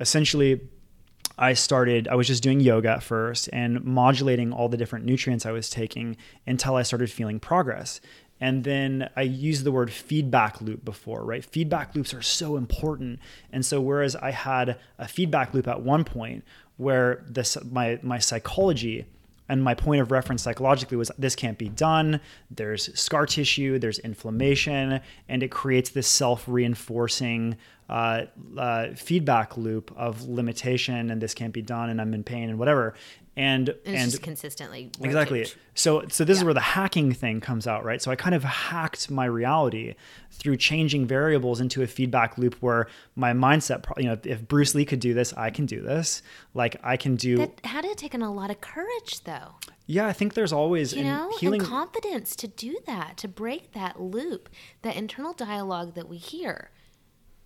essentially 0.00 0.60
I 1.36 1.54
started, 1.54 2.06
I 2.08 2.14
was 2.14 2.26
just 2.28 2.42
doing 2.42 2.60
yoga 2.60 2.90
at 2.90 3.02
first 3.02 3.48
and 3.52 3.82
modulating 3.84 4.52
all 4.52 4.68
the 4.68 4.76
different 4.76 5.04
nutrients 5.04 5.44
I 5.44 5.50
was 5.52 5.68
taking 5.68 6.16
until 6.46 6.76
I 6.76 6.82
started 6.82 7.10
feeling 7.10 7.40
progress. 7.40 8.00
And 8.40 8.64
then 8.64 9.08
I 9.16 9.22
used 9.22 9.64
the 9.64 9.72
word 9.72 9.92
feedback 9.92 10.60
loop 10.60 10.84
before, 10.84 11.24
right? 11.24 11.44
Feedback 11.44 11.94
loops 11.94 12.12
are 12.12 12.22
so 12.22 12.56
important. 12.56 13.20
And 13.52 13.64
so, 13.64 13.80
whereas 13.80 14.16
I 14.16 14.32
had 14.32 14.76
a 14.98 15.08
feedback 15.08 15.54
loop 15.54 15.66
at 15.68 15.82
one 15.82 16.04
point 16.04 16.44
where 16.76 17.24
this, 17.28 17.56
my, 17.70 17.98
my 18.02 18.18
psychology 18.18 19.06
and 19.48 19.62
my 19.62 19.74
point 19.74 20.00
of 20.00 20.10
reference 20.10 20.42
psychologically 20.42 20.96
was 20.96 21.10
this 21.18 21.36
can't 21.36 21.58
be 21.58 21.68
done. 21.68 22.20
There's 22.50 22.98
scar 22.98 23.26
tissue, 23.26 23.78
there's 23.78 23.98
inflammation, 23.98 25.00
and 25.28 25.42
it 25.42 25.50
creates 25.50 25.90
this 25.90 26.06
self 26.06 26.44
reinforcing 26.48 27.56
uh, 27.88 28.22
uh, 28.56 28.88
feedback 28.94 29.56
loop 29.56 29.92
of 29.96 30.22
limitation 30.28 31.10
and 31.10 31.20
this 31.20 31.34
can't 31.34 31.52
be 31.52 31.62
done 31.62 31.90
and 31.90 32.00
I'm 32.00 32.14
in 32.14 32.24
pain 32.24 32.48
and 32.48 32.58
whatever. 32.58 32.94
And, 33.36 33.68
And 33.70 33.78
it's 33.84 33.88
and 33.88 34.10
just 34.12 34.22
consistently. 34.22 34.92
Exactly. 35.00 35.46
So 35.74 36.04
so 36.08 36.24
this 36.24 36.38
is 36.38 36.44
where 36.44 36.54
the 36.54 36.60
hacking 36.60 37.10
thing 37.12 37.40
comes 37.40 37.66
out, 37.66 37.84
right? 37.84 38.00
So 38.00 38.12
I 38.12 38.16
kind 38.16 38.32
of 38.32 38.44
hacked 38.44 39.10
my 39.10 39.24
reality 39.24 39.96
through 40.30 40.56
changing 40.58 41.06
variables 41.08 41.60
into 41.60 41.82
a 41.82 41.88
feedback 41.88 42.38
loop 42.38 42.54
where 42.60 42.86
my 43.16 43.32
mindset, 43.32 43.82
pro- 43.82 44.00
you 44.00 44.08
know, 44.08 44.16
if 44.22 44.46
Bruce 44.46 44.76
Lee 44.76 44.84
could 44.84 45.00
do 45.00 45.14
this, 45.14 45.32
I 45.36 45.50
can 45.50 45.66
do 45.66 45.80
this. 45.82 46.22
Like 46.54 46.76
I 46.84 46.96
can 46.96 47.16
do. 47.16 47.38
That 47.38 47.58
had 47.66 47.82
to 47.82 47.88
have 47.88 47.96
taken 47.96 48.22
a 48.22 48.32
lot 48.32 48.50
of 48.52 48.60
courage, 48.60 49.24
though. 49.24 49.56
yeah, 49.86 50.06
I 50.06 50.12
think 50.12 50.34
there's 50.34 50.52
always 50.52 50.92
You 50.92 51.00
in 51.00 51.06
know, 51.08 51.36
healing. 51.40 51.60
and 51.60 51.68
confidence 51.68 52.36
to 52.36 52.46
do 52.46 52.78
that, 52.86 53.16
to 53.16 53.26
break 53.26 53.72
that 53.72 54.00
loop, 54.00 54.48
that 54.82 54.94
internal 54.94 55.32
dialogue 55.32 55.94
that 55.96 56.08
we 56.08 56.18
hear. 56.18 56.70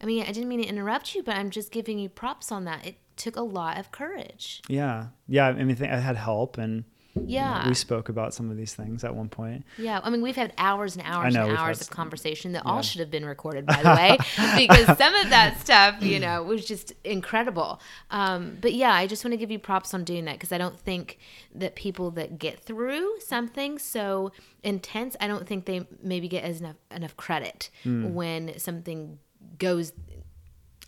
I 0.01 0.07
mean, 0.07 0.23
I 0.23 0.27
didn't 0.33 0.49
mean 0.49 0.63
to 0.63 0.67
interrupt 0.69 1.15
you, 1.15 1.23
but 1.23 1.37
I'm 1.37 1.51
just 1.51 1.71
giving 1.73 1.99
you 1.99 2.09
props 2.09 2.53
on 2.53 2.65
that. 2.65 2.87
It 2.87 2.97
took 3.17 3.37
a 3.37 3.43
lot 3.43 3.79
of 3.79 3.91
courage. 3.91 4.63
yeah, 4.69 5.07
yeah. 5.27 5.49
I 5.49 5.53
mean, 5.65 5.77
I 5.83 5.97
had 5.99 6.17
help, 6.17 6.57
and 6.57 6.85
Yeah. 7.27 7.67
we 7.67 7.75
spoke 7.75 8.09
about 8.09 8.33
some 8.33 8.49
of 8.49 8.57
these 8.57 8.75
things 8.75 9.03
at 9.03 9.13
one 9.17 9.29
point. 9.29 9.65
Yeah, 9.77 9.99
I 10.05 10.09
mean, 10.11 10.23
we've 10.23 10.37
had 10.37 10.53
hours 10.57 10.95
and 10.95 11.05
hours 11.05 11.35
know, 11.35 11.49
and 11.49 11.59
hours 11.59 11.81
of 11.81 11.91
conversation 11.91 12.53
that 12.53 12.65
all 12.65 12.81
should 12.81 13.01
have 13.01 13.11
been 13.11 13.25
recorded, 13.25 13.67
by 13.67 13.83
the 13.83 13.89
way, 13.97 14.19
because 14.57 14.87
some 14.97 15.15
of 15.17 15.31
that 15.31 15.59
stuff, 15.61 16.01
you 16.01 16.21
know, 16.21 16.45
was 16.45 16.65
just 16.65 16.93
incredible. 17.03 17.81
Um, 18.13 18.59
but 18.61 18.73
yeah, 18.73 18.93
I 18.93 19.09
just 19.09 19.25
want 19.25 19.33
to 19.33 19.37
give 19.37 19.51
you 19.51 19.59
props 19.59 19.93
on 19.95 20.05
doing 20.05 20.27
that 20.27 20.35
because 20.35 20.53
I 20.53 20.59
don't 20.59 20.79
think 20.79 21.19
that 21.57 21.75
people 21.75 22.13
that 22.13 22.39
get 22.39 22.61
through 22.61 23.19
something 23.19 23.81
so 23.81 24.31
intense, 24.63 25.17
I 25.21 25.27
don't 25.27 25.45
think 25.45 25.65
they 25.65 25.89
maybe 26.01 26.29
get 26.29 26.45
as 26.45 26.61
enough 26.61 26.77
enough 26.95 27.17
credit 27.17 27.69
Hmm. 27.83 28.15
when 28.15 28.59
something 28.61 29.19
goes. 29.59 29.93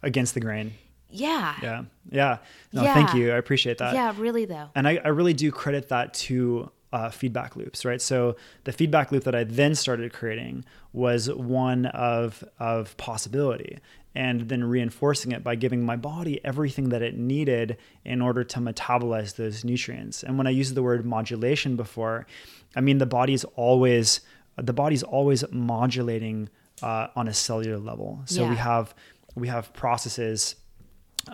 Against 0.02 0.34
the 0.34 0.40
grain. 0.40 0.72
Yeah. 1.10 1.56
Yeah, 1.62 1.82
yeah. 2.10 2.38
No, 2.72 2.84
thank 2.84 3.14
you. 3.14 3.32
I 3.32 3.36
appreciate 3.36 3.78
that. 3.78 3.94
Yeah, 3.94 4.14
really 4.16 4.44
though. 4.44 4.70
and 4.74 4.86
I, 4.86 5.00
I 5.04 5.08
really 5.08 5.34
do 5.34 5.50
credit 5.50 5.88
that 5.88 6.14
to 6.14 6.70
uh, 6.92 7.10
feedback 7.10 7.56
loops, 7.56 7.84
right? 7.84 8.00
So 8.00 8.36
the 8.64 8.72
feedback 8.72 9.12
loop 9.12 9.24
that 9.24 9.34
I 9.34 9.44
then 9.44 9.74
started 9.74 10.12
creating 10.12 10.64
was 10.92 11.30
one 11.30 11.86
of 11.86 12.42
of 12.58 12.96
possibility, 12.96 13.78
and 14.14 14.48
then 14.48 14.64
reinforcing 14.64 15.32
it 15.32 15.44
by 15.44 15.54
giving 15.54 15.84
my 15.84 15.96
body 15.96 16.40
everything 16.44 16.88
that 16.88 17.02
it 17.02 17.16
needed 17.16 17.76
in 18.04 18.20
order 18.22 18.42
to 18.44 18.58
metabolize 18.60 19.36
those 19.36 19.64
nutrients. 19.64 20.22
And 20.22 20.38
when 20.38 20.46
I 20.46 20.50
used 20.50 20.74
the 20.74 20.82
word 20.82 21.04
modulation 21.04 21.76
before, 21.76 22.26
I 22.74 22.80
mean 22.80 22.98
the 22.98 23.06
body's 23.06 23.44
always 23.56 24.20
the 24.56 24.72
body's 24.72 25.02
always 25.02 25.44
modulating 25.50 26.48
uh, 26.82 27.08
on 27.16 27.28
a 27.28 27.34
cellular 27.34 27.78
level. 27.78 28.20
So 28.26 28.46
we 28.48 28.56
have 28.56 28.94
we 29.34 29.48
have 29.48 29.72
processes 29.72 30.56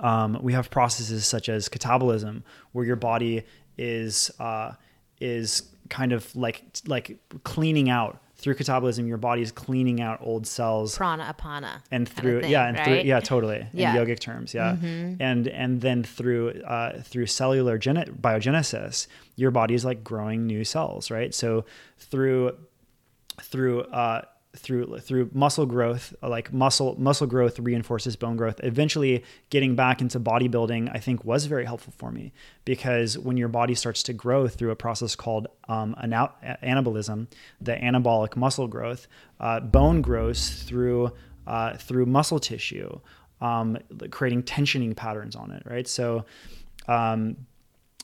um, 0.03 0.39
we 0.43 0.53
have 0.53 0.69
processes 0.71 1.27
such 1.27 1.49
as 1.49 1.69
catabolism, 1.69 2.43
where 2.73 2.85
your 2.85 2.97
body 2.97 3.45
is 3.79 4.31
uh, 4.41 4.73
is 5.21 5.63
kind 5.89 6.13
of 6.13 6.35
like 6.35 6.63
like 6.87 7.19
cleaning 7.45 7.89
out 7.89 8.21
through 8.39 8.55
catabolism, 8.55 9.09
your 9.09 9.17
body 9.17 9.41
is 9.41 9.51
cleaning 9.51 10.01
out 10.03 10.19
old 10.21 10.47
cells 10.47 10.95
Prana 10.97 11.25
apana. 11.25 11.81
and 11.91 12.07
kind 12.07 12.09
of 12.09 12.13
through 12.13 12.41
thing, 12.43 12.51
yeah 12.51 12.67
and 12.69 12.79
through 12.79 13.01
yeah 13.03 13.21
totally 13.21 13.67
Yeah. 13.73 13.95
Mm-hmm. 13.95 13.99
in 14.01 14.07
yogic 14.17 14.19
terms 14.19 14.53
yeah 14.53 14.77
and 15.21 15.47
and 15.49 15.81
then 15.81 16.03
through 16.03 16.51
uh, 16.63 17.01
through 17.03 17.27
cellular 17.27 17.79
gene- 17.79 18.19
biogenesis 18.21 19.07
your 19.37 19.51
body 19.53 19.73
is 19.75 19.85
like 19.87 20.05
growing 20.05 20.47
new 20.47 20.65
cells 20.65 21.11
right 21.11 21.33
so 21.35 21.65
through 21.99 22.55
through 23.41 23.83
uh 23.83 24.23
through 24.57 24.99
through 24.99 25.31
muscle 25.33 25.67
growth 25.67 26.15
uh, 26.23 26.29
like 26.29 26.53
muscle 26.53 26.97
muscle 26.99 27.27
growth 27.27 27.59
reinforces 27.59 28.17
bone 28.17 28.37
growth. 28.37 28.61
Eventually 28.63 29.25
getting 29.51 29.77
back 29.77 30.01
into 30.01 30.19
bodybuilding 30.19 30.91
i 30.95 30.99
think 30.99 31.25
was 31.25 31.47
very 31.47 31.65
helpful 31.65 31.93
for 31.97 32.11
me 32.11 32.33
because 32.65 33.19
when 33.19 33.37
your 33.37 33.49
body 33.49 33.75
starts 33.75 34.03
to 34.03 34.13
grow 34.13 34.49
through 34.49 34.71
a 34.71 34.77
process 34.77 35.15
called 35.15 35.47
um, 35.69 35.95
ana- 36.03 36.33
anabolism 36.63 37.27
the 37.61 37.73
anabolic 37.73 38.37
muscle 38.37 38.67
growth 38.67 39.07
uh, 39.41 39.61
bone 39.61 40.01
grows 40.01 40.63
through 40.63 41.13
uh, 41.47 41.77
through 41.77 42.07
muscle 42.07 42.39
tissue 42.41 42.99
um, 43.41 43.79
creating 44.11 44.43
tensioning 44.43 44.97
patterns 44.97 45.37
on 45.37 45.51
it 45.51 45.63
right? 45.67 45.87
So 45.87 46.25
um, 46.89 47.37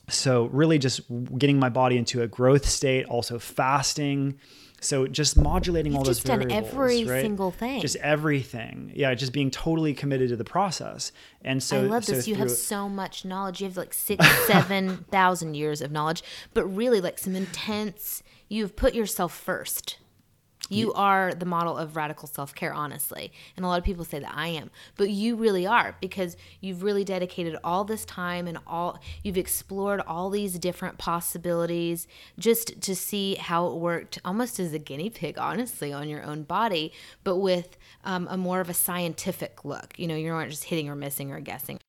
so 0.09 0.45
really 0.45 0.77
just 0.77 1.01
getting 1.37 1.59
my 1.59 1.69
body 1.69 1.97
into 1.97 2.21
a 2.21 2.27
growth 2.27 2.65
state 2.65 3.05
also 3.05 3.39
fasting 3.39 4.37
so 4.83 5.07
just 5.07 5.37
modulating 5.37 5.93
all 5.93 5.99
You've 5.99 6.07
those 6.07 6.17
just 6.17 6.27
done 6.27 6.51
every 6.51 7.05
right? 7.05 7.21
single 7.21 7.51
thing. 7.51 7.81
just 7.81 7.95
everything 7.97 8.91
yeah 8.95 9.13
just 9.13 9.33
being 9.33 9.49
totally 9.51 9.93
committed 9.93 10.29
to 10.29 10.35
the 10.35 10.43
process 10.43 11.11
and 11.43 11.61
so 11.61 11.77
I 11.77 11.81
love 11.81 12.05
so 12.05 12.13
this. 12.13 12.27
You 12.27 12.35
have 12.35 12.51
so 12.51 12.87
much 12.87 13.25
knowledge. 13.25 13.61
You 13.61 13.67
have 13.67 13.77
like 13.77 13.93
six, 13.93 14.25
seven 14.47 15.05
thousand 15.11 15.55
years 15.55 15.81
of 15.81 15.91
knowledge, 15.91 16.23
but 16.53 16.65
really 16.65 17.01
like 17.01 17.19
some 17.19 17.35
intense. 17.35 18.23
You've 18.47 18.75
put 18.75 18.93
yourself 18.93 19.33
first. 19.33 19.97
You 20.69 20.93
are 20.93 21.33
the 21.33 21.45
model 21.45 21.77
of 21.77 21.95
radical 21.95 22.27
self 22.27 22.55
care, 22.55 22.73
honestly. 22.73 23.31
And 23.55 23.65
a 23.65 23.67
lot 23.67 23.79
of 23.79 23.83
people 23.83 24.05
say 24.05 24.19
that 24.19 24.33
I 24.33 24.47
am, 24.47 24.71
but 24.95 25.09
you 25.09 25.35
really 25.35 25.67
are 25.67 25.95
because 25.99 26.37
you've 26.61 26.83
really 26.83 27.03
dedicated 27.03 27.57
all 27.63 27.83
this 27.83 28.05
time 28.05 28.47
and 28.47 28.57
all 28.65 28.99
you've 29.23 29.37
explored 29.37 30.01
all 30.01 30.29
these 30.29 30.57
different 30.57 30.97
possibilities 30.97 32.07
just 32.39 32.81
to 32.81 32.95
see 32.95 33.35
how 33.35 33.67
it 33.67 33.75
worked 33.75 34.19
almost 34.23 34.59
as 34.59 34.73
a 34.73 34.79
guinea 34.79 35.09
pig, 35.09 35.37
honestly, 35.37 35.91
on 35.91 36.07
your 36.07 36.23
own 36.23 36.43
body, 36.43 36.93
but 37.23 37.37
with 37.37 37.77
um, 38.05 38.27
a 38.31 38.37
more 38.37 38.61
of 38.61 38.69
a 38.69 38.73
scientific 38.73 39.65
look. 39.65 39.93
You 39.97 40.07
know, 40.07 40.15
you're 40.15 40.37
not 40.37 40.49
just 40.49 40.65
hitting 40.65 40.89
or 40.89 40.95
missing 40.95 41.31
or 41.31 41.39
guessing. 41.41 41.79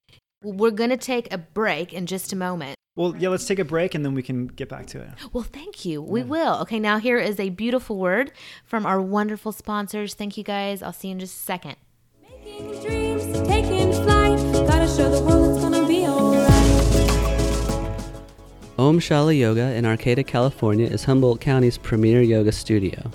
We're 0.42 0.72
going 0.72 0.90
to 0.90 0.96
take 0.96 1.32
a 1.32 1.38
break 1.38 1.92
in 1.92 2.06
just 2.06 2.32
a 2.32 2.36
moment. 2.36 2.76
Well 2.96 3.14
yeah 3.16 3.28
let's 3.28 3.46
take 3.46 3.58
a 3.58 3.64
break 3.64 3.94
and 3.94 4.04
then 4.04 4.14
we 4.14 4.22
can 4.22 4.46
get 4.46 4.68
back 4.68 4.86
to 4.86 5.00
it 5.00 5.08
Well, 5.32 5.44
thank 5.44 5.84
you. 5.84 6.00
We 6.02 6.22
will. 6.22 6.54
Okay, 6.62 6.78
now 6.78 6.98
here 6.98 7.18
is 7.18 7.38
a 7.40 7.48
beautiful 7.50 7.96
word 7.98 8.32
from 8.64 8.86
our 8.86 9.00
wonderful 9.00 9.52
sponsors. 9.52 10.14
Thank 10.14 10.36
you 10.36 10.44
guys. 10.44 10.82
I'll 10.82 10.92
see 10.92 11.08
you 11.08 11.12
in 11.12 11.18
just 11.20 11.34
a 11.36 11.42
second. 11.42 11.76
Making 12.22 12.80
dreams, 12.82 13.24
taking 13.48 13.92
flight. 13.92 14.38
Gotta 14.68 14.86
show 14.86 15.10
the 15.10 15.22
world 15.22 15.54
it's 15.56 15.62
gonna 15.64 15.86
be 15.88 16.06
alright. 16.06 16.50
Om 18.78 18.98
Shala 18.98 19.36
Yoga 19.38 19.72
in 19.74 19.84
Arcata, 19.86 20.24
California 20.24 20.86
is 20.86 21.04
Humboldt 21.04 21.40
County's 21.40 21.78
premier 21.78 22.22
yoga 22.22 22.50
studio. 22.52 23.10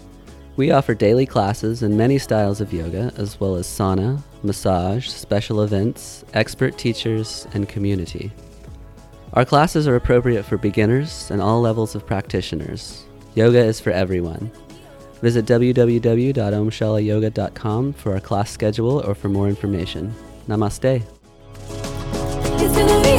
We 0.55 0.71
offer 0.71 0.93
daily 0.93 1.25
classes 1.25 1.83
in 1.83 1.95
many 1.97 2.17
styles 2.17 2.59
of 2.61 2.73
yoga, 2.73 3.13
as 3.17 3.39
well 3.39 3.55
as 3.55 3.67
sauna, 3.67 4.21
massage, 4.43 5.07
special 5.07 5.61
events, 5.63 6.23
expert 6.33 6.77
teachers, 6.77 7.47
and 7.53 7.67
community. 7.67 8.31
Our 9.33 9.45
classes 9.45 9.87
are 9.87 9.95
appropriate 9.95 10.43
for 10.43 10.57
beginners 10.57 11.29
and 11.29 11.39
all 11.41 11.61
levels 11.61 11.93
of 11.93 12.03
practitioners. 12.05 13.05
Yoga 13.35 13.63
is 13.63 13.79
for 13.79 13.91
everyone. 13.91 14.49
Visit 15.21 15.45
www.omshalayoga.com 15.45 17.93
for 17.93 18.13
our 18.13 18.19
class 18.19 18.49
schedule 18.49 19.05
or 19.05 19.13
for 19.13 19.29
more 19.29 19.47
information. 19.47 20.11
Namaste. 20.47 21.03
It's 22.61 22.75
gonna 22.75 23.03
be. 23.03 23.09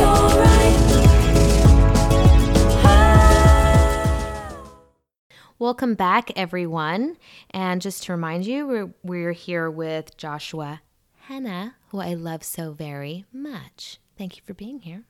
Welcome 5.60 5.94
back, 5.94 6.30
everyone. 6.36 7.18
And 7.50 7.82
just 7.82 8.04
to 8.04 8.12
remind 8.12 8.46
you, 8.46 8.66
we're, 8.66 8.94
we're 9.02 9.32
here 9.32 9.70
with 9.70 10.16
Joshua 10.16 10.80
Hanna, 11.26 11.76
who 11.90 12.00
I 12.00 12.14
love 12.14 12.42
so 12.42 12.72
very 12.72 13.26
much. 13.30 13.98
Thank 14.16 14.38
you 14.38 14.42
for 14.46 14.54
being 14.54 14.80
here. 14.80 15.02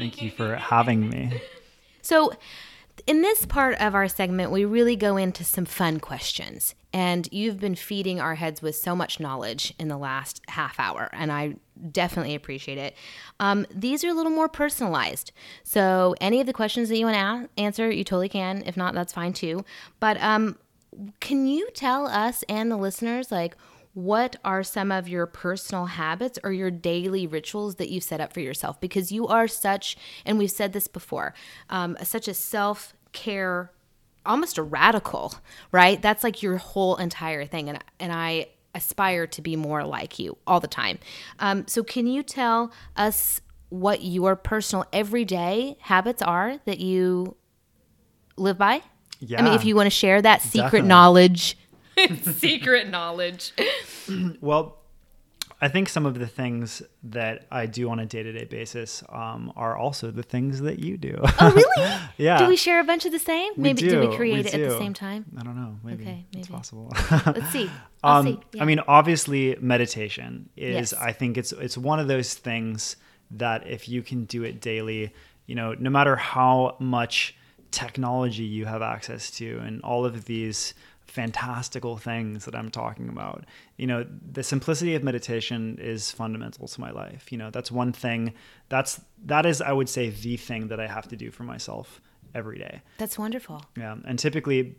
Thank 0.00 0.22
you 0.22 0.30
for 0.30 0.56
having 0.56 1.08
me 1.08 1.40
So, 2.02 2.32
in 3.06 3.22
this 3.22 3.46
part 3.46 3.80
of 3.80 3.94
our 3.94 4.08
segment, 4.08 4.50
we 4.50 4.64
really 4.64 4.96
go 4.96 5.16
into 5.16 5.44
some 5.44 5.64
fun 5.64 6.00
questions. 6.00 6.74
And 6.92 7.28
you've 7.30 7.60
been 7.60 7.76
feeding 7.76 8.20
our 8.20 8.34
heads 8.34 8.60
with 8.60 8.74
so 8.74 8.96
much 8.96 9.20
knowledge 9.20 9.72
in 9.78 9.88
the 9.88 9.96
last 9.96 10.42
half 10.48 10.78
hour, 10.80 11.08
and 11.12 11.30
I 11.30 11.54
definitely 11.92 12.34
appreciate 12.34 12.78
it. 12.78 12.96
Um, 13.38 13.64
these 13.72 14.02
are 14.02 14.08
a 14.08 14.12
little 14.12 14.32
more 14.32 14.48
personalized. 14.48 15.30
So, 15.62 16.14
any 16.20 16.40
of 16.40 16.46
the 16.46 16.52
questions 16.52 16.88
that 16.88 16.98
you 16.98 17.06
want 17.06 17.16
to 17.16 17.20
a- 17.60 17.62
answer, 17.62 17.90
you 17.90 18.02
totally 18.02 18.28
can. 18.28 18.64
If 18.66 18.76
not, 18.76 18.94
that's 18.94 19.12
fine 19.12 19.32
too. 19.32 19.64
But 20.00 20.20
um, 20.20 20.58
can 21.20 21.46
you 21.46 21.70
tell 21.74 22.06
us 22.06 22.42
and 22.48 22.70
the 22.70 22.76
listeners, 22.76 23.30
like, 23.30 23.56
what 23.94 24.36
are 24.44 24.62
some 24.62 24.92
of 24.92 25.08
your 25.08 25.26
personal 25.26 25.86
habits 25.86 26.38
or 26.44 26.52
your 26.52 26.70
daily 26.70 27.26
rituals 27.26 27.76
that 27.76 27.88
you've 27.88 28.04
set 28.04 28.20
up 28.20 28.32
for 28.32 28.40
yourself? 28.40 28.80
Because 28.80 29.10
you 29.10 29.26
are 29.26 29.48
such, 29.48 29.96
and 30.24 30.38
we've 30.38 30.50
said 30.50 30.72
this 30.72 30.86
before, 30.86 31.34
um, 31.68 31.96
such 32.02 32.28
a 32.28 32.34
self 32.34 32.94
care, 33.12 33.72
almost 34.24 34.58
a 34.58 34.62
radical, 34.62 35.34
right? 35.72 36.00
That's 36.00 36.22
like 36.22 36.42
your 36.42 36.58
whole 36.58 36.96
entire 36.96 37.44
thing. 37.44 37.68
And, 37.68 37.82
and 37.98 38.12
I 38.12 38.46
aspire 38.74 39.26
to 39.26 39.42
be 39.42 39.56
more 39.56 39.84
like 39.84 40.18
you 40.18 40.36
all 40.46 40.60
the 40.60 40.68
time. 40.68 40.98
Um, 41.40 41.66
so, 41.66 41.82
can 41.82 42.06
you 42.06 42.22
tell 42.22 42.72
us 42.96 43.40
what 43.70 44.04
your 44.04 44.36
personal 44.36 44.84
everyday 44.92 45.76
habits 45.80 46.22
are 46.22 46.58
that 46.64 46.78
you 46.78 47.36
live 48.36 48.58
by? 48.58 48.82
I 49.40 49.42
mean, 49.42 49.54
if 49.54 49.64
you 49.64 49.76
want 49.76 49.86
to 49.86 49.90
share 49.90 50.22
that 50.22 50.42
secret 50.42 50.62
Definitely. 50.64 50.88
knowledge. 50.88 51.58
secret 52.22 52.88
knowledge. 52.88 53.52
Well, 54.40 54.80
I 55.62 55.68
think 55.68 55.88
some 55.88 56.06
of 56.06 56.18
the 56.18 56.26
things 56.26 56.82
that 57.04 57.46
I 57.50 57.66
do 57.66 57.90
on 57.90 58.00
a 58.00 58.06
day 58.06 58.22
to 58.22 58.32
day 58.32 58.44
basis 58.44 59.04
um, 59.10 59.52
are 59.56 59.76
also 59.76 60.10
the 60.10 60.22
things 60.22 60.60
that 60.62 60.78
you 60.78 60.96
do. 60.96 61.20
Oh, 61.22 61.52
really? 61.54 62.00
yeah. 62.16 62.38
Do 62.38 62.46
we 62.46 62.56
share 62.56 62.80
a 62.80 62.84
bunch 62.84 63.04
of 63.04 63.12
the 63.12 63.18
same? 63.18 63.52
We 63.56 63.62
Maybe 63.64 63.82
do, 63.82 64.08
we 64.08 64.16
create 64.16 64.34
we 64.34 64.40
it 64.40 64.54
at 64.54 64.70
the 64.70 64.78
same 64.78 64.94
time? 64.94 65.26
I 65.38 65.42
don't 65.42 65.56
know. 65.56 65.76
Maybe. 65.84 66.04
Okay, 66.04 66.26
It's 66.32 66.48
possible. 66.48 66.90
Let's 67.26 67.50
see. 67.50 67.70
I'll 68.02 68.20
um, 68.20 68.26
see. 68.26 68.40
Yeah. 68.54 68.62
I 68.62 68.64
mean, 68.64 68.80
obviously, 68.88 69.56
meditation 69.60 70.48
is. 70.56 70.92
Yes. 70.92 70.94
I 70.94 71.12
think 71.12 71.36
it's 71.36 71.52
it's 71.52 71.76
one 71.76 72.00
of 72.00 72.08
those 72.08 72.32
things 72.32 72.96
that 73.32 73.66
if 73.66 73.88
you 73.88 74.02
can 74.02 74.24
do 74.24 74.44
it 74.44 74.60
daily, 74.62 75.12
you 75.46 75.54
know, 75.54 75.74
no 75.78 75.90
matter 75.90 76.16
how 76.16 76.76
much 76.80 77.36
technology 77.70 78.44
you 78.44 78.64
have 78.64 78.80
access 78.80 79.30
to, 79.32 79.58
and 79.58 79.82
all 79.82 80.06
of 80.06 80.24
these 80.24 80.72
fantastical 81.10 81.96
things 81.96 82.44
that 82.44 82.54
I'm 82.54 82.70
talking 82.70 83.08
about, 83.08 83.44
you 83.76 83.86
know, 83.86 84.06
the 84.32 84.42
simplicity 84.42 84.94
of 84.94 85.02
meditation 85.02 85.76
is 85.80 86.10
fundamental 86.10 86.68
to 86.68 86.80
my 86.80 86.90
life. 86.90 87.32
You 87.32 87.38
know, 87.38 87.50
that's 87.50 87.70
one 87.70 87.92
thing. 87.92 88.32
That's 88.68 89.00
that 89.26 89.44
is, 89.44 89.60
I 89.60 89.72
would 89.72 89.88
say, 89.88 90.10
the 90.10 90.36
thing 90.36 90.68
that 90.68 90.80
I 90.80 90.86
have 90.86 91.08
to 91.08 91.16
do 91.16 91.30
for 91.30 91.42
myself 91.42 92.00
every 92.34 92.58
day. 92.58 92.82
That's 92.98 93.18
wonderful. 93.18 93.64
Yeah, 93.76 93.96
and 94.04 94.18
typically, 94.18 94.76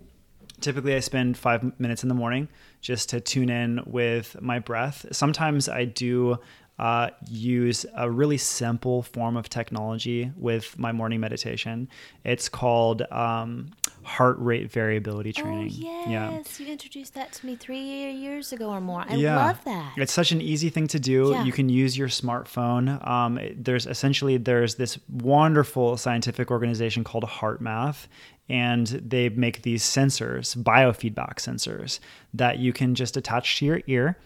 typically 0.62 0.96
I 0.96 1.02
spend 1.02 1.38
five 1.38 1.80
minutes 1.80 2.04
in 2.04 2.10
the 2.10 2.16
morning 2.16 2.48
just 2.80 3.10
to 3.10 3.20
tune 3.20 3.50
in 3.50 3.82
with 3.86 4.42
my 4.42 4.60
breath. 4.60 5.06
Sometimes 5.12 5.68
I 5.68 5.86
do 5.86 6.40
uh, 6.82 7.12
use 7.30 7.86
a 7.96 8.10
really 8.10 8.38
simple 8.38 9.04
form 9.04 9.38
of 9.38 9.48
technology 9.48 10.32
with 10.36 10.78
my 10.80 10.92
morning 10.92 11.20
meditation. 11.20 11.88
It's 12.24 12.50
called 12.50 13.04
um, 13.12 13.70
heart 14.02 14.38
rate 14.40 14.72
variability 14.72 15.32
training. 15.32 15.72
Oh, 15.86 16.10
Yeah. 16.10 16.32
yes. 16.32 16.60
You 16.60 16.66
introduced 16.66 17.14
that 17.14 17.32
to 17.34 17.46
me 17.46 17.56
three 17.56 17.80
years 17.80 18.52
ago 18.52 18.70
or 18.72 18.82
more. 18.82 19.06
I 19.08 19.14
Yeah. 19.14 19.36
love 19.46 19.64
that. 19.66 19.94
It's 19.98 20.12
such 20.12 20.32
an 20.32 20.42
easy 20.42 20.70
thing 20.70 20.88
to 20.88 21.00
do. 21.00 21.30
Yeah. 21.32 21.44
You 21.44 21.52
can 21.52 21.70
use 21.70 21.96
your 21.96 22.08
smartphone. 22.08 22.86
Um, 23.08 23.40
there's 23.56 23.86
essentially 23.86 24.38
there's 24.38 24.74
this 24.76 24.98
wonderful 25.08 25.98
scientific 25.98 26.50
organization 26.50 27.04
called 27.04 27.26
HeartMath, 27.26 28.08
and 28.52 28.88
they 28.88 29.30
make 29.30 29.62
these 29.62 29.82
sensors, 29.82 30.58
biofeedback 30.58 31.36
sensors, 31.36 32.00
that 32.34 32.60
you 32.60 32.74
can 32.74 32.96
just 32.96 33.16
attach 33.16 33.58
to 33.58 33.66
your 33.66 33.82
ear, 33.88 34.18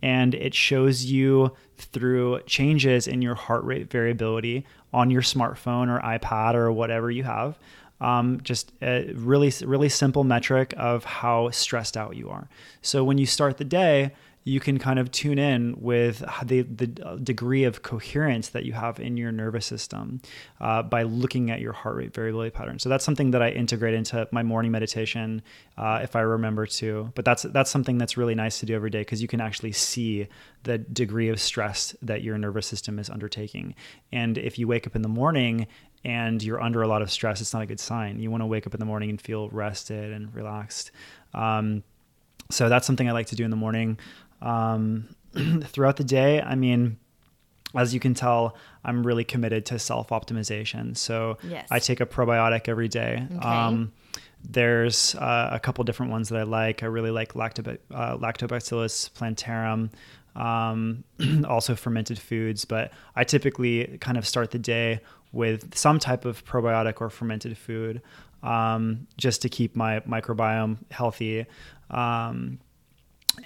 and 0.00 0.34
it 0.34 0.54
shows 0.54 1.04
you 1.04 1.54
through 1.76 2.40
changes 2.46 3.06
in 3.06 3.20
your 3.20 3.34
heart 3.34 3.62
rate 3.62 3.90
variability 3.90 4.64
on 4.94 5.10
your 5.10 5.20
smartphone 5.20 5.88
or 5.88 6.00
iPad 6.00 6.54
or 6.54 6.72
whatever 6.72 7.10
you 7.10 7.24
have 7.24 7.58
um, 8.00 8.40
just 8.42 8.72
a 8.82 9.12
really 9.14 9.52
really 9.64 9.88
simple 9.88 10.24
metric 10.24 10.74
of 10.76 11.04
how 11.04 11.50
stressed 11.50 11.96
out 11.96 12.16
you 12.16 12.28
are. 12.28 12.48
So 12.82 13.04
when 13.04 13.18
you 13.18 13.26
start 13.26 13.58
the 13.58 13.64
day 13.64 14.12
you 14.46 14.60
can 14.60 14.78
kind 14.78 14.98
of 14.98 15.10
tune 15.10 15.38
in 15.38 15.74
with 15.78 16.22
the, 16.44 16.62
the 16.62 16.86
degree 17.22 17.64
of 17.64 17.82
coherence 17.82 18.50
that 18.50 18.64
you 18.64 18.74
have 18.74 19.00
in 19.00 19.16
your 19.16 19.32
nervous 19.32 19.64
system 19.64 20.20
uh, 20.60 20.82
by 20.82 21.02
looking 21.02 21.50
at 21.50 21.60
your 21.60 21.72
heart 21.72 21.96
rate 21.96 22.14
variability 22.14 22.50
pattern. 22.50 22.78
So 22.78 22.90
that's 22.90 23.04
something 23.04 23.30
that 23.30 23.42
I 23.42 23.48
integrate 23.48 23.94
into 23.94 24.28
my 24.32 24.42
morning 24.42 24.70
meditation 24.70 25.42
uh, 25.78 26.00
if 26.02 26.14
I 26.14 26.20
remember 26.20 26.66
to. 26.66 27.10
But 27.14 27.24
that's 27.24 27.44
that's 27.44 27.70
something 27.70 27.96
that's 27.96 28.18
really 28.18 28.34
nice 28.34 28.60
to 28.60 28.66
do 28.66 28.74
every 28.74 28.90
day 28.90 29.00
because 29.00 29.22
you 29.22 29.28
can 29.28 29.40
actually 29.40 29.72
see 29.72 30.28
the 30.64 30.76
degree 30.76 31.30
of 31.30 31.40
stress 31.40 31.96
that 32.02 32.22
your 32.22 32.36
nervous 32.36 32.66
system 32.66 32.98
is 32.98 33.08
undertaking. 33.08 33.74
And 34.12 34.36
if 34.36 34.58
you 34.58 34.68
wake 34.68 34.86
up 34.86 34.94
in 34.94 35.00
the 35.00 35.08
morning 35.08 35.68
and 36.04 36.42
you're 36.42 36.60
under 36.60 36.82
a 36.82 36.88
lot 36.88 37.00
of 37.00 37.10
stress, 37.10 37.40
it's 37.40 37.54
not 37.54 37.62
a 37.62 37.66
good 37.66 37.80
sign. 37.80 38.18
You 38.18 38.30
want 38.30 38.42
to 38.42 38.46
wake 38.46 38.66
up 38.66 38.74
in 38.74 38.80
the 38.80 38.86
morning 38.86 39.08
and 39.08 39.18
feel 39.18 39.48
rested 39.48 40.12
and 40.12 40.34
relaxed. 40.34 40.90
Um, 41.32 41.82
so 42.50 42.68
that's 42.68 42.86
something 42.86 43.08
I 43.08 43.12
like 43.12 43.28
to 43.28 43.36
do 43.36 43.44
in 43.44 43.50
the 43.50 43.56
morning. 43.56 43.98
Um, 44.44 45.08
throughout 45.64 45.96
the 45.96 46.04
day, 46.04 46.40
I 46.40 46.54
mean, 46.54 46.98
as 47.74 47.92
you 47.92 47.98
can 47.98 48.14
tell, 48.14 48.56
I'm 48.84 49.04
really 49.04 49.24
committed 49.24 49.66
to 49.66 49.78
self 49.78 50.10
optimization. 50.10 50.96
So 50.96 51.38
Yes. 51.42 51.66
I 51.70 51.78
take 51.80 52.00
a 52.00 52.06
probiotic 52.06 52.68
every 52.68 52.88
day. 52.88 53.26
Okay. 53.36 53.46
Um, 53.46 53.92
there's 54.46 55.14
uh, 55.14 55.48
a 55.52 55.58
couple 55.58 55.82
different 55.84 56.12
ones 56.12 56.28
that 56.28 56.38
I 56.38 56.42
like. 56.42 56.82
I 56.82 56.86
really 56.86 57.10
like 57.10 57.32
Lactob- 57.32 57.78
uh, 57.92 58.16
Lactobacillus 58.18 59.10
plantarum, 59.14 59.90
um, 60.36 61.02
also 61.48 61.74
fermented 61.74 62.18
foods. 62.18 62.64
But 62.64 62.92
I 63.16 63.24
typically 63.24 63.98
kind 64.00 64.18
of 64.18 64.26
start 64.26 64.50
the 64.50 64.58
day 64.58 65.00
with 65.32 65.74
some 65.74 65.98
type 65.98 66.26
of 66.26 66.44
probiotic 66.44 67.00
or 67.00 67.10
fermented 67.10 67.56
food 67.58 68.02
um, 68.42 69.06
just 69.16 69.42
to 69.42 69.48
keep 69.48 69.74
my 69.74 70.00
microbiome 70.00 70.76
healthy. 70.90 71.46
Um, 71.90 72.60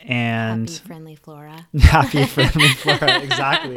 and 0.05 0.69
Happy 0.69 0.87
friendly 0.87 1.17
flora. 1.17 1.67
happy 1.81 2.25
friendly 2.25 2.69
flora 2.69 3.23
exactly. 3.23 3.75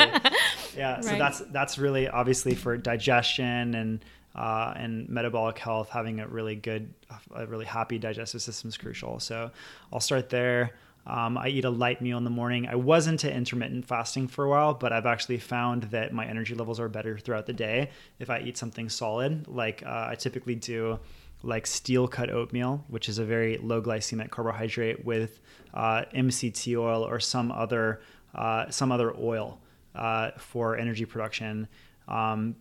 Yeah 0.75 1.01
so 1.01 1.17
that's 1.17 1.39
that's 1.51 1.77
really 1.77 2.07
obviously 2.07 2.55
for 2.55 2.77
digestion 2.77 3.75
and 3.75 4.05
uh, 4.33 4.73
and 4.77 5.09
metabolic 5.09 5.57
health 5.57 5.89
having 5.89 6.21
a 6.21 6.27
really 6.27 6.55
good 6.55 6.93
a 7.35 7.45
really 7.45 7.65
happy 7.65 7.97
digestive 7.97 8.41
system 8.41 8.69
is 8.69 8.77
crucial. 8.77 9.19
So 9.19 9.51
i'll 9.91 9.99
start 9.99 10.29
there. 10.29 10.71
Um, 11.05 11.35
i 11.37 11.47
eat 11.47 11.65
a 11.65 11.69
light 11.69 12.01
meal 12.01 12.17
in 12.17 12.23
the 12.23 12.29
morning. 12.29 12.67
I 12.67 12.75
was 12.75 13.07
into 13.07 13.31
intermittent 13.33 13.85
fasting 13.85 14.27
for 14.27 14.45
a 14.45 14.49
while 14.49 14.73
but 14.73 14.93
i've 14.93 15.05
actually 15.05 15.39
found 15.39 15.83
that 15.83 16.13
my 16.13 16.25
energy 16.25 16.53
levels 16.55 16.79
are 16.79 16.87
better 16.89 17.17
throughout 17.17 17.45
the 17.47 17.53
day 17.53 17.89
if 18.19 18.29
i 18.29 18.39
eat 18.39 18.57
something 18.57 18.87
solid. 18.89 19.47
Like 19.47 19.83
uh, 19.85 20.07
i 20.11 20.15
typically 20.15 20.55
do 20.55 20.99
like 21.43 21.65
steel 21.65 22.07
cut 22.07 22.29
oatmeal, 22.29 22.83
which 22.87 23.09
is 23.09 23.17
a 23.17 23.25
very 23.25 23.57
low 23.57 23.81
glycemic 23.81 24.29
carbohydrate 24.29 25.05
with 25.05 25.39
uh, 25.73 26.03
MCT 26.13 26.77
oil 26.77 27.03
or 27.03 27.19
some 27.19 27.51
other 27.51 28.01
uh, 28.35 28.69
some 28.69 28.91
other 28.91 29.13
oil 29.17 29.59
uh, 29.95 30.31
for 30.37 30.77
energy 30.77 31.05
production. 31.05 31.67
Um, 32.07 32.55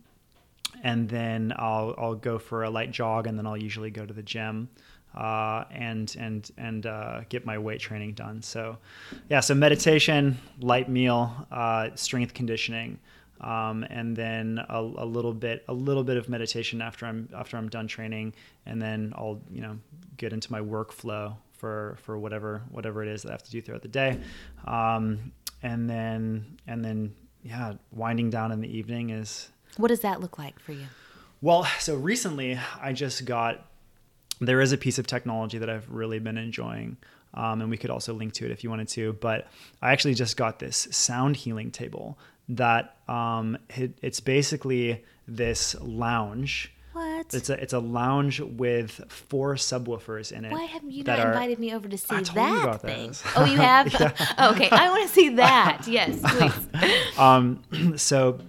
and 0.83 1.07
then 1.09 1.53
I'll 1.57 1.93
I'll 1.97 2.15
go 2.15 2.39
for 2.39 2.63
a 2.63 2.69
light 2.69 2.91
jog, 2.91 3.27
and 3.27 3.37
then 3.37 3.45
I'll 3.45 3.57
usually 3.57 3.91
go 3.91 4.05
to 4.05 4.13
the 4.13 4.23
gym 4.23 4.69
uh, 5.15 5.65
and 5.71 6.15
and 6.17 6.49
and 6.57 6.85
uh, 6.85 7.21
get 7.29 7.45
my 7.45 7.57
weight 7.57 7.79
training 7.79 8.13
done. 8.13 8.41
So, 8.41 8.77
yeah, 9.29 9.41
so 9.41 9.53
meditation, 9.53 10.37
light 10.59 10.89
meal, 10.89 11.47
uh, 11.51 11.89
strength 11.95 12.33
conditioning, 12.33 12.99
um, 13.41 13.83
and 13.89 14.15
then 14.15 14.63
a, 14.69 14.79
a 14.79 15.05
little 15.05 15.33
bit 15.33 15.63
a 15.67 15.73
little 15.73 16.03
bit 16.03 16.17
of 16.17 16.29
meditation 16.29 16.81
after 16.81 17.05
I'm 17.05 17.29
after 17.35 17.57
I'm 17.57 17.69
done 17.69 17.87
training, 17.87 18.33
and 18.65 18.81
then 18.81 19.13
I'll 19.15 19.41
you 19.51 19.61
know 19.61 19.77
get 20.17 20.33
into 20.33 20.51
my 20.51 20.59
workflow 20.59 21.35
for 21.53 21.97
for 22.03 22.17
whatever 22.17 22.63
whatever 22.69 23.03
it 23.03 23.09
is 23.09 23.23
that 23.23 23.29
I 23.29 23.31
have 23.33 23.43
to 23.43 23.51
do 23.51 23.61
throughout 23.61 23.81
the 23.81 23.87
day, 23.87 24.19
um, 24.65 25.31
and 25.63 25.89
then 25.89 26.57
and 26.67 26.83
then 26.83 27.13
yeah, 27.43 27.73
winding 27.91 28.29
down 28.29 28.51
in 28.51 28.61
the 28.61 28.77
evening 28.77 29.09
is 29.09 29.49
What 29.77 29.87
does 29.87 30.01
that 30.01 30.21
look 30.21 30.37
like 30.37 30.59
for 30.59 30.73
you? 30.73 30.85
well, 31.41 31.65
so 31.79 31.95
recently 31.95 32.59
I 32.79 32.93
just 32.93 33.25
got 33.25 33.65
there 34.39 34.61
is 34.61 34.71
a 34.71 34.77
piece 34.77 34.97
of 34.99 35.07
technology 35.07 35.57
that 35.59 35.69
I've 35.69 35.89
really 35.89 36.19
been 36.19 36.37
enjoying. 36.37 36.97
Um, 37.33 37.61
and 37.61 37.69
we 37.69 37.77
could 37.77 37.89
also 37.89 38.13
link 38.13 38.33
to 38.33 38.45
it 38.45 38.51
if 38.51 38.63
you 38.63 38.69
wanted 38.69 38.89
to. 38.89 39.13
But 39.13 39.47
I 39.81 39.93
actually 39.93 40.15
just 40.15 40.35
got 40.35 40.59
this 40.59 40.87
sound 40.91 41.37
healing 41.37 41.71
table 41.71 42.19
that 42.55 42.97
um, 43.07 43.57
it, 43.69 43.97
it's 44.01 44.19
basically 44.19 45.03
this 45.27 45.75
lounge. 45.79 46.71
What? 46.93 47.33
It's 47.33 47.49
a 47.49 47.53
it's 47.53 47.73
a 47.73 47.79
lounge 47.79 48.41
with 48.41 48.99
four 49.07 49.55
subwoofers 49.55 50.31
in 50.31 50.43
it. 50.43 50.51
Why 50.51 50.63
have 50.65 50.83
you 50.83 51.03
not 51.03 51.19
are- 51.19 51.29
invited 51.29 51.57
me 51.57 51.73
over 51.73 51.87
to 51.87 51.97
see 51.97 52.15
I 52.15 52.21
told 52.21 52.49
you 52.49 52.65
that 52.65 52.81
thing? 52.81 53.15
Oh, 53.35 53.45
you 53.45 53.57
have? 53.57 53.87
okay, 53.95 54.69
I 54.69 54.89
want 54.89 55.07
to 55.07 55.13
see 55.13 55.29
that. 55.29 55.83
Yes, 55.87 56.19
please. 56.21 57.17
um, 57.17 57.61
so 57.97 58.39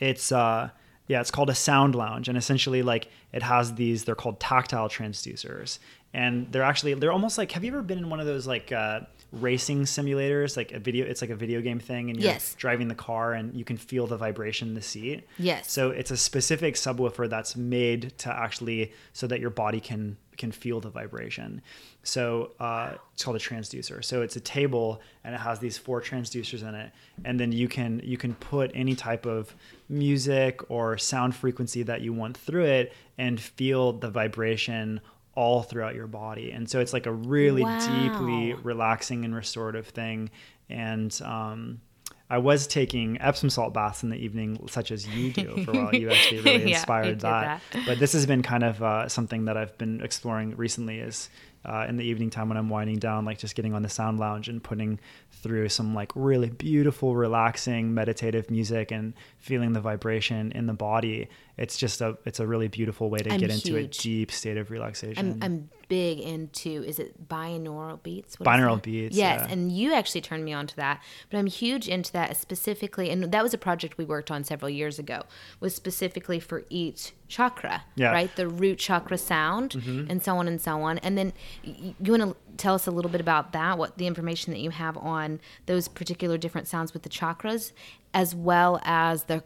it's 0.00 0.32
uh 0.32 0.70
yeah 1.08 1.20
it's 1.20 1.30
called 1.30 1.50
a 1.50 1.54
sound 1.54 1.94
lounge 1.94 2.28
and 2.28 2.38
essentially 2.38 2.82
like 2.82 3.08
it 3.32 3.42
has 3.42 3.74
these 3.74 4.04
they're 4.04 4.14
called 4.14 4.38
tactile 4.38 4.88
transducers 4.88 5.78
and 6.14 6.50
they're 6.52 6.62
actually 6.62 6.94
they're 6.94 7.12
almost 7.12 7.36
like 7.36 7.52
have 7.52 7.64
you 7.64 7.72
ever 7.72 7.82
been 7.82 7.98
in 7.98 8.08
one 8.08 8.20
of 8.20 8.26
those 8.26 8.46
like 8.46 8.70
uh 8.70 9.00
racing 9.30 9.82
simulators 9.82 10.56
like 10.56 10.72
a 10.72 10.78
video 10.78 11.04
it's 11.04 11.20
like 11.20 11.28
a 11.30 11.36
video 11.36 11.60
game 11.60 11.78
thing 11.78 12.08
and 12.08 12.18
you're 12.18 12.32
Yes. 12.32 12.54
driving 12.54 12.88
the 12.88 12.94
car 12.94 13.34
and 13.34 13.54
you 13.54 13.64
can 13.64 13.76
feel 13.76 14.06
the 14.06 14.16
vibration 14.16 14.68
in 14.68 14.74
the 14.74 14.80
seat 14.82 15.26
Yes. 15.38 15.70
so 15.70 15.90
it's 15.90 16.10
a 16.10 16.16
specific 16.16 16.76
subwoofer 16.76 17.28
that's 17.28 17.54
made 17.54 18.16
to 18.18 18.34
actually 18.34 18.92
so 19.12 19.26
that 19.26 19.38
your 19.40 19.50
body 19.50 19.80
can 19.80 20.16
can 20.38 20.52
feel 20.52 20.78
the 20.78 20.88
vibration. 20.88 21.60
So 22.04 22.52
uh, 22.60 22.92
it's 23.12 23.24
called 23.24 23.36
a 23.36 23.40
transducer. 23.40 24.04
So 24.04 24.22
it's 24.22 24.36
a 24.36 24.40
table 24.40 25.00
and 25.24 25.34
it 25.34 25.38
has 25.38 25.58
these 25.58 25.76
four 25.76 26.00
transducers 26.00 26.62
in 26.62 26.76
it, 26.76 26.92
and 27.24 27.40
then 27.40 27.50
you 27.50 27.66
can 27.66 28.00
you 28.04 28.16
can 28.16 28.34
put 28.36 28.70
any 28.72 28.94
type 28.94 29.26
of 29.26 29.52
music 29.88 30.60
or 30.70 30.96
sound 30.96 31.34
frequency 31.34 31.82
that 31.82 32.02
you 32.02 32.12
want 32.12 32.36
through 32.36 32.64
it 32.66 32.92
and 33.18 33.40
feel 33.40 33.92
the 33.94 34.08
vibration 34.10 35.00
all 35.38 35.62
throughout 35.62 35.94
your 35.94 36.08
body. 36.08 36.50
And 36.50 36.68
so 36.68 36.80
it's 36.80 36.92
like 36.92 37.06
a 37.06 37.12
really 37.12 37.62
deeply 37.62 38.54
relaxing 38.54 39.24
and 39.24 39.32
restorative 39.32 39.86
thing. 39.86 40.30
And 40.68 41.16
um, 41.24 41.80
I 42.28 42.38
was 42.38 42.66
taking 42.66 43.20
Epsom 43.20 43.48
salt 43.48 43.72
baths 43.72 44.02
in 44.02 44.10
the 44.10 44.16
evening, 44.16 44.66
such 44.68 44.90
as 44.90 45.06
you 45.06 45.32
do 45.32 45.64
for 45.64 45.70
a 45.70 45.74
while. 45.74 45.94
You 45.94 46.10
actually 46.10 46.40
really 46.44 46.70
Yeah, 46.70 46.78
inspired 46.78 47.20
that. 47.20 47.62
that. 47.72 47.86
But 47.86 48.00
this 48.00 48.12
has 48.14 48.26
been 48.26 48.42
kind 48.42 48.64
of 48.64 48.82
uh, 48.82 49.08
something 49.08 49.44
that 49.44 49.56
I've 49.56 49.78
been 49.78 50.00
exploring 50.00 50.56
recently. 50.56 50.98
Is 50.98 51.30
uh, 51.64 51.86
in 51.88 51.96
the 51.96 52.04
evening 52.04 52.30
time 52.30 52.48
when 52.48 52.56
I'm 52.56 52.68
winding 52.68 52.98
down, 52.98 53.24
like 53.24 53.38
just 53.38 53.54
getting 53.54 53.74
on 53.74 53.82
the 53.82 53.88
sound 53.88 54.18
lounge 54.18 54.48
and 54.48 54.62
putting 54.62 55.00
through 55.30 55.68
some 55.68 55.94
like 55.94 56.12
really 56.14 56.50
beautiful, 56.50 57.14
relaxing, 57.16 57.94
meditative 57.94 58.50
music 58.50 58.90
and 58.90 59.14
feeling 59.38 59.72
the 59.72 59.80
vibration 59.80 60.52
in 60.52 60.66
the 60.66 60.72
body. 60.72 61.28
It's 61.56 61.76
just 61.76 62.00
a 62.00 62.16
it's 62.24 62.40
a 62.40 62.46
really 62.46 62.68
beautiful 62.68 63.10
way 63.10 63.18
to 63.18 63.32
I'm 63.32 63.40
get 63.40 63.50
into 63.50 63.76
a 63.76 63.84
deep 63.84 64.30
state 64.30 64.56
of 64.56 64.70
relaxation. 64.70 65.38
I'm, 65.40 65.42
I'm 65.42 65.70
big 65.88 66.20
into 66.20 66.84
is 66.84 66.98
it 66.98 67.28
binaural 67.28 68.02
beats? 68.02 68.38
What 68.38 68.48
Binaural 68.48 68.80
beats, 68.80 69.16
Yes, 69.16 69.40
yeah. 69.40 69.52
and 69.52 69.72
you 69.72 69.94
actually 69.94 70.20
turned 70.20 70.44
me 70.44 70.52
on 70.52 70.66
to 70.68 70.76
that. 70.76 71.02
But 71.30 71.38
I'm 71.38 71.46
huge 71.46 71.88
into 71.88 72.12
that 72.12 72.36
specifically, 72.36 73.10
and 73.10 73.32
that 73.32 73.42
was 73.42 73.54
a 73.54 73.58
project 73.58 73.98
we 73.98 74.04
worked 74.04 74.30
on 74.30 74.44
several 74.44 74.70
years 74.70 74.98
ago. 74.98 75.22
Was 75.60 75.74
specifically 75.74 76.40
for 76.40 76.64
each 76.70 77.12
chakra, 77.28 77.82
Yeah. 77.94 78.06
Mm-hmm. 78.06 78.14
right? 78.14 78.36
The 78.36 78.48
root 78.48 78.78
chakra 78.78 79.18
sound, 79.18 79.74
and 80.08 80.22
so 80.22 80.36
on 80.38 80.48
and 80.48 80.60
so 80.60 80.82
on. 80.82 80.98
And 80.98 81.16
then 81.16 81.32
you 81.62 81.94
want 82.12 82.22
to 82.22 82.36
tell 82.56 82.74
us 82.74 82.86
a 82.86 82.90
little 82.90 83.10
bit 83.10 83.20
about 83.20 83.52
that, 83.52 83.78
what 83.78 83.98
the 83.98 84.06
information 84.06 84.52
that 84.52 84.60
you 84.60 84.70
have 84.70 84.96
on 84.96 85.40
those 85.66 85.86
particular 85.88 86.38
different 86.38 86.66
sounds 86.66 86.92
with 86.92 87.02
the 87.02 87.08
chakras, 87.08 87.72
as 88.14 88.34
well 88.34 88.80
as 88.82 89.24
the 89.24 89.44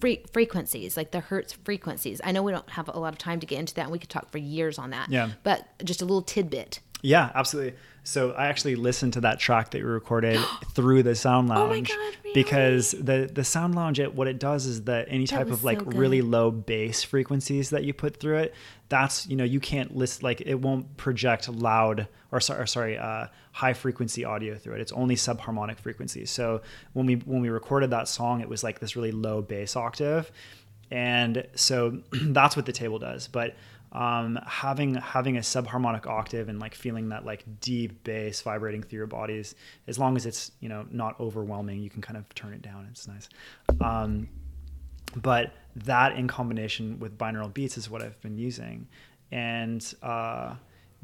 fre- 0.00 0.22
frequencies, 0.32 0.96
like 0.96 1.10
the 1.10 1.20
hertz 1.20 1.52
frequencies. 1.52 2.20
I 2.24 2.32
know 2.32 2.42
we 2.42 2.52
don't 2.52 2.70
have 2.70 2.88
a 2.88 2.98
lot 2.98 3.12
of 3.12 3.18
time 3.18 3.40
to 3.40 3.46
get 3.46 3.58
into 3.58 3.74
that, 3.74 3.82
and 3.82 3.92
we 3.92 3.98
could 3.98 4.10
talk 4.10 4.30
for 4.30 4.38
years 4.38 4.78
on 4.78 4.90
that. 4.90 5.10
Yeah. 5.10 5.30
But 5.42 5.66
just 5.84 6.00
a 6.00 6.04
little 6.04 6.22
tidbit. 6.22 6.80
Yeah, 7.02 7.30
absolutely. 7.34 7.74
So 8.06 8.30
I 8.30 8.46
actually 8.46 8.76
listened 8.76 9.14
to 9.14 9.20
that 9.22 9.40
track 9.40 9.72
that 9.72 9.78
you 9.78 9.86
recorded 9.86 10.40
through 10.72 11.02
the 11.02 11.16
Sound 11.16 11.48
Lounge 11.48 11.90
Oh 11.90 11.96
God, 11.96 12.16
really? 12.22 12.34
because 12.34 12.92
the 12.92 13.28
the 13.32 13.42
Sound 13.42 13.74
Lounge 13.74 13.98
it, 13.98 14.14
what 14.14 14.28
it 14.28 14.38
does 14.38 14.66
is 14.66 14.84
that 14.84 15.06
any 15.10 15.26
type 15.26 15.50
of 15.50 15.64
like 15.64 15.80
so 15.80 15.86
really 15.86 16.22
low 16.22 16.52
bass 16.52 17.02
frequencies 17.02 17.70
that 17.70 17.82
you 17.82 17.92
put 17.92 18.18
through 18.18 18.38
it, 18.38 18.54
that's 18.88 19.26
you 19.26 19.34
know 19.34 19.44
you 19.44 19.58
can't 19.58 19.96
list 19.96 20.22
like 20.22 20.40
it 20.40 20.54
won't 20.54 20.96
project 20.96 21.48
loud 21.48 22.06
or 22.30 22.40
sorry, 22.40 22.62
or 22.62 22.66
sorry 22.66 22.96
uh, 22.96 23.26
high 23.50 23.72
frequency 23.72 24.24
audio 24.24 24.54
through 24.54 24.74
it. 24.74 24.80
It's 24.80 24.92
only 24.92 25.16
subharmonic 25.16 25.78
frequencies. 25.78 26.30
So 26.30 26.62
when 26.92 27.06
we 27.06 27.16
when 27.16 27.40
we 27.40 27.48
recorded 27.48 27.90
that 27.90 28.06
song, 28.06 28.40
it 28.40 28.48
was 28.48 28.62
like 28.62 28.78
this 28.78 28.94
really 28.94 29.12
low 29.12 29.42
bass 29.42 29.74
octave, 29.74 30.30
and 30.92 31.44
so 31.56 31.98
that's 32.12 32.54
what 32.54 32.66
the 32.66 32.72
table 32.72 33.00
does. 33.00 33.26
But 33.26 33.56
um, 33.96 34.38
having 34.46 34.94
having 34.94 35.38
a 35.38 35.40
subharmonic 35.40 36.06
octave 36.06 36.50
and 36.50 36.60
like 36.60 36.74
feeling 36.74 37.08
that 37.08 37.24
like 37.24 37.44
deep 37.60 38.04
bass 38.04 38.42
vibrating 38.42 38.82
through 38.82 38.98
your 38.98 39.06
bodies, 39.06 39.54
as 39.86 39.98
long 39.98 40.16
as 40.16 40.26
it's 40.26 40.52
you 40.60 40.68
know 40.68 40.86
not 40.90 41.18
overwhelming, 41.18 41.80
you 41.80 41.88
can 41.88 42.02
kind 42.02 42.18
of 42.18 42.28
turn 42.34 42.52
it 42.52 42.60
down. 42.60 42.86
It's 42.90 43.08
nice. 43.08 43.28
Um, 43.80 44.28
but 45.16 45.54
that 45.76 46.16
in 46.16 46.28
combination 46.28 46.98
with 46.98 47.16
binaural 47.16 47.52
beats 47.52 47.78
is 47.78 47.88
what 47.88 48.02
I've 48.02 48.20
been 48.20 48.36
using, 48.36 48.86
and 49.32 49.94
uh, 50.02 50.54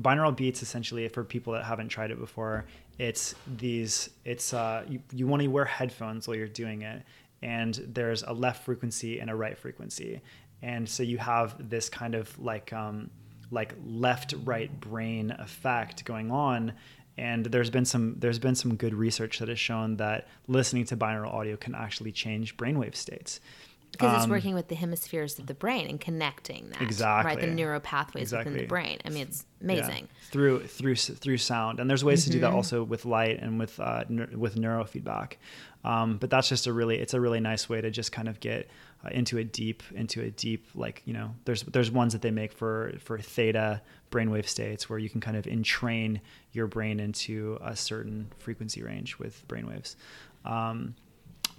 binaural 0.03 0.37
beats 0.37 0.63
essentially 0.63 1.09
for 1.09 1.25
people 1.25 1.55
that 1.55 1.65
haven't 1.65 1.89
tried 1.89 2.11
it 2.11 2.19
before 2.19 2.67
it's 2.99 3.35
these 3.57 4.11
it's 4.25 4.53
uh 4.53 4.85
you, 4.89 5.01
you 5.13 5.27
want 5.27 5.43
to 5.43 5.49
wear 5.49 5.65
headphones 5.65 6.29
while 6.29 6.37
you're 6.37 6.47
doing 6.47 6.83
it 6.83 7.03
and 7.43 7.75
there's 7.93 8.23
a 8.23 8.33
left 8.33 8.65
frequency 8.65 9.19
and 9.19 9.31
a 9.31 9.35
right 9.35 9.59
frequency 9.59 10.21
and 10.63 10.89
so 10.89 11.03
you 11.03 11.19
have 11.19 11.69
this 11.71 11.89
kind 11.89 12.15
of 12.15 12.39
like 12.39 12.73
um 12.73 13.11
like 13.51 13.75
left 13.85 14.35
right 14.45 14.81
brain 14.81 15.31
effect 15.39 16.05
going 16.05 16.31
on. 16.31 16.73
And 17.19 17.45
there's 17.45 17.69
been 17.69 17.85
some 17.85 18.17
there's 18.19 18.39
been 18.39 18.55
some 18.55 18.77
good 18.77 18.95
research 18.95 19.39
that 19.41 19.49
has 19.49 19.61
shown 19.61 19.97
that 19.97 20.29
listening 20.49 20.87
to 20.87 20.97
binaural 20.97 21.33
audio 21.33 21.57
can 21.57 21.75
actually 21.75 22.11
change 22.11 22.57
brainwave 22.57 22.97
states 22.97 23.41
because 23.93 24.15
it's 24.17 24.25
Um, 24.25 24.31
working 24.31 24.55
with 24.55 24.69
the 24.69 24.75
hemispheres 24.75 25.39
of 25.39 25.47
the 25.47 25.55
brain 25.55 25.87
and 25.89 26.01
connecting 26.01 26.71
that 26.71 26.83
exactly 26.83 27.31
right? 27.33 27.41
The 27.41 27.47
neural 27.47 27.81
pathways 27.81 28.33
within 28.33 28.55
the 28.55 28.67
brain. 28.67 28.99
I 29.05 29.11
mean 29.11 29.23
it's 29.29 29.45
Yeah, 29.61 29.65
amazing. 29.75 30.09
Through 30.31 30.67
through 30.67 30.97
through 30.97 31.39
sound. 31.39 31.79
And 31.81 31.89
there's 31.89 32.03
ways 32.05 32.25
to 32.25 32.31
do 32.31 32.39
Mm-hmm. 32.39 32.51
that 32.51 32.57
also 32.57 32.83
with 32.83 33.05
light 33.05 33.39
and 33.41 33.59
with 33.59 33.79
uh, 33.79 34.05
neur- 34.11 34.35
with 34.35 34.57
neurofeedback. 34.57 35.35
Um, 35.85 36.17
but 36.19 36.31
that's 36.31 36.49
just 36.49 36.67
a 36.67 36.73
really 36.73 36.99
it's 36.99 37.15
a 37.15 37.21
really 37.21 37.41
nice 37.41 37.69
way 37.69 37.81
to 37.81 37.91
just 37.91 38.13
kind 38.13 38.29
of 38.29 38.41
get 38.41 38.71
uh, 39.05 39.09
into 39.11 39.37
a 39.39 39.45
deep 39.45 39.83
into 39.95 40.23
a 40.23 40.31
deep 40.31 40.67
like 40.75 41.03
you 41.05 41.13
know 41.13 41.35
there's 41.45 41.63
there's 41.65 41.91
ones 41.91 42.13
that 42.13 42.23
they 42.23 42.31
make 42.31 42.53
for 42.53 42.93
for 43.01 43.19
theta 43.19 43.83
brainwave 44.11 44.47
states 44.47 44.89
where 44.89 44.99
you 44.99 45.11
can 45.11 45.21
kind 45.21 45.37
of 45.37 45.47
entrain 45.47 46.21
your 46.53 46.67
brain 46.67 47.01
into 47.01 47.59
a 47.63 47.75
certain 47.75 48.31
frequency 48.39 48.83
range 48.83 49.19
with 49.19 49.47
brainwaves. 49.49 49.97
Um, 50.45 50.95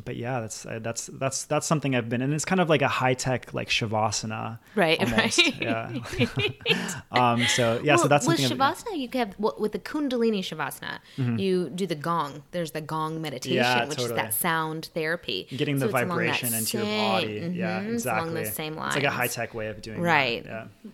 but 0.03 0.15
yeah, 0.15 0.39
that's 0.41 0.65
uh, 0.65 0.79
that's 0.81 1.07
that's 1.07 1.45
that's 1.45 1.65
something 1.67 1.95
I've 1.95 2.09
been, 2.09 2.21
and 2.21 2.33
it's 2.33 2.45
kind 2.45 2.61
of 2.61 2.69
like 2.69 2.81
a 2.81 2.87
high 2.87 3.13
tech 3.13 3.53
like 3.53 3.69
shavasana, 3.69 4.59
Right, 4.75 4.99
Almost, 4.99 5.37
right. 5.39 5.61
yeah. 5.61 5.91
um, 7.11 7.43
so 7.47 7.79
yeah, 7.83 7.95
so 7.95 8.03
Well, 8.03 8.09
that's 8.09 8.27
with 8.27 8.39
something. 8.39 8.59
I've- 8.61 8.75
shavasana 8.83 8.97
you 8.99 9.09
can 9.09 9.19
have 9.27 9.35
well, 9.39 9.55
with 9.59 9.71
the 9.71 9.79
kundalini 9.79 10.39
shavasana 10.39 10.99
you 11.39 11.69
do 11.69 11.85
the 11.87 11.95
gong 11.95 12.43
there's 12.51 12.71
the 12.71 12.81
gong 12.81 13.21
meditation 13.21 13.63
Mm-hmm. 13.63 13.79
Yeah, 13.81 13.87
which 13.87 13.99
is 13.99 14.09
that 14.13 14.33
sound 14.33 14.89
therapy 14.93 15.47
getting 15.49 15.75
the 15.75 15.81
So 15.81 15.85
it's 15.85 15.93
along 15.93 16.07
that 16.07 16.13
vibration 16.15 16.53
into 16.53 16.77
your 16.77 16.85
body. 16.85 17.51
Yeah, 17.55 17.81
mhm, 17.81 17.93
it's 17.93 18.05
along 18.05 18.17
exactly. 18.29 18.43
the 18.43 18.51
same 18.51 18.75
lines 18.75 18.95
It's 18.95 19.03
like 19.03 19.11
a 19.13 19.15
high 19.15 19.27
tech 19.27 19.53
way 19.53 19.67
of 19.67 19.81
doing 19.81 20.01
Right. 20.01 20.43
that. 20.45 20.67
Yeah. 20.83 20.91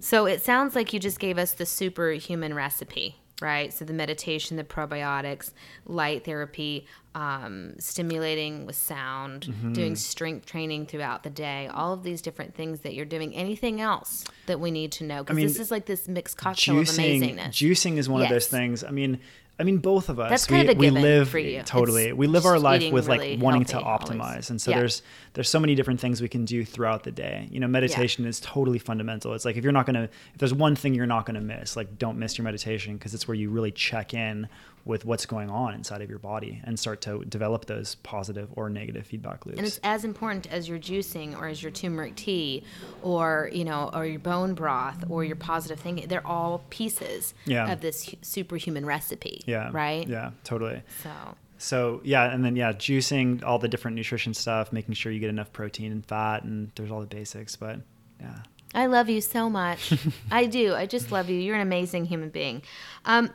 So 0.00 0.24
it 0.26 0.40
sounds 0.42 0.74
like 0.74 0.92
you 0.94 0.98
just 0.98 1.18
gave 1.20 1.36
us 1.36 1.52
the 1.52 1.66
superhuman 1.66 2.54
recipe, 2.54 3.19
right? 3.40 3.72
So 3.72 3.84
the 3.84 3.92
meditation, 3.92 4.56
the 4.56 4.64
probiotics, 4.64 5.52
light 5.86 6.24
therapy, 6.24 6.86
um, 7.14 7.74
stimulating 7.78 8.66
with 8.66 8.76
sound, 8.76 9.46
Mm-hmm. 9.50 9.72
doing 9.72 9.96
strength 9.96 10.46
training 10.46 10.86
throughout 10.86 11.22
the 11.22 11.30
day, 11.30 11.66
all 11.72 11.92
of 11.92 12.02
these 12.02 12.22
different 12.22 12.54
things 12.54 12.80
that 12.80 12.94
you're 12.94 13.04
doing. 13.04 13.34
Anything 13.34 13.80
else 13.80 14.24
that 14.46 14.60
we 14.60 14.70
need 14.70 14.92
to 14.92 15.04
know? 15.04 15.22
Because 15.22 15.36
mean, 15.36 15.46
this 15.46 15.58
is 15.58 15.70
like 15.70 15.86
this 15.86 16.06
mixed 16.08 16.36
cocktail 16.36 16.78
of 16.78 16.86
Juicing, 16.86 17.20
amazingness. 17.22 17.48
juicing 17.50 17.96
is 17.96 18.08
one 18.08 18.22
of 18.22 18.28
those 18.28 18.46
things. 18.46 18.84
I 18.84 18.90
mean, 18.90 19.18
I 19.60 19.62
mean, 19.62 19.76
both 19.76 20.08
of 20.08 20.18
us. 20.18 20.30
That's 20.30 20.50
we, 20.50 20.60
of 20.62 20.70
a 20.70 20.72
we 20.72 20.88
live 20.88 21.28
for 21.28 21.38
you. 21.38 21.62
totally. 21.62 22.06
It's 22.06 22.16
we 22.16 22.26
live 22.26 22.46
our 22.46 22.58
life 22.58 22.90
with 22.90 23.08
really 23.08 23.34
like 23.36 23.42
wanting 23.42 23.64
to 23.66 23.72
healthy 23.74 23.86
always. 23.86 24.08
optimize, 24.08 24.50
and 24.50 24.58
so 24.60 24.70
Yeah. 24.70 24.78
there's 24.78 25.02
there's 25.34 25.50
so 25.50 25.60
many 25.60 25.74
different 25.74 26.00
things 26.00 26.22
we 26.22 26.28
can 26.28 26.46
do 26.46 26.64
throughout 26.64 27.04
the 27.04 27.12
day. 27.12 27.46
You 27.50 27.60
know, 27.60 27.68
meditation 27.68 28.24
is 28.24 28.40
totally 28.40 28.78
fundamental. 28.78 29.34
It's 29.34 29.44
like 29.44 29.56
if 29.56 29.62
you're 29.62 29.72
not 29.74 29.84
gonna, 29.84 30.04
if 30.32 30.38
there's 30.38 30.54
one 30.54 30.76
thing 30.76 30.94
you're 30.94 31.06
not 31.06 31.26
gonna 31.26 31.42
miss, 31.42 31.76
like 31.76 31.98
don't 31.98 32.18
miss 32.18 32.38
your 32.38 32.44
meditation 32.46 32.96
because 32.96 33.12
it's 33.12 33.28
where 33.28 33.34
you 33.34 33.50
really 33.50 33.70
check 33.70 34.14
in 34.14 34.48
with 34.84 35.04
what's 35.04 35.26
going 35.26 35.50
on 35.50 35.74
inside 35.74 36.00
of 36.02 36.08
your 36.10 36.18
body 36.18 36.60
and 36.64 36.78
start 36.78 37.00
to 37.02 37.24
develop 37.26 37.66
those 37.66 37.96
positive 37.96 38.48
or 38.56 38.70
negative 38.70 39.06
feedback 39.06 39.44
loops. 39.46 39.58
and 39.58 39.66
it's 39.66 39.80
as 39.82 40.04
important 40.04 40.50
as 40.52 40.68
your 40.68 40.78
juicing 40.78 41.36
or 41.38 41.46
as 41.48 41.62
your 41.62 41.70
turmeric 41.72 42.16
tea 42.16 42.62
or 43.02 43.50
you 43.52 43.64
know 43.64 43.90
or 43.92 44.06
your 44.06 44.18
bone 44.18 44.54
broth 44.54 45.04
or 45.10 45.24
your 45.24 45.36
positive 45.36 45.78
thinking 45.80 46.08
they're 46.08 46.26
all 46.26 46.62
pieces 46.70 47.34
Yeah. 47.44 47.72
of 47.72 47.80
this 47.80 48.14
superhuman 48.22 48.86
recipe 48.86 49.42
yeah. 49.46 49.70
right 49.72 50.06
Yeah. 50.08 50.30
Totally. 50.44 50.82
so 51.02 51.10
So 51.58 52.00
yeah, 52.04 52.32
and 52.32 52.42
then 52.44 52.56
yeah, 52.56 52.72
juicing, 52.72 53.44
all 53.44 53.58
the 53.58 53.68
different 53.68 53.94
nutrition 53.96 54.32
stuff, 54.32 54.72
making 54.72 54.94
sure 54.94 55.12
you 55.12 55.20
get 55.20 55.28
enough 55.28 55.52
protein 55.52 55.92
and 55.92 56.04
fat, 56.06 56.42
and 56.44 56.70
there's 56.74 56.90
all 56.90 57.00
the 57.00 57.06
basics. 57.06 57.54
But 57.56 57.80
yeah, 58.18 58.38
i 58.74 58.86
love 58.86 59.08
you 59.10 59.20
so 59.20 59.50
much 59.50 59.92
i 60.30 60.46
do 60.46 60.74
i 60.74 60.86
just 60.86 61.10
love 61.10 61.28
you 61.28 61.36
you're 61.40 61.56
an 61.56 61.60
amazing 61.60 62.04
human 62.04 62.28
being 62.30 62.62
um, 63.04 63.28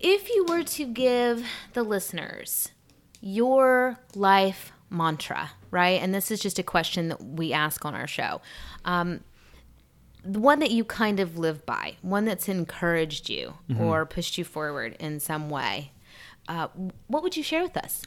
if 0.00 0.28
you 0.30 0.44
were 0.48 0.62
to 0.62 0.84
give 0.86 1.44
the 1.74 1.82
listeners 1.82 2.70
your 3.20 3.98
life 4.14 4.72
mantra 4.88 5.50
right 5.70 6.00
and 6.02 6.14
this 6.14 6.30
is 6.30 6.40
just 6.40 6.58
a 6.58 6.62
question 6.62 7.08
that 7.08 7.22
we 7.22 7.52
ask 7.52 7.84
on 7.84 7.94
our 7.94 8.06
show 8.06 8.40
um, 8.84 9.20
the 10.24 10.38
one 10.40 10.58
that 10.58 10.70
you 10.70 10.84
kind 10.84 11.18
of 11.18 11.38
live 11.38 11.64
by, 11.64 11.96
one 12.02 12.26
that's 12.26 12.46
encouraged 12.48 13.30
you 13.30 13.54
Mm-hmm. 13.70 13.80
or 13.80 14.04
pushed 14.04 14.36
you 14.36 14.44
forward 14.44 14.94
in 15.00 15.18
some 15.18 15.48
way, 15.48 15.92
uh, 16.46 16.68
what 17.06 17.22
would 17.22 17.36
you 17.38 17.42
share 17.42 17.62
with 17.62 17.76
us? 17.78 18.02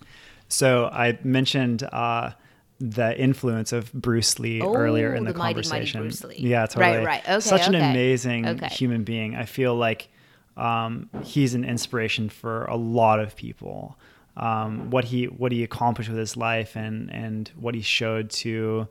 so 0.48 0.86
I 0.94 1.18
mentioned 1.24 1.82
uh, 1.84 2.32
the 2.80 3.20
influence 3.20 3.72
of 3.74 3.92
Bruce 3.94 4.38
Lee 4.38 4.62
earlier 4.62 5.16
in 5.16 5.24
Oh, 5.24 5.28
the, 5.28 5.34
the 5.34 5.40
mighty, 5.40 5.56
mighty 5.68 5.70
conversation. 5.70 6.02
Bruce 6.02 6.24
Lee. 6.24 6.36
Yeah, 6.38 6.68
totally. 6.68 6.98
right. 6.98 7.06
right. 7.06 7.24
Okay, 7.30 7.40
Such 7.40 7.68
an 7.68 7.74
amazing 7.76 8.48
Okay. 8.48 8.68
human 8.68 9.04
being. 9.04 9.36
I 9.36 9.46
feel 9.46 9.74
like 9.74 10.10
um, 10.58 11.10
he's 11.24 11.54
an 11.54 11.66
inspiration 11.66 12.30
for 12.30 12.66
a 12.66 12.76
lot 12.76 13.20
of 13.20 13.36
people. 13.36 13.98
Um, 14.36 14.90
what 14.90 15.06
he 15.06 15.26
what 15.26 15.52
he 15.52 15.64
accomplished 15.64 16.10
with 16.10 16.18
his 16.18 16.36
life 16.36 16.76
and 16.76 17.14
and 17.14 17.52
what 17.56 17.76
he 17.76 17.82
showed 17.82 18.32
to 18.32 18.88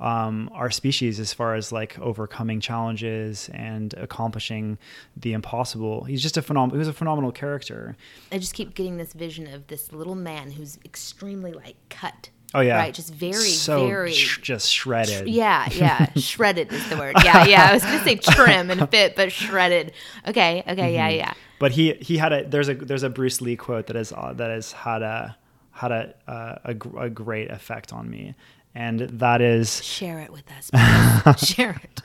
um, 0.00 0.50
our 0.52 0.70
species 0.70 1.20
as 1.20 1.32
far 1.32 1.54
as 1.54 1.70
like 1.70 1.98
overcoming 1.98 2.58
challenges 2.60 3.50
and 3.52 3.92
accomplishing 3.94 4.78
the 5.16 5.32
impossible. 5.32 6.04
He's 6.04 6.22
just 6.22 6.36
a 6.36 6.42
phenomenal. 6.42 6.76
He 6.76 6.78
was 6.78 6.88
a 6.88 6.92
phenomenal 6.92 7.32
character. 7.32 7.96
I 8.32 8.38
just 8.38 8.54
keep 8.54 8.74
getting 8.74 8.96
this 8.96 9.12
vision 9.12 9.46
of 9.46 9.66
this 9.66 9.92
little 9.92 10.14
man 10.14 10.52
who's 10.52 10.78
extremely 10.84 11.52
like 11.52 11.76
cut. 11.88 12.30
Oh 12.52 12.60
yeah, 12.60 12.76
Right, 12.78 12.92
just 12.92 13.14
very, 13.14 13.32
so 13.34 13.86
very. 13.86 14.12
sh- 14.12 14.40
just 14.42 14.70
shredded. 14.72 15.28
yeah, 15.28 15.68
yeah, 15.72 16.12
shredded 16.16 16.72
is 16.72 16.88
the 16.88 16.96
word. 16.96 17.14
Yeah, 17.24 17.44
yeah. 17.44 17.68
I 17.70 17.74
was 17.74 17.84
gonna 17.84 18.02
say 18.02 18.16
trim 18.16 18.70
and 18.70 18.90
fit, 18.90 19.14
but 19.14 19.30
shredded. 19.30 19.92
Okay, 20.26 20.64
okay, 20.66 20.94
yeah, 20.94 21.08
Mm-hmm. 21.10 21.18
yeah. 21.18 21.32
But 21.60 21.72
he 21.72 21.94
he 22.00 22.16
had 22.16 22.32
a 22.32 22.44
there's 22.48 22.68
a 22.68 22.74
there's 22.74 23.02
a 23.04 23.10
Bruce 23.10 23.40
Lee 23.40 23.54
quote 23.56 23.86
that 23.86 23.96
has 23.96 24.12
uh, 24.12 24.32
that 24.34 24.50
has 24.50 24.72
had 24.72 25.02
a 25.02 25.36
had 25.72 25.92
a 25.92 26.14
uh, 26.26 26.58
a, 26.64 26.98
a 27.04 27.08
great 27.10 27.50
effect 27.50 27.92
on 27.92 28.10
me, 28.10 28.34
and 28.74 29.00
that 29.00 29.40
is 29.40 29.82
Share 29.84 30.18
it 30.18 30.32
with 30.32 30.44
us. 30.50 31.44
Share 31.54 31.80
it. 31.84 32.00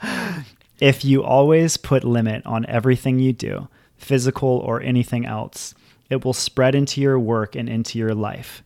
if 0.78 1.04
you 1.04 1.24
always 1.24 1.76
put 1.76 2.04
limit 2.04 2.44
on 2.46 2.64
everything 2.66 3.18
you 3.18 3.32
do, 3.32 3.66
physical 3.96 4.48
or 4.58 4.80
anything 4.82 5.26
else, 5.26 5.74
it 6.10 6.24
will 6.24 6.32
spread 6.34 6.74
into 6.74 7.00
your 7.00 7.18
work 7.18 7.56
and 7.56 7.68
into 7.68 7.98
your 7.98 8.14
life. 8.14 8.62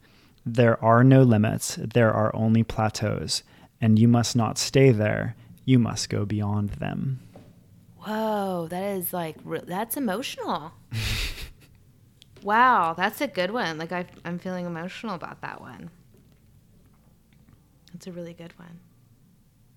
There 0.52 0.82
are 0.84 1.04
no 1.04 1.22
limits, 1.22 1.76
there 1.76 2.12
are 2.12 2.34
only 2.34 2.64
plateaus, 2.64 3.44
and 3.80 4.00
you 4.00 4.08
must 4.08 4.34
not 4.34 4.58
stay 4.58 4.90
there. 4.90 5.36
You 5.64 5.78
must 5.78 6.08
go 6.08 6.24
beyond 6.24 6.70
them. 6.70 7.20
Whoa, 7.98 8.66
that 8.68 8.82
is 8.96 9.12
like 9.12 9.36
that's 9.44 9.96
emotional. 9.96 10.72
wow, 12.42 12.94
that's 12.96 13.20
a 13.20 13.28
good 13.28 13.52
one. 13.52 13.78
Like 13.78 13.92
I, 13.92 14.06
I'm 14.24 14.40
feeling 14.40 14.66
emotional 14.66 15.14
about 15.14 15.40
that 15.42 15.60
one. 15.60 15.90
That's 17.92 18.08
a 18.08 18.12
really 18.12 18.34
good 18.34 18.58
one. 18.58 18.80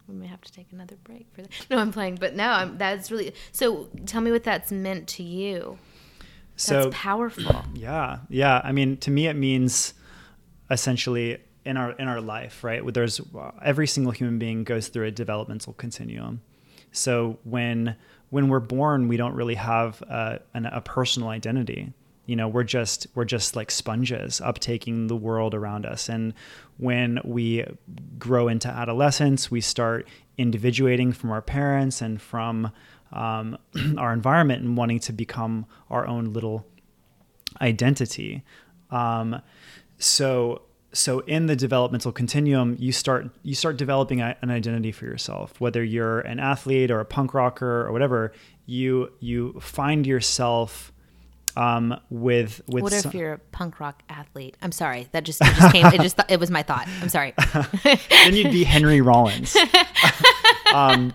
We 0.08 0.16
may 0.16 0.28
have 0.28 0.42
to 0.42 0.52
take 0.52 0.68
another 0.72 0.96
break 1.04 1.28
for 1.34 1.44
that. 1.44 1.52
No, 1.70 1.78
I'm 1.78 1.92
playing, 1.92 2.16
but 2.16 2.36
no, 2.36 2.48
I'm, 2.50 2.80
that's 2.80 3.12
really. 3.12 3.36
So, 3.52 3.90
tell 4.08 4.22
me 4.22 4.32
what 4.32 4.44
that's 4.44 4.72
meant 4.72 5.08
to 5.10 5.24
you. 5.24 5.78
That's 6.56 6.64
So 6.64 6.90
powerful. 6.92 7.64
Yeah, 7.76 8.20
yeah. 8.30 8.60
I 8.64 8.72
mean, 8.72 8.98
to 8.98 9.12
me, 9.12 9.28
it 9.28 9.36
means 9.36 9.94
essentially 10.70 11.40
in 11.66 11.78
our 11.78 11.92
in 11.92 12.08
our 12.08 12.22
life, 12.22 12.64
right? 12.64 12.82
There's 12.94 13.22
every 13.64 13.88
single 13.88 14.12
human 14.12 14.40
being 14.40 14.64
goes 14.64 14.88
through 14.90 15.08
a 15.08 15.12
developmental 15.12 15.74
continuum. 15.74 16.42
So 16.92 17.40
when 17.44 17.96
when 18.30 18.50
we're 18.50 18.60
born, 18.60 19.08
we 19.08 19.18
don't 19.18 19.36
really 19.36 19.56
have 19.56 20.02
a, 20.04 20.40
an, 20.54 20.66
a 20.66 20.82
personal 20.82 21.30
identity. 21.30 21.94
You 22.26 22.36
know, 22.36 22.48
we're 22.48 22.64
just 22.64 23.08
we're 23.16 23.26
just 23.26 23.56
like 23.56 23.70
sponges, 23.70 24.42
uptaking 24.44 25.08
the 25.08 25.16
world 25.16 25.54
around 25.54 25.86
us. 25.86 26.10
And 26.10 26.34
when 26.78 27.20
we 27.24 27.66
grow 28.18 28.48
into 28.48 28.70
adolescence, 28.70 29.52
we 29.52 29.62
start 29.62 30.08
individuating 30.38 31.12
from 31.12 31.32
our 31.32 31.42
parents 31.42 32.02
and 32.02 32.22
from 32.22 32.72
um, 33.12 33.58
our 33.98 34.14
environment 34.14 34.64
and 34.64 34.78
wanting 34.78 35.00
to 35.02 35.14
become 35.14 35.66
our 35.90 36.08
own 36.08 36.34
little 36.34 36.66
identity. 37.62 38.44
Um, 38.90 39.42
so 40.04 40.62
so 40.94 41.20
in 41.22 41.48
the 41.48 41.56
developmental 41.56 42.12
continuum, 42.12 42.76
you 42.80 42.92
start 42.92 43.30
you 43.42 43.56
start 43.56 43.78
developing 43.78 44.22
an 44.22 44.50
identity 44.50 44.92
for 44.92 45.06
yourself. 45.06 45.60
Whether 45.60 45.84
you're 45.84 46.20
an 46.22 46.40
athlete 46.40 46.92
or 46.92 47.00
a 47.00 47.06
punk 47.06 47.34
rocker 47.34 47.86
or 47.86 47.92
whatever, 47.92 48.34
you 48.66 49.12
you 49.20 49.60
find 49.60 50.06
yourself 50.06 50.92
um, 51.56 52.00
with 52.10 52.62
with. 52.68 52.84
What 52.84 52.94
if 52.94 53.02
some- 53.02 53.12
you're 53.14 53.34
a 53.34 53.40
punk 53.40 53.80
rock 53.80 54.04
athlete? 54.10 54.56
I'm 54.62 54.72
sorry, 54.72 55.08
that 55.12 55.24
just 55.24 55.42
it 55.42 55.54
just 55.56 55.74
came. 55.74 55.86
It 55.88 56.02
just 56.02 56.20
it 56.30 56.40
was 56.40 56.52
my 56.52 56.64
thought. 56.64 56.88
I'm 57.02 57.10
sorry. 57.10 57.34
then 57.84 58.34
you'd 58.36 58.52
be 58.52 58.64
Henry 58.64 59.02
Rollins. 59.02 59.56
um, 60.74 61.14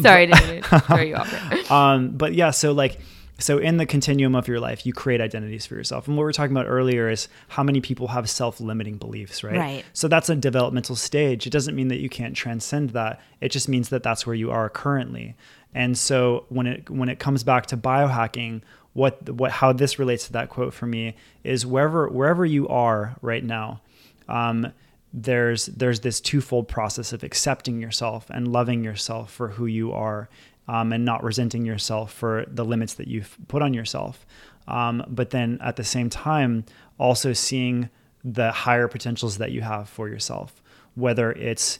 Sorry, 0.00 0.32
I 0.32 0.60
to 0.60 0.80
throw 0.80 1.00
you 1.00 1.14
off. 1.16 1.70
um, 1.70 2.10
but 2.16 2.34
yeah, 2.34 2.50
so 2.50 2.72
like, 2.72 3.00
so 3.42 3.58
in 3.58 3.76
the 3.76 3.86
continuum 3.86 4.34
of 4.34 4.48
your 4.48 4.60
life, 4.60 4.86
you 4.86 4.92
create 4.92 5.20
identities 5.20 5.66
for 5.66 5.74
yourself. 5.74 6.06
And 6.06 6.16
what 6.16 6.22
we 6.22 6.24
were 6.26 6.32
talking 6.32 6.52
about 6.52 6.66
earlier 6.66 7.08
is 7.08 7.28
how 7.48 7.62
many 7.62 7.80
people 7.80 8.08
have 8.08 8.30
self-limiting 8.30 8.98
beliefs, 8.98 9.42
right? 9.42 9.56
Right. 9.56 9.84
So 9.92 10.08
that's 10.08 10.28
a 10.28 10.36
developmental 10.36 10.96
stage. 10.96 11.46
It 11.46 11.50
doesn't 11.50 11.74
mean 11.74 11.88
that 11.88 12.00
you 12.00 12.08
can't 12.08 12.36
transcend 12.36 12.90
that. 12.90 13.20
It 13.40 13.50
just 13.50 13.68
means 13.68 13.88
that 13.88 14.02
that's 14.02 14.26
where 14.26 14.34
you 14.34 14.50
are 14.50 14.68
currently. 14.68 15.34
And 15.74 15.96
so 15.96 16.44
when 16.48 16.66
it 16.66 16.90
when 16.90 17.08
it 17.08 17.18
comes 17.18 17.42
back 17.44 17.66
to 17.66 17.76
biohacking, 17.76 18.62
what 18.92 19.28
what 19.30 19.50
how 19.52 19.72
this 19.72 19.98
relates 19.98 20.26
to 20.26 20.32
that 20.32 20.48
quote 20.48 20.74
for 20.74 20.86
me 20.86 21.16
is 21.44 21.64
wherever 21.64 22.08
wherever 22.08 22.44
you 22.44 22.68
are 22.68 23.16
right 23.22 23.42
now, 23.42 23.80
um, 24.28 24.72
there's 25.12 25.66
there's 25.66 26.00
this 26.00 26.20
twofold 26.20 26.68
process 26.68 27.12
of 27.12 27.22
accepting 27.22 27.80
yourself 27.80 28.28
and 28.30 28.48
loving 28.48 28.84
yourself 28.84 29.32
for 29.32 29.48
who 29.48 29.66
you 29.66 29.92
are 29.92 30.28
um, 30.68 30.92
and 30.92 31.04
not 31.04 31.22
resenting 31.22 31.64
yourself 31.64 32.12
for 32.12 32.44
the 32.48 32.64
limits 32.64 32.94
that 32.94 33.08
you've 33.08 33.36
put 33.48 33.62
on 33.62 33.74
yourself. 33.74 34.26
Um, 34.68 35.04
but 35.08 35.30
then 35.30 35.58
at 35.60 35.76
the 35.76 35.84
same 35.84 36.08
time 36.08 36.64
also 36.98 37.32
seeing 37.32 37.90
the 38.24 38.52
higher 38.52 38.86
potentials 38.86 39.38
that 39.38 39.50
you 39.50 39.60
have 39.62 39.88
for 39.88 40.08
yourself 40.08 40.62
whether 40.94 41.32
it's 41.32 41.78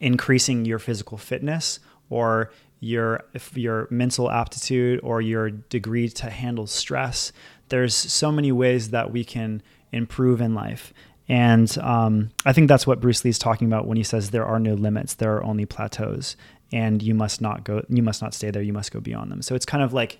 increasing 0.00 0.64
your 0.64 0.78
physical 0.78 1.18
fitness 1.18 1.80
or 2.08 2.50
your 2.80 3.24
your 3.54 3.86
mental 3.90 4.30
aptitude 4.30 5.00
or 5.02 5.20
your 5.20 5.50
degree 5.50 6.08
to 6.08 6.30
handle 6.30 6.66
stress 6.66 7.32
there's 7.68 7.94
so 7.94 8.32
many 8.32 8.52
ways 8.52 8.90
that 8.90 9.12
we 9.12 9.24
can 9.24 9.62
improve 9.92 10.40
in 10.40 10.54
life. 10.54 10.92
And 11.28 11.78
um, 11.78 12.30
I 12.44 12.52
think 12.52 12.66
that's 12.66 12.84
what 12.84 13.00
Bruce 13.00 13.24
Lee's 13.24 13.38
talking 13.38 13.68
about 13.68 13.86
when 13.86 13.96
he 13.96 14.02
says 14.02 14.30
there 14.30 14.44
are 14.44 14.58
no 14.58 14.74
limits, 14.74 15.14
there 15.14 15.36
are 15.36 15.44
only 15.44 15.64
plateaus, 15.64 16.36
and 16.72 17.02
you 17.02 17.14
must 17.14 17.40
not 17.40 17.64
go, 17.64 17.84
you 17.88 18.02
must 18.02 18.22
not 18.22 18.34
stay 18.34 18.50
there, 18.50 18.62
you 18.62 18.72
must 18.72 18.92
go 18.92 19.00
beyond 19.00 19.30
them. 19.30 19.42
So 19.42 19.54
it's 19.54 19.66
kind 19.66 19.82
of 19.82 19.92
like 19.92 20.18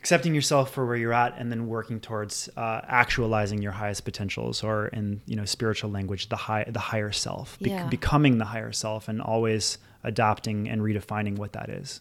accepting 0.00 0.34
yourself 0.34 0.72
for 0.72 0.84
where 0.84 0.96
you're 0.96 1.12
at, 1.12 1.38
and 1.38 1.50
then 1.50 1.66
working 1.68 2.00
towards 2.00 2.48
uh, 2.56 2.80
actualizing 2.88 3.62
your 3.62 3.72
highest 3.72 4.04
potentials, 4.04 4.62
or 4.64 4.88
in 4.88 5.20
you 5.26 5.36
know 5.36 5.44
spiritual 5.44 5.90
language, 5.90 6.28
the 6.28 6.36
high, 6.36 6.64
the 6.68 6.80
higher 6.80 7.12
self, 7.12 7.58
Be- 7.60 7.70
Yeah. 7.70 7.86
becoming 7.88 8.38
the 8.38 8.46
higher 8.46 8.72
self, 8.72 9.08
and 9.08 9.20
always 9.22 9.78
adapting 10.04 10.68
and 10.68 10.82
redefining 10.82 11.36
what 11.36 11.52
that 11.52 11.68
is. 11.68 12.00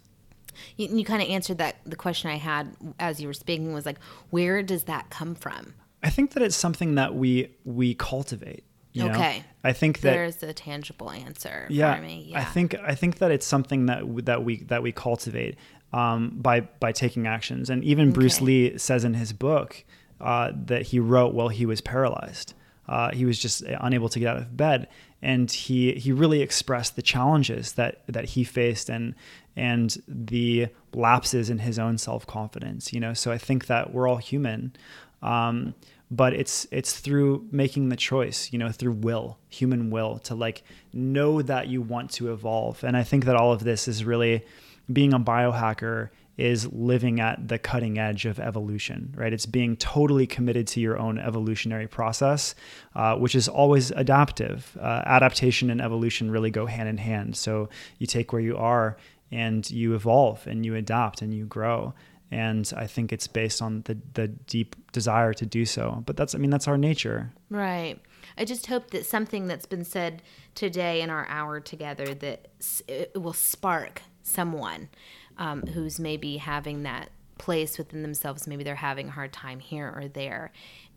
You, 0.75 0.87
you 0.97 1.05
kind 1.05 1.21
of 1.21 1.29
answered 1.29 1.59
that 1.59 1.77
the 1.85 1.95
question 1.95 2.29
I 2.31 2.35
had 2.37 2.75
as 2.99 3.21
you 3.21 3.27
were 3.27 3.33
speaking 3.33 3.71
was 3.73 3.85
like, 3.85 3.99
where 4.31 4.61
does 4.63 4.83
that 4.85 5.09
come 5.09 5.35
from? 5.35 5.75
I 6.03 6.09
think 6.09 6.31
that 6.33 6.41
it's 6.43 6.55
something 6.55 6.95
that 6.95 7.13
we 7.15 7.55
we 7.63 7.93
cultivate. 7.93 8.63
You 8.93 9.05
know? 9.05 9.11
Okay. 9.11 9.43
I 9.63 9.73
think 9.73 10.01
that 10.01 10.11
There's 10.11 10.43
a 10.43 10.53
tangible 10.53 11.11
answer 11.11 11.67
yeah, 11.69 11.95
for 11.95 12.01
me. 12.01 12.27
Yeah. 12.29 12.39
I 12.39 12.43
think 12.43 12.75
I 12.75 12.95
think 12.95 13.19
that 13.19 13.31
it's 13.31 13.45
something 13.45 13.85
that 13.85 14.03
that 14.25 14.43
we 14.43 14.63
that 14.63 14.83
we 14.83 14.91
cultivate 14.91 15.57
um, 15.93 16.31
by 16.35 16.61
by 16.61 16.91
taking 16.91 17.27
actions. 17.27 17.69
And 17.69 17.83
even 17.83 18.11
Bruce 18.11 18.41
Lee 18.41 18.77
says 18.77 19.03
in 19.03 19.13
his 19.13 19.33
book 19.33 19.83
uh, 20.19 20.51
that 20.65 20.83
he 20.83 20.99
wrote 20.99 21.33
while 21.33 21.49
he 21.49 21.65
was 21.65 21.81
paralyzed. 21.81 22.53
Uh, 22.87 23.11
he 23.11 23.25
was 23.25 23.39
just 23.39 23.61
unable 23.61 24.09
to 24.09 24.19
get 24.19 24.27
out 24.27 24.37
of 24.37 24.57
bed, 24.57 24.87
and 25.21 25.49
he 25.49 25.93
he 25.93 26.11
really 26.11 26.41
expressed 26.41 26.95
the 26.95 27.01
challenges 27.01 27.73
that 27.73 28.01
that 28.07 28.25
he 28.25 28.43
faced 28.43 28.89
and 28.89 29.15
and 29.55 30.01
the 30.07 30.67
lapses 30.93 31.49
in 31.49 31.59
his 31.59 31.77
own 31.79 31.97
self 31.97 32.25
confidence. 32.25 32.91
You 32.91 32.99
know, 32.99 33.13
so 33.13 33.31
I 33.31 33.37
think 33.37 33.67
that 33.67 33.93
we're 33.93 34.07
all 34.07 34.17
human. 34.17 34.73
Um, 35.21 35.75
but 36.11 36.33
it's 36.33 36.67
it's 36.71 36.99
through 36.99 37.47
making 37.51 37.87
the 37.87 37.95
choice 37.95 38.51
you 38.51 38.59
know 38.59 38.69
through 38.69 38.91
will 38.91 39.39
human 39.49 39.89
will 39.89 40.19
to 40.19 40.35
like 40.35 40.61
know 40.93 41.41
that 41.41 41.69
you 41.69 41.81
want 41.81 42.11
to 42.11 42.31
evolve. 42.31 42.83
And 42.83 42.95
i 42.97 43.03
think 43.03 43.25
that 43.25 43.35
all 43.35 43.53
of 43.53 43.63
this 43.63 43.87
is 43.87 44.03
really 44.03 44.45
being 44.91 45.13
a 45.13 45.19
biohacker 45.19 46.09
is 46.37 46.67
living 46.71 47.19
at 47.19 47.47
the 47.47 47.57
cutting 47.59 47.97
edge 47.97 48.25
of 48.25 48.39
evolution 48.39 49.13
right? 49.15 49.31
It's 49.31 49.45
being 49.45 49.77
totally 49.77 50.27
committed 50.27 50.67
to 50.67 50.79
your 50.79 50.97
own 50.97 51.17
evolutionary 51.17 51.87
process 51.87 52.55
uh, 52.95 53.15
which 53.15 53.35
is 53.35 53.47
always 53.47 53.91
adaptive. 53.91 54.77
Uh, 54.79 55.03
adaptation 55.05 55.69
and 55.69 55.81
evolution 55.81 56.29
really 56.31 56.51
go 56.51 56.65
hand 56.65 56.89
in 56.89 56.97
hand. 56.97 57.37
So 57.37 57.69
you 57.99 58.07
take 58.07 58.33
where 58.33 58.41
you 58.41 58.57
are 58.57 58.97
and 59.31 59.69
you 59.69 59.95
evolve 59.95 60.45
and 60.45 60.65
you 60.65 60.75
adapt 60.75 61.21
and 61.21 61.33
you 61.33 61.45
grow 61.45 61.93
and 62.31 62.71
I 62.75 62.87
think 62.87 63.11
it's 63.11 63.27
based 63.27 63.61
on 63.61 63.81
the 63.85 63.97
the 64.13 64.27
deep 64.27 64.75
desire 64.91 65.33
to 65.33 65.45
do 65.45 65.65
so. 65.65 66.03
But 66.05 66.17
that's 66.17 66.33
I 66.33 66.37
mean 66.37 66.49
that's 66.49 66.67
our 66.67 66.77
nature. 66.77 67.31
Right. 67.49 67.99
I 68.37 68.45
just 68.45 68.67
hope 68.67 68.91
that 68.91 69.05
something 69.05 69.47
that's 69.47 69.65
been 69.65 69.83
said 69.83 70.21
today 70.55 71.01
in 71.01 71.09
our 71.09 71.27
hour 71.27 71.59
together 71.59 72.13
that 72.15 72.47
it 72.87 73.11
will 73.21 73.33
spark 73.33 74.01
someone 74.23 74.89
um, 75.37 75.63
who's 75.63 75.99
maybe 75.99 76.37
having 76.37 76.83
that 76.83 77.09
place 77.37 77.77
within 77.77 78.03
themselves. 78.03 78.47
Maybe 78.47 78.63
they're 78.63 78.75
having 78.75 79.09
a 79.09 79.11
hard 79.11 79.33
time 79.33 79.59
here 79.59 79.91
or 79.95 80.07
there, 80.07 80.51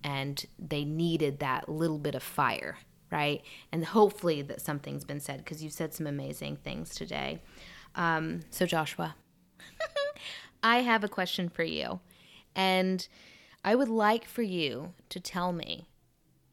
and 0.04 0.44
they 0.58 0.84
needed 0.84 1.40
that 1.40 1.68
little 1.68 1.98
bit 1.98 2.14
of 2.14 2.22
fire, 2.22 2.78
right? 3.10 3.42
And 3.72 3.84
hopefully 3.84 4.42
that 4.42 4.60
something's 4.60 5.04
been 5.04 5.20
said 5.20 5.38
because 5.38 5.62
you've 5.62 5.72
said 5.72 5.94
some 5.94 6.06
amazing 6.06 6.56
things 6.56 6.94
today. 6.94 7.40
Um, 7.94 8.40
so 8.50 8.66
Joshua, 8.66 9.16
I 10.64 10.78
have 10.78 11.04
a 11.04 11.08
question 11.08 11.50
for 11.50 11.62
you, 11.62 12.00
and 12.56 13.06
I 13.62 13.74
would 13.74 13.90
like 13.90 14.24
for 14.24 14.42
you 14.42 14.94
to 15.10 15.20
tell 15.20 15.52
me 15.52 15.88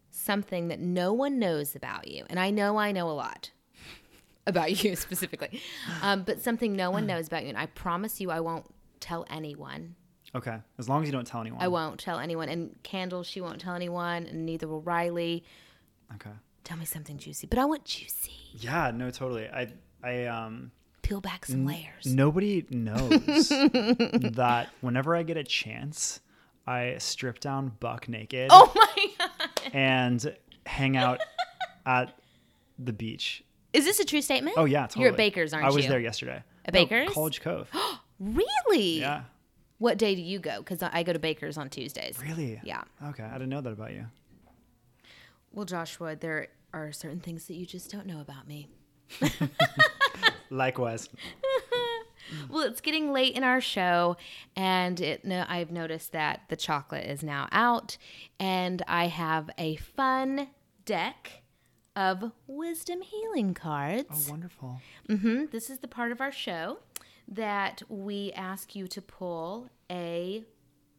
something 0.10 0.68
that 0.68 0.82
no 0.82 1.14
one 1.14 1.40
knows 1.40 1.76
about 1.76 2.10
you. 2.10 2.26
And 2.30 2.38
I 2.38 2.52
know 2.52 2.78
I 2.78 2.92
know 2.92 3.10
a 3.10 3.14
lot 3.14 3.52
about 4.46 4.84
you 4.84 4.96
specifically, 4.98 5.62
um, 6.02 6.24
but 6.24 6.42
something 6.42 6.76
no 6.76 6.92
one 6.92 7.08
knows 7.08 7.26
about 7.26 7.44
you. 7.44 7.50
And 7.50 7.58
I 7.58 7.68
promise 7.68 8.20
you, 8.20 8.30
I 8.30 8.42
won't 8.42 8.66
tell 9.00 9.26
anyone. 9.30 9.96
Okay, 10.36 10.58
as 10.78 10.90
long 10.90 11.02
as 11.02 11.08
you 11.08 11.14
don't 11.14 11.26
tell 11.26 11.42
anyone. 11.42 11.62
I 11.62 11.70
won't 11.70 12.00
tell 12.00 12.20
anyone. 12.20 12.50
And 12.50 12.76
Candle, 12.84 13.24
she 13.24 13.40
won't 13.40 13.62
tell 13.62 13.76
anyone, 13.76 14.26
and 14.28 14.46
neither 14.46 14.68
will 14.68 14.82
Riley. 14.82 15.44
Okay. 16.16 16.30
Tell 16.66 16.78
me 16.78 16.86
something 16.86 17.18
juicy, 17.18 17.48
but 17.48 17.58
I 17.58 17.66
want 17.66 17.86
juicy. 17.86 18.34
Yeah. 18.54 18.92
No. 18.92 19.10
Totally. 19.10 19.48
I. 19.48 19.68
I. 20.04 20.26
Um. 20.26 20.72
Peel 21.12 21.20
back 21.20 21.46
some 21.46 21.66
layers. 21.66 22.06
Nobody 22.06 22.66
knows 22.70 23.10
that 23.50 24.70
whenever 24.80 25.14
I 25.14 25.24
get 25.24 25.36
a 25.36 25.44
chance, 25.44 26.22
I 26.66 26.96
strip 27.00 27.42
down 27.42 27.74
buck 27.82 28.08
naked 28.08 28.48
Oh 28.50 28.72
my 28.74 29.08
god! 29.20 29.30
and 29.74 30.36
hang 30.66 30.96
out 30.96 31.20
at 31.86 32.18
the 32.80 32.94
beach. 32.94 33.44
Is 33.74 33.84
this 33.84 34.00
a 34.00 34.06
true 34.06 34.22
statement? 34.22 34.56
Oh 34.58 34.64
yeah, 34.64 34.84
totally. 34.84 35.04
You're 35.04 35.12
at 35.12 35.18
Baker's, 35.18 35.52
aren't 35.54 35.66
you? 35.66 35.72
I 35.72 35.76
was 35.76 35.84
you? 35.84 35.92
there 35.92 36.00
yesterday. 36.00 36.42
At 36.64 36.74
No, 36.74 36.80
Baker's? 36.80 37.10
College 37.14 37.42
Cove. 37.42 37.70
Really? 38.22 39.02
yeah. 39.02 39.24
What 39.80 39.98
day 39.98 40.16
do 40.16 40.22
you 40.22 40.40
go? 40.40 40.60
Because 40.60 40.82
I 40.82 41.04
go 41.04 41.12
to 41.12 41.20
Baker's 41.20 41.58
on 41.58 41.70
Tuesdays. 41.70 42.18
Really? 42.22 42.62
Yeah. 42.64 42.84
Okay, 43.08 43.24
I 43.24 43.34
didn't 43.34 43.50
know 43.50 43.60
that 43.60 43.74
about 43.74 43.92
you. 43.92 44.06
Well, 45.52 45.66
Joshua, 45.66 46.16
there 46.16 46.48
are 46.72 46.94
certain 46.94 47.20
things 47.20 47.48
that 47.48 47.56
you 47.56 47.66
just 47.66 47.92
don't 47.92 48.06
know 48.06 48.22
about 48.22 48.48
me. 48.48 48.70
Likewise. 50.52 51.10
Well, 52.50 52.64
it's 52.64 52.80
getting 52.80 53.12
late 53.12 53.36
in 53.36 53.44
our 53.44 53.60
show, 53.60 54.16
and 54.56 55.02
it, 55.02 55.26
no, 55.26 55.44
I've 55.50 55.70
noticed 55.70 56.14
that 56.14 56.44
the 56.48 56.56
chocolate 56.56 57.06
is 57.06 57.24
now 57.24 57.50
out, 57.52 57.98
and 58.40 58.82
I 58.88 59.08
have 59.08 59.50
a 59.58 59.76
fun 59.76 60.48
deck 60.86 61.42
of 61.94 62.32
wisdom 62.48 63.02
healing 63.02 63.54
cards. 63.54 64.28
Oh, 64.30 64.32
wonderful. 64.32 64.80
hmm 65.10 65.46
This 65.52 65.70
is 65.70 65.80
the 65.80 65.90
part 65.90 66.14
of 66.14 66.22
our 66.22 66.32
show 66.32 66.78
that 67.28 67.82
we 67.90 68.32
ask 68.34 68.76
you 68.78 68.88
to 68.88 69.02
pull 69.02 69.68
a 69.92 70.46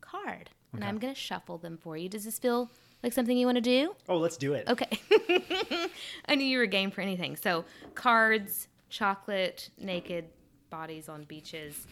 card, 0.03 0.50
and 0.74 0.84
I'm 0.84 0.98
going 0.98 1.14
to 1.14 1.18
shuffle 1.18 1.57
them 1.57 1.78
for 1.78 1.96
you. 1.96 2.11
Does 2.11 2.24
this 2.26 2.38
feel 2.38 2.70
like 3.03 3.14
something 3.14 3.38
you 3.38 3.46
want 3.46 3.57
to 3.57 3.62
do? 3.62 3.94
Oh, 4.07 4.18
let's 4.18 4.36
do 4.36 4.53
it. 4.53 4.68
Okay. 4.68 5.00
I 6.28 6.34
knew 6.34 6.44
you 6.44 6.59
were 6.59 6.66
game 6.66 6.90
for 6.90 7.00
anything. 7.00 7.36
So, 7.36 7.64
cards, 7.94 8.68
chocolate, 8.93 9.70
naked 9.78 10.26
bodies 10.70 11.09
on 11.09 11.24
beaches. 11.24 11.86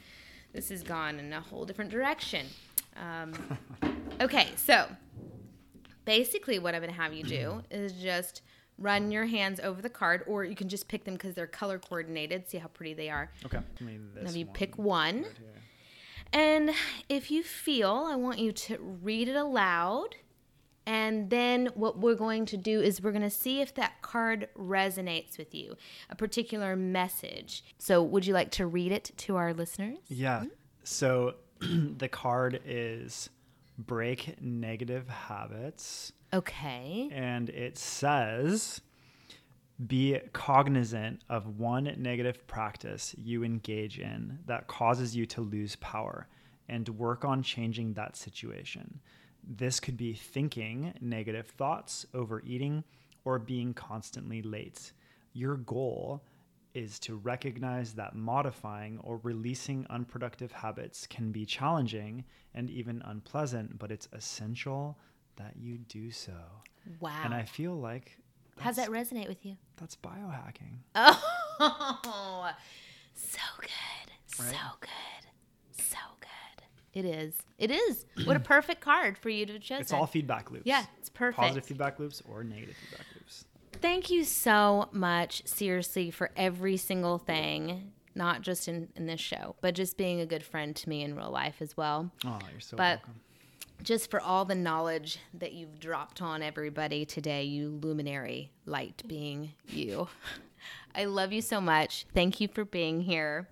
This 0.53 0.69
has 0.69 0.83
gone 0.83 1.19
in 1.19 1.33
a 1.33 1.41
whole 1.41 1.65
different 1.65 1.91
direction. 1.91 2.47
Um, 2.97 3.33
okay, 4.21 4.49
so 4.57 4.87
basically, 6.05 6.59
what 6.59 6.75
I'm 6.75 6.83
going 6.83 6.93
to 6.93 7.01
have 7.01 7.13
you 7.13 7.25
do 7.25 7.63
is 7.71 7.93
just 7.95 8.43
run 8.79 9.11
your 9.11 9.27
hands 9.27 9.61
over 9.61 9.81
the 9.83 9.91
card, 9.91 10.25
or 10.27 10.45
you 10.45 10.55
can 10.55 10.69
just 10.69 10.89
pick 10.89 11.05
them 11.05 11.15
because 11.15 11.35
they're 11.35 11.47
color 11.47 11.79
coordinated. 11.79 12.49
See 12.49 12.59
how 12.59 12.69
pretty 12.69 12.95
they 12.95 13.11
are. 13.11 13.31
Okay. 13.45 13.61
Now 13.81 14.31
you 14.31 14.47
one. 14.47 14.55
pick 14.55 14.79
one. 14.79 15.25
And 16.33 16.71
if 17.09 17.31
you 17.31 17.43
feel, 17.43 18.07
I 18.09 18.15
want 18.15 18.39
you 18.39 18.53
to 18.53 18.79
read 19.03 19.29
it 19.29 19.37
aloud. 19.37 20.17
And 20.87 21.31
then 21.31 21.69
what 21.75 21.99
we're 21.99 22.15
going 22.15 22.47
to 22.47 22.57
do 22.57 22.81
is 22.81 23.03
we're 23.03 23.13
going 23.13 23.23
to 23.23 23.31
see 23.31 23.61
if 23.61 23.75
that 23.75 24.03
card 24.03 24.49
resonates 24.59 25.39
with 25.39 25.55
you, 25.55 25.77
a 26.09 26.17
particular 26.17 26.75
message. 26.75 27.65
So, 27.79 28.03
would 28.03 28.27
you 28.27 28.35
like 28.35 28.51
to 28.53 28.67
read 28.67 28.91
it 28.91 29.13
to 29.19 29.37
our 29.37 29.53
listeners? 29.53 29.99
Yeah. 30.09 30.45
So 30.83 31.35
the 31.61 32.09
card 32.09 32.61
is 32.65 33.31
break 33.79 34.41
negative 34.41 35.09
habits. 35.09 36.13
Okay. 36.33 37.09
And 37.13 37.49
it 37.51 37.79
says 37.79 38.81
Be 39.87 40.19
cognizant 40.33 41.23
of 41.29 41.59
one 41.59 41.95
negative 41.99 42.47
practice 42.47 43.15
you 43.19 43.45
engage 43.45 43.99
in 43.99 44.39
that 44.47 44.67
causes 44.67 45.17
you 45.17 45.27
to 45.27 45.41
lose 45.41 45.77
power 45.77 46.29
and 46.69 46.89
work 46.91 47.25
on 47.25 47.43
changing 47.43 47.95
that 47.95 48.17
situation. 48.17 49.01
This 49.53 49.81
could 49.81 49.97
be 49.97 50.15
thinking 50.15 50.95
negative 51.01 51.49
thoughts, 51.49 52.07
overeating, 52.15 52.85
or 53.25 53.41
being 53.41 53.75
constantly 53.75 54.43
late. 54.43 54.93
Your 55.33 55.57
goal 55.57 56.23
is 56.73 57.01
to 57.01 57.17
recognize 57.17 57.95
that 57.95 58.15
modifying 58.15 59.01
or 59.03 59.19
releasing 59.25 59.85
unproductive 59.91 60.53
habits 60.53 61.05
can 61.09 61.33
be 61.33 61.45
challenging 61.45 62.25
and 62.55 62.71
even 62.71 63.03
unpleasant, 63.05 63.77
but 63.77 63.91
it's 63.91 64.07
essential 64.13 64.97
that 65.35 65.55
you 65.59 65.79
do 65.79 66.13
so. 66.13 66.33
Wow. 67.01 67.21
And 67.25 67.35
I 67.35 67.43
feel 67.43 67.75
like 67.75 68.19
How's 68.61 68.77
that 68.77 68.91
resonate 68.91 69.27
with 69.27 69.45
you? 69.45 69.57
That's 69.79 69.97
biohacking. 69.97 70.79
Oh, 70.95 72.51
so 73.15 73.41
good. 73.59 74.13
So 74.27 74.55
good. 74.81 75.83
So 75.83 75.97
good. 76.20 76.20
It 76.93 77.05
is. 77.05 77.35
It 77.59 77.71
is. 77.71 78.05
What 78.25 78.37
a 78.37 78.41
perfect 78.41 78.81
card 78.81 79.17
for 79.17 79.29
you 79.29 79.47
to 79.47 79.53
have 79.55 79.63
chosen. 79.63 79.83
It's 79.83 79.93
all 79.93 80.07
feedback 80.07 80.51
loops. 80.51 80.67
Yeah, 80.67 80.85
it's 80.99 81.09
perfect. 81.09 81.39
Positive 81.39 81.65
feedback 81.65 81.99
loops 82.01 82.23
or 82.29 82.43
negative 82.43 82.75
feedback 82.77 83.07
loops. 83.15 83.45
Thank 83.81 84.11
you 84.11 84.25
so 84.25 84.89
much, 84.93 85.47
seriously, 85.47 86.11
for 86.11 86.31
every 86.37 86.77
single 86.77 87.19
thing, 87.19 87.93
not 88.15 88.43
just 88.43 88.67
in, 88.69 88.89
in 88.97 89.07
this 89.07 89.21
show, 89.21 89.55
but 89.61 89.75
just 89.75 89.97
being 89.97 90.21
a 90.21 90.27
good 90.27 90.43
friend 90.43 90.75
to 90.77 90.89
me 90.89 91.03
in 91.03 91.15
real 91.15 91.31
life 91.31 91.57
as 91.61 91.77
well. 91.77 92.11
Oh, 92.27 92.39
you're 92.51 92.61
so 92.61 92.77
But- 92.77 92.99
welcome. 92.99 93.21
Just 93.83 94.11
for 94.11 94.21
all 94.21 94.45
the 94.45 94.55
knowledge 94.55 95.19
that 95.33 95.53
you've 95.55 95.81
dropped 95.81 96.21
on 96.21 96.43
everybody 96.43 97.07
today, 97.07 97.45
you 97.45 97.71
luminary 97.83 98.51
light 98.67 99.03
being 99.07 99.53
you. 99.69 100.07
I 100.95 101.07
love 101.07 101.33
you 101.33 101.41
so 101.41 101.63
much. 101.63 102.05
Thank 102.13 102.43
you 102.43 102.49
for 102.49 102.67
being 102.67 103.01
here. 103.01 103.49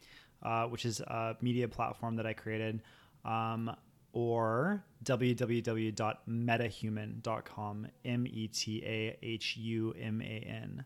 uh, 0.43 0.65
which 0.67 0.85
is 0.85 0.99
a 0.99 1.35
media 1.41 1.67
platform 1.67 2.15
that 2.17 2.27
I 2.27 2.33
created, 2.33 2.83
um, 3.25 3.75
or 4.13 4.85
www.metahuman.com, 5.03 7.87
M 8.05 8.27
E 8.27 8.47
T 8.47 8.83
A 8.85 9.17
H 9.23 9.57
U 9.57 9.95
M 9.99 10.21
A 10.21 10.45
N. 10.47 10.85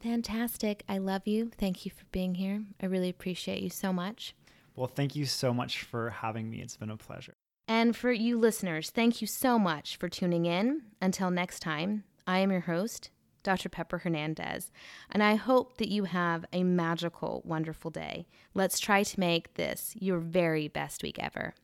Fantastic. 0.00 0.82
I 0.88 0.96
love 0.96 1.26
you. 1.26 1.50
Thank 1.58 1.84
you 1.84 1.90
for 1.90 2.04
being 2.10 2.36
here. 2.36 2.64
I 2.80 2.86
really 2.86 3.10
appreciate 3.10 3.62
you 3.62 3.68
so 3.68 3.92
much. 3.92 4.34
Well, 4.76 4.86
thank 4.86 5.14
you 5.14 5.26
so 5.26 5.52
much 5.52 5.82
for 5.82 6.08
having 6.10 6.48
me. 6.48 6.62
It's 6.62 6.78
been 6.78 6.90
a 6.90 6.96
pleasure. 6.96 7.34
And 7.66 7.96
for 7.96 8.12
you 8.12 8.38
listeners, 8.38 8.90
thank 8.90 9.20
you 9.20 9.26
so 9.26 9.58
much 9.58 9.96
for 9.96 10.08
tuning 10.08 10.44
in. 10.44 10.82
Until 11.00 11.30
next 11.30 11.60
time, 11.60 12.04
I 12.26 12.40
am 12.40 12.50
your 12.50 12.60
host, 12.60 13.10
Dr. 13.42 13.68
Pepper 13.68 13.98
Hernandez, 13.98 14.70
and 15.10 15.22
I 15.22 15.36
hope 15.36 15.78
that 15.78 15.88
you 15.88 16.04
have 16.04 16.44
a 16.52 16.62
magical, 16.62 17.42
wonderful 17.44 17.90
day. 17.90 18.26
Let's 18.52 18.78
try 18.78 19.02
to 19.02 19.20
make 19.20 19.54
this 19.54 19.94
your 19.98 20.18
very 20.18 20.68
best 20.68 21.02
week 21.02 21.18
ever. 21.18 21.54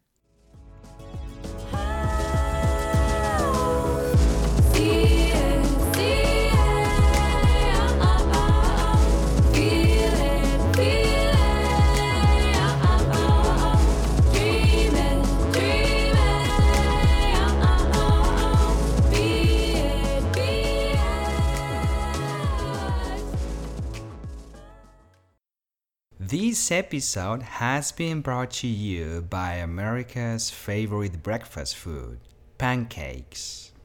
This 26.30 26.70
episode 26.70 27.42
has 27.42 27.90
been 27.90 28.20
brought 28.20 28.52
to 28.62 28.68
you 28.68 29.22
by 29.22 29.54
America's 29.54 30.48
favorite 30.48 31.24
breakfast 31.24 31.74
food, 31.74 32.20
pancakes. 32.56 33.69